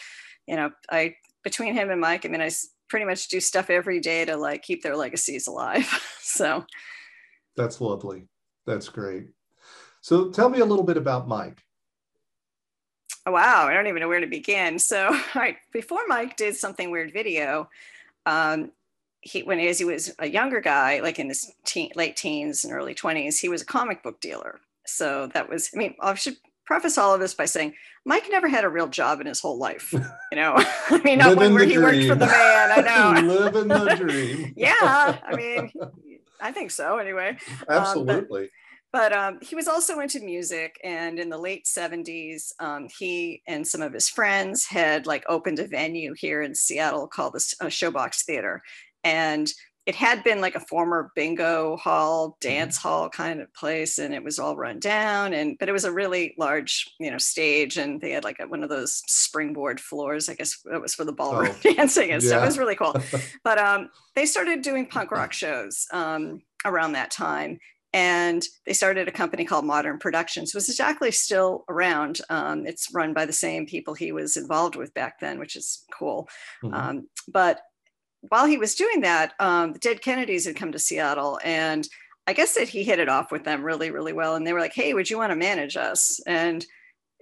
you 0.47 0.55
know 0.55 0.71
I 0.89 1.15
between 1.43 1.73
him 1.73 1.89
and 1.89 2.01
Mike, 2.01 2.25
I 2.25 2.29
mean, 2.29 2.41
I 2.41 2.49
pretty 2.89 3.05
much 3.05 3.27
do 3.27 3.39
stuff 3.39 3.69
every 3.69 3.99
day 3.99 4.25
to 4.25 4.37
like 4.37 4.61
keep 4.61 4.81
their 4.83 4.95
legacies 4.95 5.47
alive. 5.47 5.85
so 6.21 6.65
That's 7.55 7.81
lovely. 7.81 8.27
That's 8.65 8.89
great. 8.89 9.27
So 10.01 10.31
tell 10.31 10.49
me 10.49 10.59
a 10.59 10.65
little 10.65 10.83
bit 10.83 10.97
about 10.97 11.27
Mike. 11.27 11.61
oh, 13.25 13.31
wow, 13.31 13.67
I 13.67 13.73
don't 13.73 13.87
even 13.87 14.01
know 14.01 14.07
where 14.07 14.19
to 14.19 14.27
begin. 14.27 14.79
So 14.79 15.07
all 15.07 15.21
right, 15.35 15.57
before 15.71 16.01
Mike 16.07 16.37
did 16.37 16.55
something 16.55 16.91
weird 16.91 17.13
video, 17.13 17.69
um, 18.25 18.71
he 19.21 19.43
when 19.43 19.59
as 19.59 19.79
he 19.79 19.85
was 19.85 20.13
a 20.19 20.27
younger 20.27 20.59
guy, 20.59 20.99
like 20.99 21.19
in 21.19 21.29
his 21.29 21.53
teen, 21.65 21.91
late 21.95 22.17
teens 22.17 22.65
and 22.65 22.73
early 22.73 22.93
twenties, 22.93 23.39
he 23.39 23.49
was 23.49 23.61
a 23.61 23.65
comic 23.65 24.03
book 24.03 24.19
dealer. 24.19 24.59
So 24.85 25.29
that 25.33 25.49
was, 25.49 25.69
I 25.73 25.77
mean, 25.77 25.95
I 25.99 26.13
should 26.15 26.37
preface 26.65 26.97
all 26.97 27.13
of 27.13 27.19
this 27.19 27.33
by 27.33 27.45
saying 27.45 27.73
Mike 28.05 28.27
never 28.29 28.47
had 28.47 28.63
a 28.63 28.69
real 28.69 28.87
job 28.87 29.21
in 29.21 29.27
his 29.27 29.39
whole 29.39 29.57
life. 29.57 29.93
You 30.31 30.37
know, 30.37 30.55
I 30.89 30.99
mean, 31.03 31.19
not 31.19 31.37
one 31.37 31.53
where 31.53 31.63
he 31.63 31.77
worked 31.77 32.07
for 32.07 32.15
the 32.15 32.25
man. 32.25 32.71
I 32.71 33.21
know. 33.21 33.27
Living 33.35 33.67
the 33.67 33.95
dream. 33.95 34.51
yeah, 34.57 35.19
I 35.23 35.35
mean, 35.35 35.71
I 36.41 36.51
think 36.51 36.71
so 36.71 36.97
anyway. 36.97 37.37
Absolutely. 37.69 38.49
But 38.91 39.13
um, 39.13 39.37
he 39.39 39.53
was 39.53 39.67
also 39.67 39.99
into 39.99 40.19
music, 40.21 40.79
and 40.83 41.19
in 41.19 41.29
the 41.29 41.37
late 41.37 41.65
'70s, 41.65 42.51
um, 42.59 42.87
he 42.97 43.43
and 43.47 43.67
some 43.67 43.83
of 43.83 43.93
his 43.93 44.09
friends 44.09 44.65
had 44.65 45.05
like 45.05 45.23
opened 45.29 45.59
a 45.59 45.67
venue 45.67 46.15
here 46.17 46.41
in 46.41 46.55
Seattle 46.55 47.07
called 47.07 47.33
the 47.33 47.55
uh, 47.61 47.65
Showbox 47.67 48.23
Theater, 48.23 48.63
and 49.03 49.53
it 49.85 49.95
had 49.95 50.23
been 50.23 50.39
like 50.39 50.55
a 50.55 50.59
former 50.61 51.11
bingo 51.15 51.75
hall, 51.77 52.37
dance 52.39 52.77
hall 52.77 53.09
kind 53.09 53.41
of 53.41 53.53
place, 53.53 53.99
and 53.99 54.13
it 54.13 54.23
was 54.23 54.39
all 54.39 54.55
run 54.55 54.79
down. 54.79 55.33
And 55.33 55.57
but 55.59 55.67
it 55.67 55.73
was 55.73 55.83
a 55.85 55.91
really 55.91 56.33
large, 56.37 56.89
you 56.99 57.11
know, 57.11 57.17
stage, 57.17 57.77
and 57.77 57.99
they 57.99 58.11
had 58.11 58.23
like 58.23 58.39
a, 58.39 58.47
one 58.47 58.63
of 58.63 58.69
those 58.69 59.01
springboard 59.07 59.79
floors. 59.81 60.29
I 60.29 60.35
guess 60.35 60.57
it 60.71 60.81
was 60.81 60.95
for 60.95 61.03
the 61.05 61.11
ballroom 61.11 61.55
Oh, 61.65 61.73
dancing 61.75 62.11
and 62.11 62.23
stuff. 62.23 62.43
It 62.43 62.45
was 62.45 62.57
really 62.57 62.75
cool 62.75 62.95
but 63.43 63.57
um, 63.57 63.89
they 64.15 64.25
started 64.25 64.61
doing 64.61 64.85
punk 64.85 65.11
rock 65.11 65.33
shows 65.33 65.85
um, 65.91 66.41
around 66.65 66.93
that 66.93 67.11
time 67.11 67.59
and 67.93 68.43
they 68.65 68.73
started 68.73 69.07
a 69.07 69.11
company 69.11 69.45
called 69.45 69.65
modern 69.65 69.99
productions 69.99 70.53
which 70.55 70.67
is 70.69 70.79
actually 70.79 71.11
still 71.11 71.63
around 71.69 72.21
um, 72.29 72.65
it's 72.65 72.93
run 72.93 73.13
by 73.13 73.25
the 73.25 73.33
same 73.33 73.65
people 73.65 73.93
he 73.93 74.11
was 74.11 74.35
involved 74.37 74.75
with 74.75 74.93
back 74.93 75.19
then 75.19 75.37
which 75.39 75.55
is 75.55 75.83
cool 75.93 76.27
Mhm. 76.63 76.73
um, 76.73 77.07
but 77.27 77.61
while 78.29 78.45
he 78.45 78.57
was 78.57 78.75
doing 78.75 79.01
that 79.01 79.33
um, 79.39 79.73
the 79.73 79.79
dead 79.79 80.01
kennedys 80.01 80.45
had 80.45 80.55
come 80.55 80.71
to 80.71 80.79
seattle 80.79 81.39
and 81.43 81.87
i 82.27 82.33
guess 82.33 82.55
that 82.55 82.69
he 82.69 82.83
hit 82.83 82.99
it 82.99 83.09
off 83.09 83.31
with 83.31 83.43
them 83.43 83.63
really 83.63 83.91
really 83.91 84.13
well 84.13 84.35
and 84.35 84.45
they 84.45 84.53
were 84.53 84.59
like 84.59 84.73
hey 84.73 84.93
would 84.93 85.09
you 85.09 85.17
want 85.17 85.31
to 85.31 85.35
manage 85.35 85.77
us 85.77 86.19
and 86.25 86.65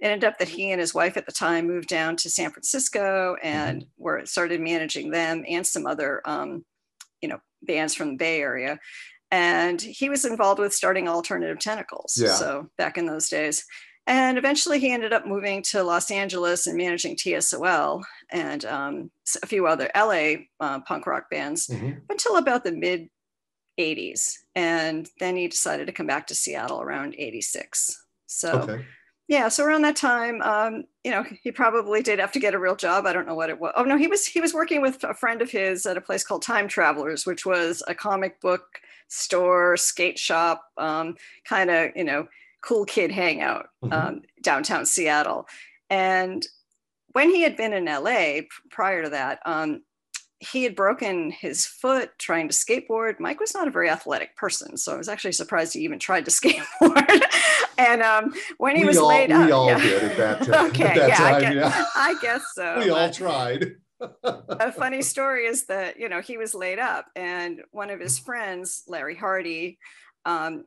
it 0.02 0.08
ended 0.08 0.24
up 0.28 0.38
that 0.38 0.48
he 0.48 0.72
and 0.72 0.80
his 0.80 0.92
wife 0.92 1.16
at 1.16 1.26
the 1.26 1.32
time 1.32 1.68
moved 1.68 1.86
down 1.86 2.16
to 2.16 2.28
San 2.28 2.50
Francisco 2.50 3.36
and 3.40 3.86
were 3.96 4.26
started 4.26 4.60
managing 4.60 5.12
them 5.12 5.44
and 5.48 5.64
some 5.64 5.86
other, 5.86 6.20
um, 6.24 6.64
you 7.20 7.28
know, 7.28 7.38
bands 7.62 7.94
from 7.94 8.10
the 8.10 8.16
Bay 8.16 8.40
Area. 8.40 8.80
And 9.30 9.80
he 9.80 10.08
was 10.08 10.24
involved 10.24 10.58
with 10.58 10.74
starting 10.74 11.08
Alternative 11.08 11.56
Tentacles. 11.56 12.18
Yeah. 12.20 12.34
So 12.34 12.68
back 12.76 12.98
in 12.98 13.06
those 13.06 13.28
days. 13.28 13.64
And 14.08 14.38
eventually 14.38 14.80
he 14.80 14.90
ended 14.90 15.12
up 15.12 15.24
moving 15.24 15.62
to 15.70 15.84
Los 15.84 16.10
Angeles 16.10 16.66
and 16.66 16.76
managing 16.76 17.14
TSOL 17.14 18.02
and 18.32 18.64
um, 18.64 19.10
a 19.42 19.46
few 19.46 19.66
other 19.66 19.90
LA 19.94 20.44
uh, 20.60 20.80
punk 20.80 21.06
rock 21.06 21.30
bands 21.30 21.68
Mhm. 21.68 22.00
until 22.10 22.36
about 22.36 22.64
the 22.64 22.72
mid 22.72 23.08
80s. 23.78 24.38
And 24.54 25.08
then 25.18 25.36
he 25.36 25.48
decided 25.48 25.86
to 25.86 25.92
come 25.92 26.06
back 26.06 26.26
to 26.28 26.34
Seattle 26.34 26.82
around 26.82 27.14
86. 27.16 28.04
So 28.26 28.62
Okay. 28.62 28.84
yeah 29.28 29.48
so 29.48 29.64
around 29.64 29.82
that 29.82 29.96
time 29.96 30.42
um, 30.42 30.84
you 31.04 31.10
know 31.10 31.24
he 31.42 31.52
probably 31.52 32.02
did 32.02 32.18
have 32.18 32.32
to 32.32 32.40
get 32.40 32.54
a 32.54 32.58
real 32.58 32.74
job 32.74 33.06
i 33.06 33.12
don't 33.12 33.26
know 33.26 33.34
what 33.36 33.50
it 33.50 33.58
was 33.60 33.72
oh 33.76 33.84
no 33.84 33.96
he 33.96 34.08
was 34.08 34.26
he 34.26 34.40
was 34.40 34.52
working 34.52 34.82
with 34.82 35.02
a 35.04 35.14
friend 35.14 35.40
of 35.40 35.50
his 35.50 35.86
at 35.86 35.96
a 35.96 36.00
place 36.00 36.24
called 36.24 36.42
time 36.42 36.66
travelers 36.66 37.24
which 37.24 37.46
was 37.46 37.82
a 37.86 37.94
comic 37.94 38.40
book 38.40 38.80
store 39.08 39.76
skate 39.76 40.18
shop 40.18 40.64
um, 40.76 41.14
kind 41.44 41.70
of 41.70 41.90
you 41.94 42.04
know 42.04 42.26
cool 42.62 42.84
kid 42.84 43.10
hangout 43.12 43.68
Mhm. 43.84 43.92
um, 43.92 44.22
downtown 44.42 44.84
seattle 44.84 45.46
and 45.88 46.46
when 47.12 47.30
he 47.30 47.42
had 47.42 47.56
been 47.56 47.72
in 47.72 47.84
la 47.86 48.40
prior 48.70 49.02
to 49.04 49.10
that 49.10 49.40
um, 49.44 49.82
he 50.42 50.64
had 50.64 50.74
broken 50.74 51.30
his 51.30 51.66
foot 51.66 52.10
trying 52.18 52.48
to 52.48 52.54
skateboard. 52.54 53.20
Mike 53.20 53.38
was 53.38 53.54
not 53.54 53.68
a 53.68 53.70
very 53.70 53.88
athletic 53.88 54.36
person, 54.36 54.76
so 54.76 54.92
I 54.92 54.96
was 54.96 55.08
actually 55.08 55.32
surprised 55.32 55.72
he 55.72 55.80
even 55.80 56.00
tried 56.00 56.24
to 56.24 56.30
skateboard. 56.32 57.22
and 57.78 58.02
um, 58.02 58.32
when 58.58 58.74
he 58.74 58.82
we 58.82 58.88
was 58.88 58.98
all, 58.98 59.08
laid 59.08 59.30
we 59.30 59.36
up, 59.36 59.46
we 59.46 59.52
all 59.52 59.68
yeah. 59.68 59.78
did 59.78 60.02
at 60.02 60.16
that 60.16 60.42
time. 60.46 60.70
okay, 60.70 60.84
at 60.84 60.94
that 60.96 61.08
yeah, 61.08 61.24
I 61.24 61.40
guess, 61.40 61.54
yeah. 61.54 61.84
I 61.94 62.14
guess 62.20 62.42
so. 62.54 62.78
we 62.78 62.90
all 62.90 63.10
tried. 63.10 63.76
a 64.24 64.72
funny 64.78 65.00
story 65.00 65.46
is 65.46 65.66
that 65.66 65.98
you 65.98 66.08
know 66.08 66.20
he 66.20 66.36
was 66.36 66.54
laid 66.54 66.80
up, 66.80 67.06
and 67.14 67.62
one 67.70 67.90
of 67.90 68.00
his 68.00 68.18
friends, 68.18 68.82
Larry 68.88 69.14
Hardy, 69.14 69.78
um, 70.24 70.64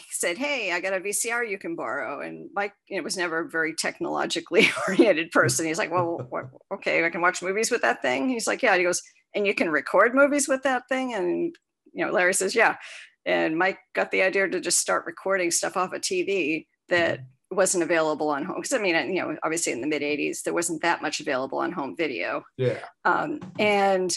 said, 0.10 0.38
"Hey, 0.38 0.72
I 0.72 0.80
got 0.80 0.94
a 0.94 1.00
VCR 1.00 1.48
you 1.48 1.58
can 1.58 1.76
borrow." 1.76 2.20
And 2.20 2.50
Mike, 2.54 2.74
you 2.88 2.96
know, 2.96 3.02
was 3.02 3.16
never 3.16 3.40
a 3.40 3.48
very 3.48 3.74
technologically 3.74 4.68
oriented 4.88 5.30
person. 5.30 5.66
He's 5.66 5.78
like, 5.78 5.90
"Well, 5.90 6.26
what, 6.28 6.46
okay, 6.74 7.04
I 7.04 7.10
can 7.10 7.20
watch 7.20 7.42
movies 7.42 7.70
with 7.70 7.82
that 7.82 8.02
thing." 8.02 8.28
He's 8.28 8.46
like, 8.46 8.62
"Yeah." 8.62 8.76
He 8.76 8.84
goes, 8.84 9.02
"And 9.34 9.46
you 9.46 9.54
can 9.54 9.70
record 9.70 10.14
movies 10.14 10.48
with 10.48 10.62
that 10.62 10.82
thing?" 10.88 11.14
And 11.14 11.54
you 11.92 12.04
know, 12.04 12.12
Larry 12.12 12.34
says, 12.34 12.54
"Yeah." 12.54 12.76
and 13.24 13.56
Mike 13.56 13.78
got 13.94 14.10
the 14.10 14.22
idea 14.22 14.48
to 14.48 14.60
just 14.60 14.80
start 14.80 15.06
recording 15.06 15.50
stuff 15.50 15.76
off 15.76 15.92
a 15.92 16.00
TV 16.00 16.66
that 16.88 17.18
mm-hmm. 17.18 17.56
wasn't 17.56 17.84
available 17.84 18.28
on 18.30 18.44
home. 18.44 18.56
Because 18.56 18.72
I 18.72 18.78
mean, 18.78 19.14
you 19.14 19.22
know, 19.22 19.36
obviously 19.42 19.72
in 19.72 19.80
the 19.80 19.86
mid 19.86 20.02
'80s, 20.02 20.42
there 20.42 20.54
wasn't 20.54 20.82
that 20.82 21.02
much 21.02 21.20
available 21.20 21.58
on 21.58 21.72
home 21.72 21.96
video. 21.96 22.42
Yeah. 22.56 22.80
Um, 23.04 23.40
and 23.58 24.16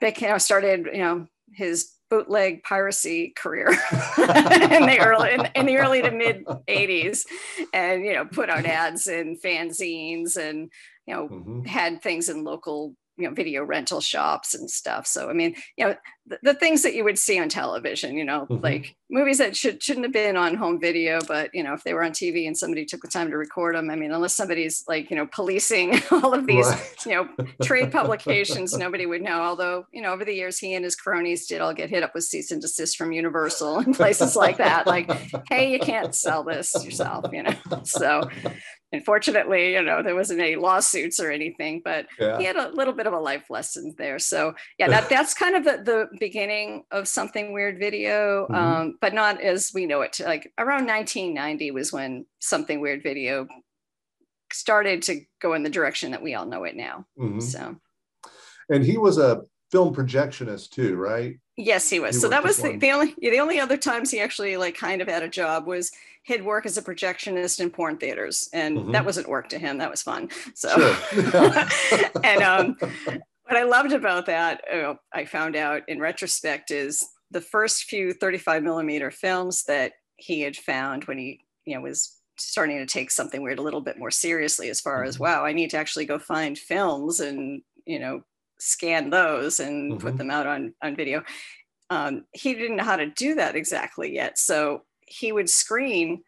they 0.00 0.14
you 0.18 0.28
know, 0.28 0.38
started, 0.38 0.86
you 0.92 0.98
know, 0.98 1.26
his 1.54 1.92
bootleg 2.08 2.62
piracy 2.62 3.32
career 3.36 3.68
in 4.18 4.86
the 4.86 4.98
early 5.00 5.34
in, 5.34 5.48
in, 5.54 5.66
the 5.66 5.76
early 5.76 6.02
to 6.02 6.10
mid 6.10 6.44
80s 6.44 7.24
and 7.72 8.04
you 8.04 8.14
know 8.14 8.24
put 8.24 8.48
out 8.48 8.64
ads 8.64 9.06
in 9.06 9.36
fanzines 9.44 10.36
and 10.36 10.70
you 11.06 11.14
know 11.14 11.28
mm-hmm. 11.28 11.64
had 11.64 12.02
things 12.02 12.28
in 12.28 12.44
local 12.44 12.94
you 13.16 13.26
know 13.28 13.34
video 13.34 13.64
rental 13.64 14.00
shops 14.00 14.54
and 14.54 14.70
stuff 14.70 15.06
so 15.06 15.30
i 15.30 15.32
mean 15.32 15.54
you 15.76 15.84
know 15.84 15.94
the, 16.26 16.38
the 16.42 16.54
things 16.54 16.82
that 16.82 16.94
you 16.94 17.04
would 17.04 17.18
see 17.18 17.38
on 17.38 17.48
television 17.48 18.16
you 18.16 18.24
know 18.24 18.46
mm-hmm. 18.50 18.62
like 18.62 18.96
movies 19.10 19.38
that 19.38 19.56
should 19.56 19.82
shouldn't 19.82 20.04
have 20.04 20.12
been 20.12 20.36
on 20.36 20.54
home 20.54 20.80
video 20.80 21.18
but 21.26 21.54
you 21.54 21.62
know 21.62 21.72
if 21.72 21.82
they 21.84 21.94
were 21.94 22.02
on 22.02 22.12
tv 22.12 22.46
and 22.46 22.56
somebody 22.56 22.84
took 22.84 23.00
the 23.00 23.08
time 23.08 23.30
to 23.30 23.36
record 23.36 23.74
them 23.74 23.90
i 23.90 23.96
mean 23.96 24.12
unless 24.12 24.34
somebody's 24.34 24.84
like 24.88 25.10
you 25.10 25.16
know 25.16 25.26
policing 25.26 26.00
all 26.10 26.34
of 26.34 26.46
these 26.46 26.66
right. 26.66 27.06
you 27.06 27.12
know 27.12 27.28
trade 27.62 27.90
publications 27.92 28.76
nobody 28.76 29.06
would 29.06 29.22
know 29.22 29.40
although 29.40 29.86
you 29.92 30.02
know 30.02 30.12
over 30.12 30.24
the 30.24 30.34
years 30.34 30.58
he 30.58 30.74
and 30.74 30.84
his 30.84 30.96
cronies 30.96 31.46
did 31.46 31.60
all 31.60 31.72
get 31.72 31.90
hit 31.90 32.02
up 32.02 32.14
with 32.14 32.24
cease 32.24 32.50
and 32.50 32.60
desist 32.60 32.96
from 32.96 33.12
universal 33.12 33.78
and 33.78 33.94
places 33.94 34.36
like 34.36 34.56
that 34.58 34.86
like 34.86 35.10
hey 35.48 35.72
you 35.72 35.78
can't 35.78 36.14
sell 36.14 36.42
this 36.42 36.74
yourself 36.84 37.24
you 37.32 37.42
know 37.42 37.54
so 37.84 38.28
Unfortunately, 38.92 39.74
you 39.74 39.82
know, 39.82 40.02
there 40.02 40.14
wasn't 40.14 40.40
any 40.40 40.54
lawsuits 40.54 41.18
or 41.18 41.30
anything, 41.30 41.82
but 41.84 42.06
yeah. 42.20 42.38
he 42.38 42.44
had 42.44 42.56
a 42.56 42.68
little 42.68 42.94
bit 42.94 43.06
of 43.06 43.12
a 43.12 43.18
life 43.18 43.50
lesson 43.50 43.94
there. 43.98 44.18
So 44.18 44.54
yeah, 44.78 44.88
that 44.88 45.08
that's 45.08 45.34
kind 45.34 45.56
of 45.56 45.64
the, 45.64 45.82
the 45.82 46.18
beginning 46.20 46.84
of 46.92 47.08
something 47.08 47.52
weird 47.52 47.78
video, 47.78 48.44
mm-hmm. 48.44 48.54
um, 48.54 48.98
but 49.00 49.12
not 49.12 49.40
as 49.40 49.72
we 49.74 49.86
know 49.86 50.02
it. 50.02 50.20
Like 50.20 50.52
around 50.56 50.86
1990 50.86 51.72
was 51.72 51.92
when 51.92 52.26
something 52.38 52.80
weird 52.80 53.02
video 53.02 53.48
started 54.52 55.02
to 55.02 55.20
go 55.40 55.54
in 55.54 55.62
the 55.62 55.70
direction 55.70 56.12
that 56.12 56.22
we 56.22 56.34
all 56.34 56.46
know 56.46 56.64
it 56.64 56.76
now. 56.76 57.06
Mm-hmm. 57.18 57.40
So, 57.40 57.76
and 58.70 58.84
he 58.84 58.98
was 58.98 59.18
a 59.18 59.42
film 59.70 59.94
projectionist 59.94 60.70
too, 60.70 60.96
right? 60.96 61.38
Yes, 61.56 61.88
he 61.88 62.00
was. 62.00 62.16
He 62.16 62.20
so 62.20 62.28
that 62.28 62.44
was 62.44 62.58
the, 62.58 62.76
the, 62.76 62.90
only 62.90 63.14
the 63.18 63.40
only 63.40 63.58
other 63.58 63.76
times 63.76 64.10
he 64.10 64.20
actually 64.20 64.56
like 64.56 64.76
kind 64.76 65.00
of 65.00 65.08
had 65.08 65.22
a 65.22 65.28
job 65.28 65.66
was 65.66 65.90
he'd 66.26 66.44
work 66.44 66.66
as 66.66 66.76
a 66.76 66.82
projectionist 66.82 67.60
in 67.60 67.70
porn 67.70 67.96
theaters, 67.96 68.48
and 68.52 68.76
mm-hmm. 68.76 68.92
that 68.92 69.04
wasn't 69.04 69.28
work 69.28 69.48
to 69.50 69.58
him. 69.58 69.78
That 69.78 69.90
was 69.90 70.02
fun. 70.02 70.28
So, 70.54 70.94
sure. 70.94 71.64
and 72.24 72.42
um, 72.42 72.76
what 73.44 73.56
I 73.56 73.62
loved 73.62 73.92
about 73.92 74.26
that, 74.26 74.62
oh, 74.72 74.96
I 75.12 75.24
found 75.24 75.56
out 75.56 75.82
in 75.88 76.00
retrospect, 76.00 76.70
is 76.70 77.06
the 77.30 77.40
first 77.40 77.84
few 77.84 78.12
35 78.12 78.62
millimeter 78.62 79.10
films 79.10 79.64
that 79.64 79.92
he 80.16 80.40
had 80.40 80.56
found 80.56 81.04
when 81.04 81.18
he 81.18 81.40
you 81.66 81.74
know 81.74 81.82
was 81.82 82.12
starting 82.38 82.78
to 82.78 82.86
take 82.86 83.10
something 83.10 83.42
weird 83.42 83.58
a 83.58 83.62
little 83.62 83.80
bit 83.80 83.98
more 83.98 84.10
seriously 84.10 84.70
as 84.70 84.80
far 84.80 85.00
mm-hmm. 85.00 85.08
as 85.08 85.18
wow 85.18 85.44
i 85.44 85.52
need 85.52 85.68
to 85.68 85.76
actually 85.76 86.06
go 86.06 86.18
find 86.18 86.56
films 86.56 87.20
and 87.20 87.60
you 87.84 87.98
know 87.98 88.22
scan 88.58 89.10
those 89.10 89.60
and 89.60 89.92
mm-hmm. 89.92 90.00
put 90.00 90.16
them 90.16 90.30
out 90.30 90.46
on 90.46 90.74
on 90.82 90.96
video. 90.96 91.22
Um, 91.88 92.24
he 92.32 92.54
didn't 92.54 92.76
know 92.76 92.84
how 92.84 92.96
to 92.96 93.06
do 93.06 93.36
that 93.36 93.54
exactly 93.54 94.12
yet, 94.12 94.38
so 94.38 94.82
he 95.06 95.32
would 95.32 95.48
screen 95.48 96.22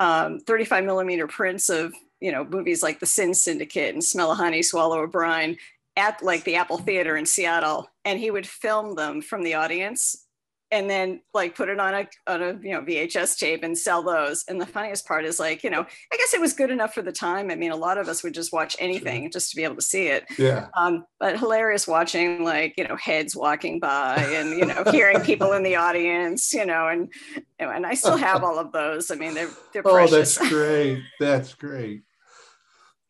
um, 0.00 0.38
35 0.40 0.84
millimeter 0.84 1.26
prints 1.26 1.68
of 1.68 1.94
you 2.20 2.32
know 2.32 2.44
movies 2.44 2.82
like 2.82 3.00
The 3.00 3.06
Sin 3.06 3.34
Syndicate 3.34 3.94
and 3.94 4.04
Smell 4.04 4.32
of 4.32 4.38
Honey, 4.38 4.62
Swallow 4.62 5.02
of 5.02 5.12
Brine 5.12 5.56
at 5.96 6.22
like 6.22 6.44
the 6.44 6.56
Apple 6.56 6.78
Theater 6.78 7.16
in 7.16 7.26
Seattle, 7.26 7.90
and 8.04 8.18
he 8.18 8.30
would 8.30 8.46
film 8.46 8.94
them 8.94 9.20
from 9.20 9.42
the 9.42 9.54
audience 9.54 10.27
and 10.70 10.88
then 10.88 11.20
like 11.32 11.54
put 11.54 11.68
it 11.68 11.80
on 11.80 11.94
a 11.94 12.08
on 12.26 12.42
a 12.42 12.52
you 12.62 12.72
know 12.72 12.82
VHS 12.82 13.38
tape 13.38 13.62
and 13.62 13.76
sell 13.76 14.02
those. 14.02 14.44
And 14.48 14.60
the 14.60 14.66
funniest 14.66 15.06
part 15.06 15.24
is 15.24 15.40
like, 15.40 15.64
you 15.64 15.70
know, 15.70 15.80
I 15.80 16.16
guess 16.16 16.34
it 16.34 16.40
was 16.40 16.52
good 16.52 16.70
enough 16.70 16.94
for 16.94 17.02
the 17.02 17.12
time. 17.12 17.50
I 17.50 17.54
mean, 17.54 17.70
a 17.70 17.76
lot 17.76 17.98
of 17.98 18.08
us 18.08 18.22
would 18.22 18.34
just 18.34 18.52
watch 18.52 18.76
anything 18.78 19.24
sure. 19.24 19.30
just 19.30 19.50
to 19.50 19.56
be 19.56 19.64
able 19.64 19.76
to 19.76 19.82
see 19.82 20.08
it. 20.08 20.26
Yeah. 20.38 20.68
Um, 20.76 21.06
but 21.18 21.38
hilarious 21.38 21.86
watching 21.86 22.44
like, 22.44 22.74
you 22.76 22.86
know, 22.86 22.96
heads 22.96 23.34
walking 23.34 23.80
by 23.80 24.16
and 24.16 24.50
you 24.50 24.66
know, 24.66 24.84
hearing 24.90 25.20
people 25.20 25.52
in 25.52 25.62
the 25.62 25.76
audience, 25.76 26.52
you 26.52 26.66
know, 26.66 26.88
and 26.88 27.10
and 27.58 27.86
I 27.86 27.94
still 27.94 28.16
have 28.16 28.44
all 28.44 28.58
of 28.58 28.72
those. 28.72 29.10
I 29.10 29.14
mean, 29.14 29.34
they're 29.34 29.50
they're 29.72 29.82
precious. 29.82 30.38
Oh, 30.38 30.42
that's 30.42 30.52
great. 30.52 31.02
That's 31.18 31.54
great. 31.54 32.02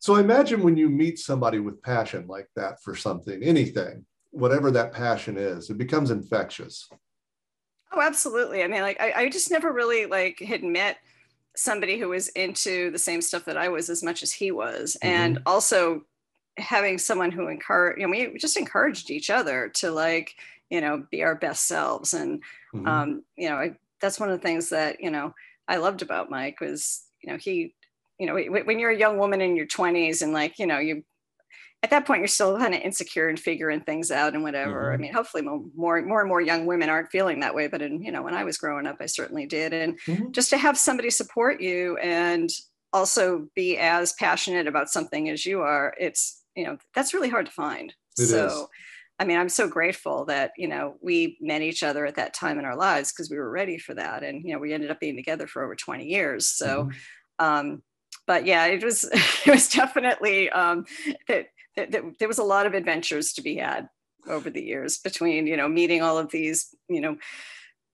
So 0.01 0.15
I 0.15 0.21
imagine 0.21 0.63
when 0.63 0.77
you 0.77 0.89
meet 0.89 1.19
somebody 1.19 1.59
with 1.59 1.83
passion 1.83 2.29
like 2.29 2.49
that 2.55 2.81
for 2.83 2.95
something, 2.95 3.43
anything, 3.43 4.07
whatever 4.31 4.71
that 4.71 4.93
passion 4.93 5.37
is, 5.37 5.71
it 5.71 5.79
becomes 5.79 6.13
infectious. 6.13 6.89
Oh, 7.93 8.01
absolutely. 8.01 8.62
I 8.62 8.68
mean, 8.68 8.82
like 8.82 9.01
I, 9.01 9.12
I 9.12 9.28
just 9.28 9.51
never 9.51 9.72
really 9.72 10.07
like 10.07 10.41
had 10.41 10.62
met 10.62 10.99
somebody 11.57 11.99
who 11.99 12.09
was 12.09 12.28
into 12.28 12.91
the 12.91 12.99
same 12.99 13.20
stuff 13.20 13.45
that 13.47 13.57
I 13.57 13.68
was 13.68 13.91
as 13.91 14.03
much 14.03 14.22
as 14.22 14.30
he 14.30 14.51
was. 14.51 14.97
Mm-hmm. 15.03 15.14
And 15.14 15.39
also 15.47 16.03
having 16.57 16.99
someone 16.99 17.30
who 17.30 17.49
encouraged, 17.49 18.01
you 18.01 18.07
know, 18.07 18.11
we 18.11 18.39
just 18.39 18.57
encouraged 18.57 19.11
each 19.11 19.30
other 19.30 19.70
to 19.76 19.91
like, 19.91 20.34
you 20.70 20.80
know, 20.80 21.05
be 21.11 21.22
our 21.22 21.34
best 21.34 21.66
selves. 21.66 22.14
And, 22.14 22.43
mm-hmm. 22.74 22.86
um, 22.86 23.22
you 23.36 23.49
know, 23.49 23.57
I, 23.57 23.76
that's 24.01 24.20
one 24.20 24.30
of 24.30 24.39
the 24.39 24.47
things 24.47 24.68
that, 24.70 25.01
you 25.01 25.11
know, 25.11 25.34
I 25.66 25.76
loved 25.76 26.03
about 26.03 26.30
Mike 26.30 26.61
was, 26.61 27.03
you 27.22 27.32
know, 27.32 27.39
he, 27.39 27.74
you 28.18 28.26
know, 28.26 28.34
when 28.34 28.78
you're 28.78 28.91
a 28.91 28.99
young 28.99 29.18
woman 29.18 29.41
in 29.41 29.57
your 29.57 29.66
20s 29.66 30.22
and 30.22 30.32
like, 30.32 30.59
you 30.59 30.66
know, 30.66 30.78
you 30.78 31.05
at 31.83 31.91
that 31.91 32.07
point 32.07 32.20
you're 32.20 32.29
still 32.29 32.59
kind 32.59 32.74
of 32.74 32.81
insecure 32.81 33.29
and 33.29 33.39
figuring 33.39 33.81
things 33.81 34.11
out 34.11 34.35
and 34.35 34.43
whatever 34.43 34.85
mm-hmm. 34.85 34.95
i 34.95 34.97
mean 34.97 35.12
hopefully 35.12 35.43
more, 35.43 35.62
more 35.74 36.03
more 36.03 36.20
and 36.20 36.29
more 36.29 36.41
young 36.41 36.66
women 36.66 36.89
aren't 36.89 37.11
feeling 37.11 37.41
that 37.41 37.55
way 37.55 37.68
but 37.68 37.83
in 37.83 38.03
you 38.03 38.11
know 38.11 38.22
when 38.22 38.35
i 38.35 38.45
was 38.45 38.59
growing 38.59 38.87
up 38.87 38.97
i 39.01 39.07
certainly 39.07 39.47
did 39.47 39.72
and 39.72 39.99
mm-hmm. 40.01 40.31
just 40.31 40.51
to 40.51 40.59
have 40.59 40.76
somebody 40.79 41.11
support 41.11 41.61
you 41.61 41.97
and 41.99 42.51
also 42.93 43.47
be 43.55 43.76
as 43.76 44.12
passionate 44.14 44.66
about 44.66 44.89
something 44.89 45.29
as 45.29 45.45
you 45.45 45.61
are 45.61 45.95
it's 45.99 46.43
you 46.57 46.64
know 46.64 46.76
that's 46.95 47.14
really 47.14 47.29
hard 47.29 47.47
to 47.47 47.53
find 47.53 47.95
it 48.18 48.26
so 48.26 48.47
is. 48.47 48.66
i 49.18 49.24
mean 49.24 49.39
i'm 49.39 49.49
so 49.49 49.68
grateful 49.68 50.24
that 50.24 50.53
you 50.57 50.66
know 50.66 50.97
we 51.01 51.37
met 51.41 51.62
each 51.62 51.83
other 51.83 52.07
at 52.07 52.16
that 52.16 52.35
time 52.35 52.59
in 52.59 52.64
our 52.64 52.76
lives 52.76 53.12
because 53.12 53.31
we 53.31 53.37
were 53.37 53.51
ready 53.51 53.79
for 53.79 53.95
that 53.95 54.24
and 54.24 54.45
you 54.45 54.53
know 54.53 54.59
we 54.59 54.72
ended 54.72 54.91
up 54.91 54.99
being 54.99 55.16
together 55.16 55.47
for 55.47 55.62
over 55.62 55.76
20 55.76 56.07
years 56.07 56.49
so 56.49 56.85
mm-hmm. 56.85 57.45
um 57.45 57.83
but 58.26 58.47
yeah 58.47 58.66
it 58.66 58.83
was 58.83 59.05
it 59.12 59.51
was 59.51 59.68
definitely 59.68 60.49
um 60.51 60.85
that 61.29 61.47
there 61.87 62.29
was 62.29 62.39
a 62.39 62.45
lot 62.45 62.66
of 62.66 62.74
adventures 62.74 63.33
to 63.35 63.43
be 63.43 63.57
had 63.57 63.89
over 64.26 64.51
the 64.51 64.62
years 64.62 64.99
between 64.99 65.47
you 65.47 65.57
know 65.57 65.68
meeting 65.68 66.03
all 66.03 66.18
of 66.18 66.31
these 66.31 66.74
you 66.89 67.01
know 67.01 67.16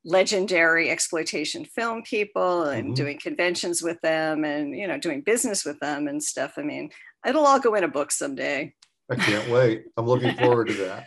legendary 0.04 0.90
exploitation 0.90 1.64
film 1.64 2.02
people 2.02 2.64
and 2.64 2.88
mm-hmm. 2.88 2.94
doing 2.94 3.18
conventions 3.18 3.82
with 3.82 3.98
them 4.02 4.44
and 4.44 4.76
you 4.76 4.86
know 4.86 4.98
doing 4.98 5.22
business 5.22 5.64
with 5.64 5.78
them 5.80 6.08
and 6.08 6.22
stuff. 6.22 6.54
I 6.56 6.62
mean 6.62 6.90
it'll 7.26 7.46
all 7.46 7.60
go 7.60 7.74
in 7.74 7.84
a 7.84 7.88
book 7.88 8.10
someday. 8.10 8.74
I 9.10 9.16
can't 9.16 9.50
wait. 9.50 9.84
I'm 9.96 10.06
looking 10.06 10.34
forward 10.38 10.68
to 10.68 10.74
that. 10.74 11.06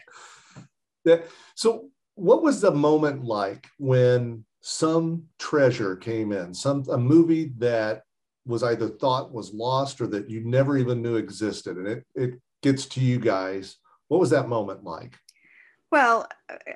That 1.05 1.27
so 1.55 1.89
what 2.15 2.41
was 2.41 2.61
the 2.61 2.71
moment 2.71 3.23
like 3.23 3.67
when 3.77 4.43
some 4.61 5.23
treasure 5.37 5.95
came 5.95 6.31
in 6.31 6.53
some 6.53 6.83
a 6.91 6.97
movie 6.97 7.51
that 7.57 8.03
was 8.45 8.63
either 8.63 8.89
thought 8.89 9.31
was 9.31 9.53
lost 9.53 10.01
or 10.01 10.07
that 10.07 10.29
you 10.29 10.43
never 10.43 10.77
even 10.77 11.01
knew 11.01 11.17
existed 11.17 11.77
and 11.77 11.87
it 11.87 12.05
it 12.15 12.41
gets 12.71 12.85
to 12.85 12.99
you 12.99 13.19
guys. 13.19 13.77
What 14.07 14.19
was 14.19 14.29
that 14.31 14.47
moment 14.47 14.83
like? 14.83 15.13
Well, 15.89 16.27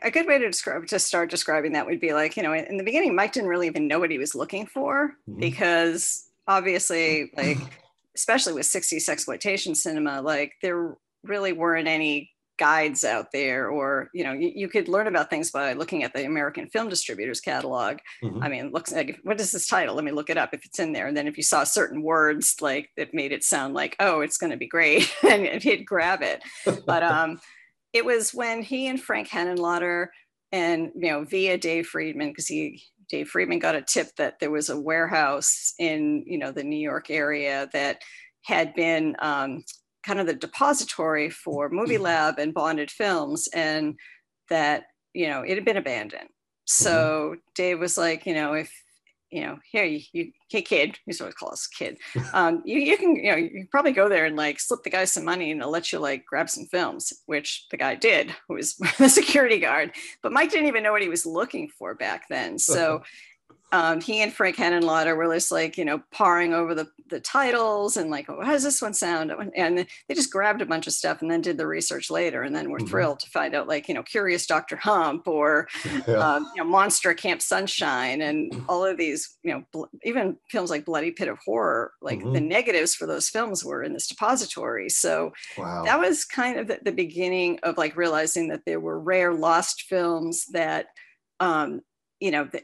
a 0.02 0.10
good 0.10 0.26
way 0.26 0.38
to 0.38 0.48
describe 0.48 0.88
to 0.88 1.00
start 1.00 1.30
describing 1.30 1.74
that 1.74 1.86
would 1.86 2.00
be 2.00 2.14
like, 2.14 2.38
you 2.38 2.44
know, 2.44 2.54
in 2.54 2.78
the 2.78 2.84
beginning, 2.84 3.14
Mike 3.14 3.34
didn't 3.34 3.50
really 3.50 3.68
even 3.68 3.88
know 3.88 4.00
what 4.00 4.12
he 4.12 4.18
was 4.18 4.36
looking 4.36 4.66
for 4.66 5.16
mm-hmm. 5.30 5.39
because 5.39 6.30
obviously, 6.48 7.32
like, 7.38 7.58
especially 8.16 8.54
with 8.54 8.66
60s 8.66 9.10
exploitation 9.10 9.76
cinema, 9.76 10.22
like 10.22 10.54
there 10.62 10.96
really 11.24 11.52
weren't 11.52 11.88
any 11.88 12.32
guides 12.62 13.03
out 13.03 13.32
there 13.34 13.70
or 13.70 14.12
you 14.14 14.24
know 14.24 14.34
you, 14.34 14.51
you, 14.53 14.70
could 14.70 14.88
learn 14.88 15.07
about 15.07 15.32
things 15.32 15.49
by 15.49 15.74
looking 15.74 16.03
at 16.03 16.14
the 16.14 16.26
american 16.26 16.70
film 16.70 16.89
distributors 16.89 17.41
catalog. 17.41 17.97
Mm-hmm. 18.24 18.43
i 18.43 18.49
mean 18.49 18.72
looks 18.72 18.91
like 18.91 19.18
what 19.24 19.41
is 19.41 19.51
this 19.51 19.68
title? 19.68 19.95
Let 19.95 20.05
me 20.05 20.12
look 20.12 20.30
it 20.30 20.38
up 20.38 20.53
if 20.53 20.64
it's 20.64 20.78
in 20.78 20.93
there. 20.93 21.07
And 21.07 21.18
then 21.18 21.28
if 21.28 21.38
you 21.38 21.43
saw 21.43 21.64
certain 21.64 22.03
words 22.03 22.57
like 22.62 22.91
that 22.97 23.16
made 23.16 23.32
it 23.32 23.43
sound 23.43 23.74
like 23.74 23.95
oh 23.99 24.22
it's 24.22 24.38
going 24.38 24.51
to 24.51 24.57
be 24.57 24.68
great 24.68 25.12
and 25.28 25.64
he'd 25.64 25.88
grab 25.88 26.22
it. 26.22 26.43
But 26.86 27.01
um 27.16 27.39
it 27.93 28.05
was 28.05 28.32
when 28.32 28.62
he 28.62 28.88
and 28.88 29.01
frank 29.01 29.28
henenlotter 29.28 30.07
and 30.51 30.91
you 30.95 31.09
know 31.09 31.24
via 31.24 31.57
dave 31.57 31.88
friedman 31.88 32.30
because 32.30 32.47
he 32.47 32.84
dave 33.09 33.28
friedman 33.28 33.57
got 33.57 33.76
a 33.76 33.82
tip 33.82 34.09
that 34.18 34.39
there 34.39 34.51
was 34.51 34.70
a 34.70 34.80
warehouse 34.80 35.74
in 35.80 36.24
you 36.28 36.38
know 36.38 36.51
the 36.51 36.64
new 36.64 36.80
york 36.80 37.09
area 37.09 37.68
that 37.74 38.01
had 38.43 38.74
been 38.74 39.16
um, 39.20 39.64
kind 40.04 40.20
of 40.20 40.28
the 40.28 40.34
depository 40.34 41.30
for 41.30 41.70
Movie 41.70 41.95
mm-hmm. 41.95 42.04
Lab 42.04 42.39
and 42.39 42.54
Bonded 42.54 42.91
Films, 42.91 43.47
and 43.54 43.95
that 44.49 44.86
you 45.14 45.28
know 45.28 45.41
it 45.41 45.56
had 45.56 45.66
been 45.66 45.78
abandoned. 45.78 46.30
So 46.66 47.32
mm-hmm. 47.32 47.39
Dave 47.56 47.80
was 47.80 47.97
like, 47.97 48.26
you 48.26 48.34
know, 48.34 48.54
if 48.54 48.72
you 49.32 49.41
know, 49.41 49.58
here 49.72 49.86
you, 49.86 50.02
you 50.12 50.32
hey 50.49 50.62
kid, 50.62 50.99
he's 51.06 51.22
always 51.22 51.36
call 51.36 51.52
us 51.52 51.68
kid. 51.68 51.97
Um, 52.34 52.62
you, 52.66 52.80
you 52.80 52.97
can, 52.97 53.16
you 53.16 53.32
know, 53.32 53.38
you 53.38 53.68
probably 53.72 53.91
go 53.91 54.08
there 54.08 54.26
and 54.26 54.36
like 54.36 54.60
slip 54.60 54.84
the 54.84 54.89
guy 54.89 55.06
some 55.06 55.26
money 55.26 55.52
and 55.52 55.62
he'll 55.62 55.70
let 55.70 55.91
you 55.91 55.99
like 55.99 56.26
grab 56.26 56.49
some 56.49 56.66
films, 56.66 57.12
which 57.26 57.66
the 57.72 57.78
guy 57.78 57.95
did, 57.95 58.34
who 58.47 58.56
was 58.56 58.76
the 58.97 59.10
security 59.10 59.60
guard. 59.60 59.91
But 60.22 60.34
Mike 60.34 60.52
didn't 60.52 60.68
even 60.68 60.84
know 60.84 60.91
what 60.91 61.02
he 61.02 61.10
was 61.10 61.26
looking 61.26 61.70
for 61.70 61.95
back 61.95 62.24
then. 62.30 62.60
So 62.60 63.04
um, 63.74 64.01
he 64.01 64.19
and 64.19 64.34
Frank 64.34 64.57
Henenlotter 64.57 65.15
were 65.15 65.34
just 65.34 65.51
like, 65.51 65.78
you 65.78 65.86
know, 65.86 66.01
paring 66.11 66.53
over 66.53 66.76
the, 66.76 66.89
the 67.09 67.22
titles 67.22 67.95
and 67.95 68.09
like, 68.09 68.30
oh, 68.30 68.41
how 68.43 68.51
does 68.51 68.63
this 68.63 68.82
one 68.82 68.93
sound? 68.93 69.32
And 69.55 69.88
they 70.07 70.13
just 70.13 70.32
grabbed 70.32 70.61
a 70.61 70.65
bunch 70.65 70.88
of 70.88 70.93
stuff 70.93 71.22
and 71.22 71.32
then 71.32 71.39
did 71.39 71.57
the 71.57 71.65
research 71.65 72.11
later. 72.11 72.43
And 72.43 72.53
then 72.53 72.69
we're 72.69 72.80
mm-hmm. 72.80 72.88
thrilled 72.88 73.19
to 73.22 73.30
find 73.30 73.55
out 73.55 73.69
like, 73.69 73.88
you 73.88 73.93
know, 73.93 74.03
Curious 74.03 74.45
Dr. 74.45 74.76
Hump 74.76 75.26
or, 75.26 75.69
yeah. 76.07 76.15
um, 76.15 76.51
you 76.53 76.61
know, 76.61 76.69
Monster 76.69 77.13
Camp 77.13 77.41
Sunshine 77.41 78.22
and 78.22 78.61
all 78.67 78.86
of 78.86 78.97
these, 78.97 79.38
you 79.41 79.53
know, 79.53 79.63
bl- 79.72 79.86
even 80.03 80.38
films 80.49 80.69
like 80.69 80.84
Bloody 80.84 81.11
Pit 81.11 81.30
of 81.30 81.39
Horror, 81.39 81.93
like 82.01 82.19
mm-hmm. 82.19 82.34
the 82.34 82.41
negatives 82.41 82.93
for 82.93 83.05
those 83.05 83.30
films 83.30 83.63
were 83.63 83.84
in 83.84 83.93
this 83.93 84.07
depository. 84.07 84.89
So 84.89 85.32
wow. 85.57 85.84
that 85.86 85.99
was 85.99 86.26
kind 86.26 86.59
of 86.59 86.67
the, 86.67 86.80
the 86.84 86.91
beginning 86.91 87.59
of 87.63 87.78
like 87.78 87.95
realizing 87.95 88.49
that 88.49 88.65
there 88.65 88.82
were 88.82 88.99
rare 88.99 89.34
lost 89.34 89.84
films 89.84 90.45
that, 90.47 90.88
um, 91.39 91.82
you 92.19 92.32
know, 92.32 92.47
that 92.51 92.63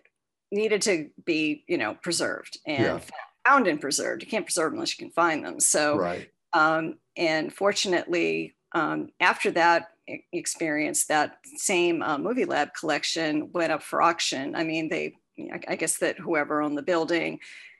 needed 0.52 0.82
to 0.84 1.10
be, 1.26 1.64
you 1.68 1.78
know, 1.78 1.96
preserved 1.96 2.60
and 2.66 2.84
yeah. 2.84 3.00
found 3.48 3.68
and 3.68 3.82
preserved. 3.82 4.24
You 4.24 4.30
can't 4.30 4.46
preserve 4.46 4.74
unless 4.74 4.98
you 4.98 5.06
can 5.06 5.12
find 5.12 5.46
them. 5.46 5.60
So, 5.60 5.98
right. 5.98 6.30
um, 6.54 6.98
and 7.16 7.54
fortunately, 7.54 8.56
um, 8.74 9.10
after 9.20 9.52
that 9.52 9.90
experience, 10.32 11.06
that 11.06 11.38
same 11.56 12.02
uh, 12.02 12.18
movie 12.18 12.46
lab 12.46 12.74
collection 12.74 13.52
went 13.52 13.72
up 13.72 13.84
for 13.84 14.02
auction. 14.02 14.56
I 14.56 14.64
mean, 14.64 14.90
they, 14.90 15.16
I 15.68 15.76
guess 15.76 15.98
that 15.98 16.18
whoever 16.18 16.62
owned 16.62 16.78
the 16.78 16.84
building 16.84 17.40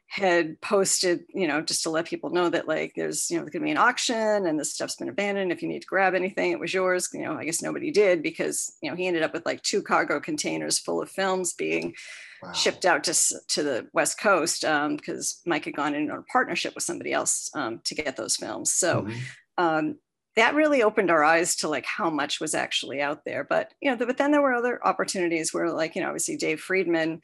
had 0.10 0.60
posted, 0.62 1.26
you 1.34 1.48
know, 1.48 1.62
just 1.62 1.84
to 1.84 1.90
let 1.90 2.06
people 2.06 2.30
know 2.30 2.50
that 2.50 2.68
like 2.68 2.94
there's, 2.96 3.30
you 3.30 3.38
know, 3.38 3.44
there 3.44 3.52
could 3.52 3.64
be 3.64 3.72
an 3.72 3.78
auction 3.78 4.46
and 4.46 4.58
this 4.58 4.74
stuff's 4.74 4.96
been 4.96 5.10
abandoned. 5.10 5.52
If 5.52 5.62
you 5.62 5.68
need 5.68 5.82
to 5.82 5.88
grab 5.88 6.16
anything, 6.16 6.52
it 6.52 6.60
was 6.60 6.74
yours. 6.74 7.10
You 7.14 7.24
know, 7.24 7.34
I 7.34 7.44
guess 7.44 7.62
nobody 7.62 7.92
did 7.92 8.24
because, 8.24 8.74
you 8.82 8.90
know, 8.90 8.96
he 8.96 9.08
ended 9.08 9.24
up 9.24 9.34
with 9.34 9.46
like 9.46 9.62
two 9.64 9.82
cargo 9.82 10.22
containers 10.22 10.80
full 10.80 11.02
of 11.02 11.10
films 11.10 11.54
being 11.54 11.94
wow. 12.42 12.52
shipped 12.54 12.86
out 12.86 13.04
to, 13.06 13.14
to 13.50 13.64
the 13.64 13.88
West 13.94 14.20
Coast 14.20 14.62
because 14.62 15.42
um, 15.46 15.50
Mike 15.50 15.66
had 15.66 15.76
gone 15.76 15.96
in 15.96 16.12
on 16.12 16.20
a 16.20 16.32
partnership 16.32 16.76
with 16.76 16.84
somebody 16.84 17.14
else 17.14 17.50
um, 17.56 17.82
to 17.86 17.96
get 17.96 18.16
those 18.16 18.36
films. 18.36 18.72
So 18.72 19.04
mm-hmm. 19.04 19.20
um, 19.58 20.00
that 20.36 20.56
really 20.56 20.84
opened 20.84 21.10
our 21.10 21.24
eyes 21.24 21.56
to 21.58 21.68
like 21.68 21.86
how 21.86 22.10
much 22.10 22.40
was 22.40 22.54
actually 22.54 23.02
out 23.02 23.26
there. 23.26 23.44
But 23.44 23.74
you 23.82 23.90
know, 23.90 23.98
but 23.98 24.18
then 24.18 24.32
there 24.32 24.42
were 24.42 24.54
other 24.54 24.80
opportunities 24.86 25.54
where 25.54 25.72
like 25.72 25.96
you 25.96 26.02
know, 26.02 26.08
obviously 26.08 26.38
Dave 26.38 26.60
Friedman 26.60 27.22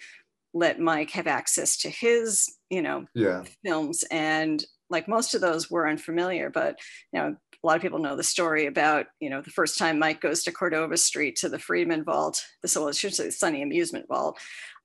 let 0.53 0.79
Mike 0.79 1.11
have 1.11 1.27
access 1.27 1.77
to 1.77 1.89
his 1.89 2.57
you 2.69 2.81
know 2.81 3.05
yeah. 3.13 3.43
films 3.63 4.03
and 4.09 4.65
like 4.89 5.07
most 5.07 5.35
of 5.35 5.41
those 5.41 5.69
were 5.69 5.87
unfamiliar 5.87 6.49
but 6.49 6.79
you 7.11 7.19
know 7.19 7.27
a 7.27 7.67
lot 7.67 7.75
of 7.75 7.81
people 7.81 7.99
know 7.99 8.15
the 8.15 8.23
story 8.23 8.65
about 8.65 9.05
you 9.19 9.29
know 9.29 9.41
the 9.41 9.51
first 9.51 9.77
time 9.77 9.99
mike 9.99 10.21
goes 10.21 10.43
to 10.43 10.51
cordova 10.51 10.97
street 10.97 11.35
to 11.35 11.49
the 11.49 11.59
friedman 11.59 12.03
vault 12.03 12.43
the 12.61 12.71
well, 12.75 12.89
I 12.89 12.91
should 12.91 13.13
say 13.13 13.27
sonney 13.27 13.61
amusement 13.61 14.07
vault 14.07 14.39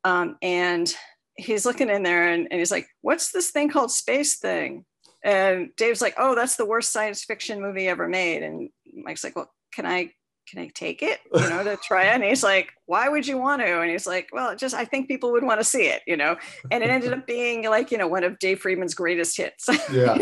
um, 0.09 0.37
and 0.41 0.93
he's 1.37 1.67
looking 1.67 1.91
in 1.91 2.03
there 2.03 2.29
and, 2.29 2.49
and 2.51 2.59
he's 2.59 2.71
like, 2.71 2.89
what's 3.03 3.31
this 3.31 3.51
thing 3.51 3.69
called 3.69 3.91
space 3.91 4.39
thing? 4.39 4.85
And 5.23 5.71
Dave's 5.77 6.01
like, 6.01 6.15
oh, 6.17 6.35
that's 6.35 6.57
the 6.57 6.65
worst 6.65 6.93
science 6.93 7.25
fiction 7.25 7.61
movie 7.61 7.89
ever 7.89 8.09
made. 8.09 8.43
And 8.43 8.71
Mike's 8.95 9.23
like, 9.23 9.37
well, 9.37 9.51
can 9.73 9.85
I 9.85 10.13
can 10.49 10.63
I 10.63 10.71
take 10.75 11.03
it, 11.03 11.21
you 11.35 11.47
know, 11.51 11.63
to 11.63 11.77
try 11.77 12.05
it? 12.05 12.15
And 12.15 12.25
he's 12.25 12.43
like, 12.43 12.71
why 12.87 13.11
would 13.11 13.27
you 13.27 13.37
want 13.37 13.61
to? 13.61 13.81
And 13.83 13.91
he's 13.91 14.07
like, 14.07 14.31
well, 14.33 14.57
just, 14.57 14.75
I 14.75 14.87
think 14.87 15.07
people 15.07 15.31
would 15.33 15.45
want 15.45 15.61
to 15.61 15.65
see 15.65 15.89
it, 15.89 16.01
you 16.07 16.17
know? 16.17 16.39
And 16.71 16.83
it 16.83 16.89
ended 16.89 17.13
up 17.13 17.27
being 17.27 17.65
like, 17.65 17.91
you 17.91 17.99
know, 17.99 18.09
one 18.09 18.25
of 18.25 18.39
Dave 18.39 18.61
Friedman's 18.61 18.95
greatest 18.95 19.37
hits. 19.37 19.69
Yeah. 19.93 20.17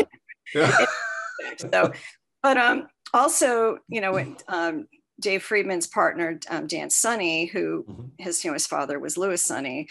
yeah. 0.53 0.85
so, 1.71 1.93
but 2.43 2.57
um, 2.57 2.87
also, 3.13 3.77
you 3.87 4.01
know, 4.01 4.17
um, 4.49 4.87
Dave 5.19 5.43
Friedman's 5.43 5.87
partner, 5.87 6.39
um, 6.49 6.67
Dan 6.67 6.89
Sonney, 6.89 7.49
who 7.49 7.83
mm-hmm. 7.83 8.03
his, 8.17 8.43
you 8.43 8.51
know, 8.51 8.53
his 8.53 8.67
father 8.67 8.99
was 8.99 9.17
Louis 9.17 9.41
Sonney 9.41 9.87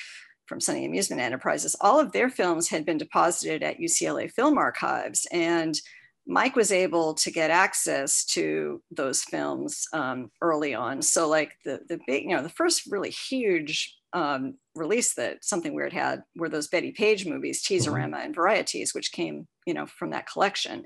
from 0.46 0.60
Sonney 0.60 0.86
Amusement 0.86 1.20
Enterprises, 1.20 1.76
all 1.80 2.00
of 2.00 2.12
their 2.12 2.30
films 2.30 2.68
had 2.68 2.86
been 2.86 2.98
deposited 2.98 3.62
at 3.62 3.78
UCLA 3.78 4.30
Film 4.30 4.58
Archives. 4.58 5.26
And 5.32 5.78
Mike 6.26 6.56
was 6.56 6.72
able 6.72 7.14
to 7.14 7.30
get 7.30 7.50
access 7.50 8.24
to 8.24 8.82
those 8.90 9.22
films 9.22 9.86
um, 9.92 10.30
early 10.40 10.74
on. 10.74 11.02
So 11.02 11.28
like 11.28 11.52
the, 11.64 11.80
the 11.88 12.00
big, 12.06 12.24
you 12.24 12.30
know, 12.30 12.42
the 12.42 12.48
first 12.48 12.90
really 12.90 13.10
huge 13.10 13.96
um, 14.12 14.54
release 14.74 15.14
that 15.14 15.44
Something 15.44 15.74
Weird 15.74 15.92
had 15.92 16.22
were 16.36 16.48
those 16.48 16.68
Bettie 16.68 16.92
Page 16.92 17.26
movies, 17.26 17.62
Teaserama 17.62 18.14
mm-hmm. 18.14 18.14
and 18.14 18.36
Varietease, 18.36 18.94
which 18.94 19.12
came, 19.12 19.46
you 19.66 19.74
know, 19.74 19.86
from 19.86 20.10
that 20.10 20.26
collection. 20.26 20.84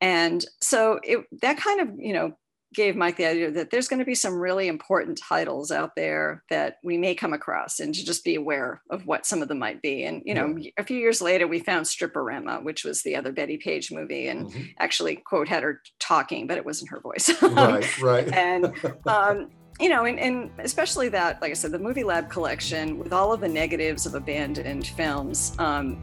And 0.00 0.44
so 0.60 1.00
it, 1.02 1.24
that 1.42 1.56
kind 1.58 1.80
of, 1.80 1.88
you 1.98 2.12
know, 2.12 2.36
gave 2.74 2.96
Mike 2.96 3.16
the 3.16 3.26
idea 3.26 3.50
that 3.50 3.70
there's 3.70 3.88
going 3.88 3.98
to 3.98 4.04
be 4.04 4.14
some 4.14 4.38
really 4.38 4.68
important 4.68 5.18
titles 5.18 5.70
out 5.70 5.96
there 5.96 6.42
that 6.50 6.76
we 6.82 6.98
may 6.98 7.14
come 7.14 7.32
across 7.32 7.80
and 7.80 7.94
to 7.94 8.04
just 8.04 8.24
be 8.24 8.34
aware 8.34 8.82
of 8.90 9.06
what 9.06 9.24
some 9.24 9.40
of 9.40 9.48
them 9.48 9.58
might 9.58 9.80
be. 9.80 10.04
And, 10.04 10.22
you 10.24 10.34
know, 10.34 10.54
yeah. 10.56 10.70
a 10.76 10.84
few 10.84 10.98
years 10.98 11.22
later, 11.22 11.46
we 11.46 11.60
found 11.60 11.86
Stripperama, 11.86 12.62
which 12.62 12.84
was 12.84 13.02
the 13.02 13.16
other 13.16 13.32
Bettie 13.32 13.56
Page 13.56 13.90
movie 13.90 14.28
and 14.28 14.48
mm-hmm. 14.48 14.62
actually, 14.78 15.16
quote, 15.16 15.48
had 15.48 15.62
her 15.62 15.80
talking, 15.98 16.46
but 16.46 16.58
it 16.58 16.64
wasn't 16.64 16.90
her 16.90 17.00
voice. 17.00 17.30
right, 17.42 18.02
right. 18.02 18.32
and, 18.34 18.72
um, 19.06 19.50
you 19.80 19.88
know, 19.88 20.04
and, 20.04 20.18
and 20.18 20.50
especially 20.58 21.08
that, 21.08 21.40
like 21.40 21.50
I 21.50 21.54
said, 21.54 21.70
the 21.70 21.78
Movie 21.78 22.04
Lab 22.04 22.28
collection 22.28 22.98
with 22.98 23.12
all 23.12 23.32
of 23.32 23.40
the 23.40 23.48
negatives 23.48 24.06
of 24.06 24.14
abandoned 24.14 24.88
films, 24.88 25.54
um, 25.58 26.00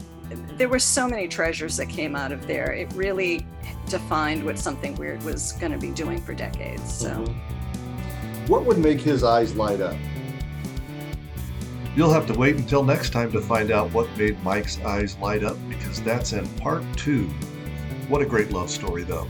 there 0.56 0.68
were 0.68 0.78
so 0.78 1.08
many 1.08 1.28
treasures 1.28 1.76
that 1.76 1.86
came 1.86 2.16
out 2.16 2.32
of 2.32 2.46
there. 2.46 2.72
It 2.72 2.92
really 2.94 3.46
defined 3.88 4.44
what 4.44 4.58
something 4.58 4.94
weird 4.96 5.22
was 5.22 5.52
going 5.52 5.72
to 5.72 5.78
be 5.78 5.90
doing 5.90 6.20
for 6.20 6.34
decades. 6.34 6.92
So, 6.92 7.10
mm-hmm. 7.10 8.46
what 8.46 8.64
would 8.64 8.78
make 8.78 9.00
his 9.00 9.22
eyes 9.22 9.54
light 9.54 9.80
up? 9.80 9.96
You'll 11.94 12.12
have 12.12 12.26
to 12.26 12.34
wait 12.34 12.56
until 12.56 12.82
next 12.82 13.10
time 13.10 13.32
to 13.32 13.40
find 13.40 13.70
out 13.70 13.90
what 13.92 14.06
made 14.18 14.42
Mike's 14.42 14.78
eyes 14.80 15.16
light 15.16 15.42
up 15.42 15.56
because 15.68 16.02
that's 16.02 16.32
in 16.32 16.46
part 16.56 16.82
two. 16.96 17.28
What 18.08 18.20
a 18.20 18.26
great 18.26 18.50
love 18.50 18.70
story, 18.70 19.02
though. 19.02 19.26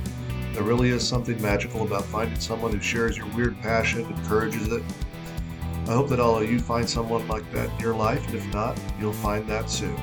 There 0.53 0.65
really 0.65 0.89
is 0.89 1.07
something 1.07 1.41
magical 1.41 1.83
about 1.83 2.05
finding 2.05 2.41
someone 2.41 2.73
who 2.73 2.81
shares 2.81 3.17
your 3.17 3.27
weird 3.29 3.61
passion, 3.61 4.05
and 4.05 4.19
encourages 4.19 4.73
it. 4.73 4.83
I 5.87 5.93
hope 5.93 6.09
that 6.09 6.19
all 6.19 6.39
of 6.39 6.51
you 6.51 6.59
find 6.59 6.89
someone 6.89 7.29
like 7.29 7.51
that 7.53 7.71
in 7.71 7.79
your 7.79 7.95
life, 7.95 8.27
and 8.27 8.37
if 8.37 8.53
not, 8.53 8.81
you'll 8.99 9.13
find 9.13 9.47
that 9.49 9.71
soon. 9.71 9.97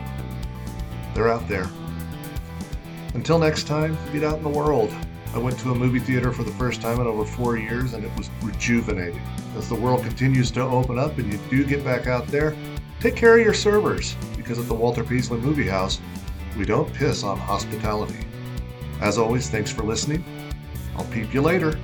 They're 1.14 1.32
out 1.32 1.48
there. 1.48 1.70
Until 3.14 3.38
next 3.38 3.68
time, 3.68 3.98
get 4.12 4.24
out 4.24 4.38
in 4.38 4.44
the 4.44 4.50
world. 4.50 4.94
I 5.34 5.38
went 5.38 5.58
to 5.60 5.72
a 5.72 5.76
movie 5.76 6.00
theater 6.00 6.32
for 6.32 6.44
the 6.44 6.52
first 6.52 6.82
time 6.82 7.00
in 7.00 7.08
over 7.08 7.26
four 7.26 7.58
years 7.58 7.94
and 7.94 8.04
it 8.04 8.12
was 8.18 8.30
rejuvenating. 8.42 9.22
As 9.58 9.70
the 9.70 9.76
world 9.76 10.04
continues 10.04 10.52
to 10.52 10.62
open 10.62 11.00
up 11.00 11.18
and 11.18 11.32
you 11.32 11.40
do 11.50 11.66
get 11.66 11.84
back 11.84 12.08
out 12.08 12.28
there, 12.28 12.56
take 13.00 13.16
care 13.16 13.38
of 13.38 13.44
your 13.44 13.54
servers 13.54 14.16
because 14.38 14.60
at 14.60 14.68
the 14.68 14.74
Walter 14.74 15.04
Peasley 15.04 15.40
Movie 15.40 15.68
House, 15.68 16.00
we 16.58 16.66
don't 16.66 16.92
piss 16.94 17.24
on 17.24 17.38
hospitality. 17.38 18.26
As 19.02 19.18
always, 19.18 19.50
thanks 19.50 19.72
for 19.72 19.84
listening. 19.84 20.24
I'll 20.96 21.06
peep 21.06 21.34
you 21.34 21.42
later. 21.42 21.80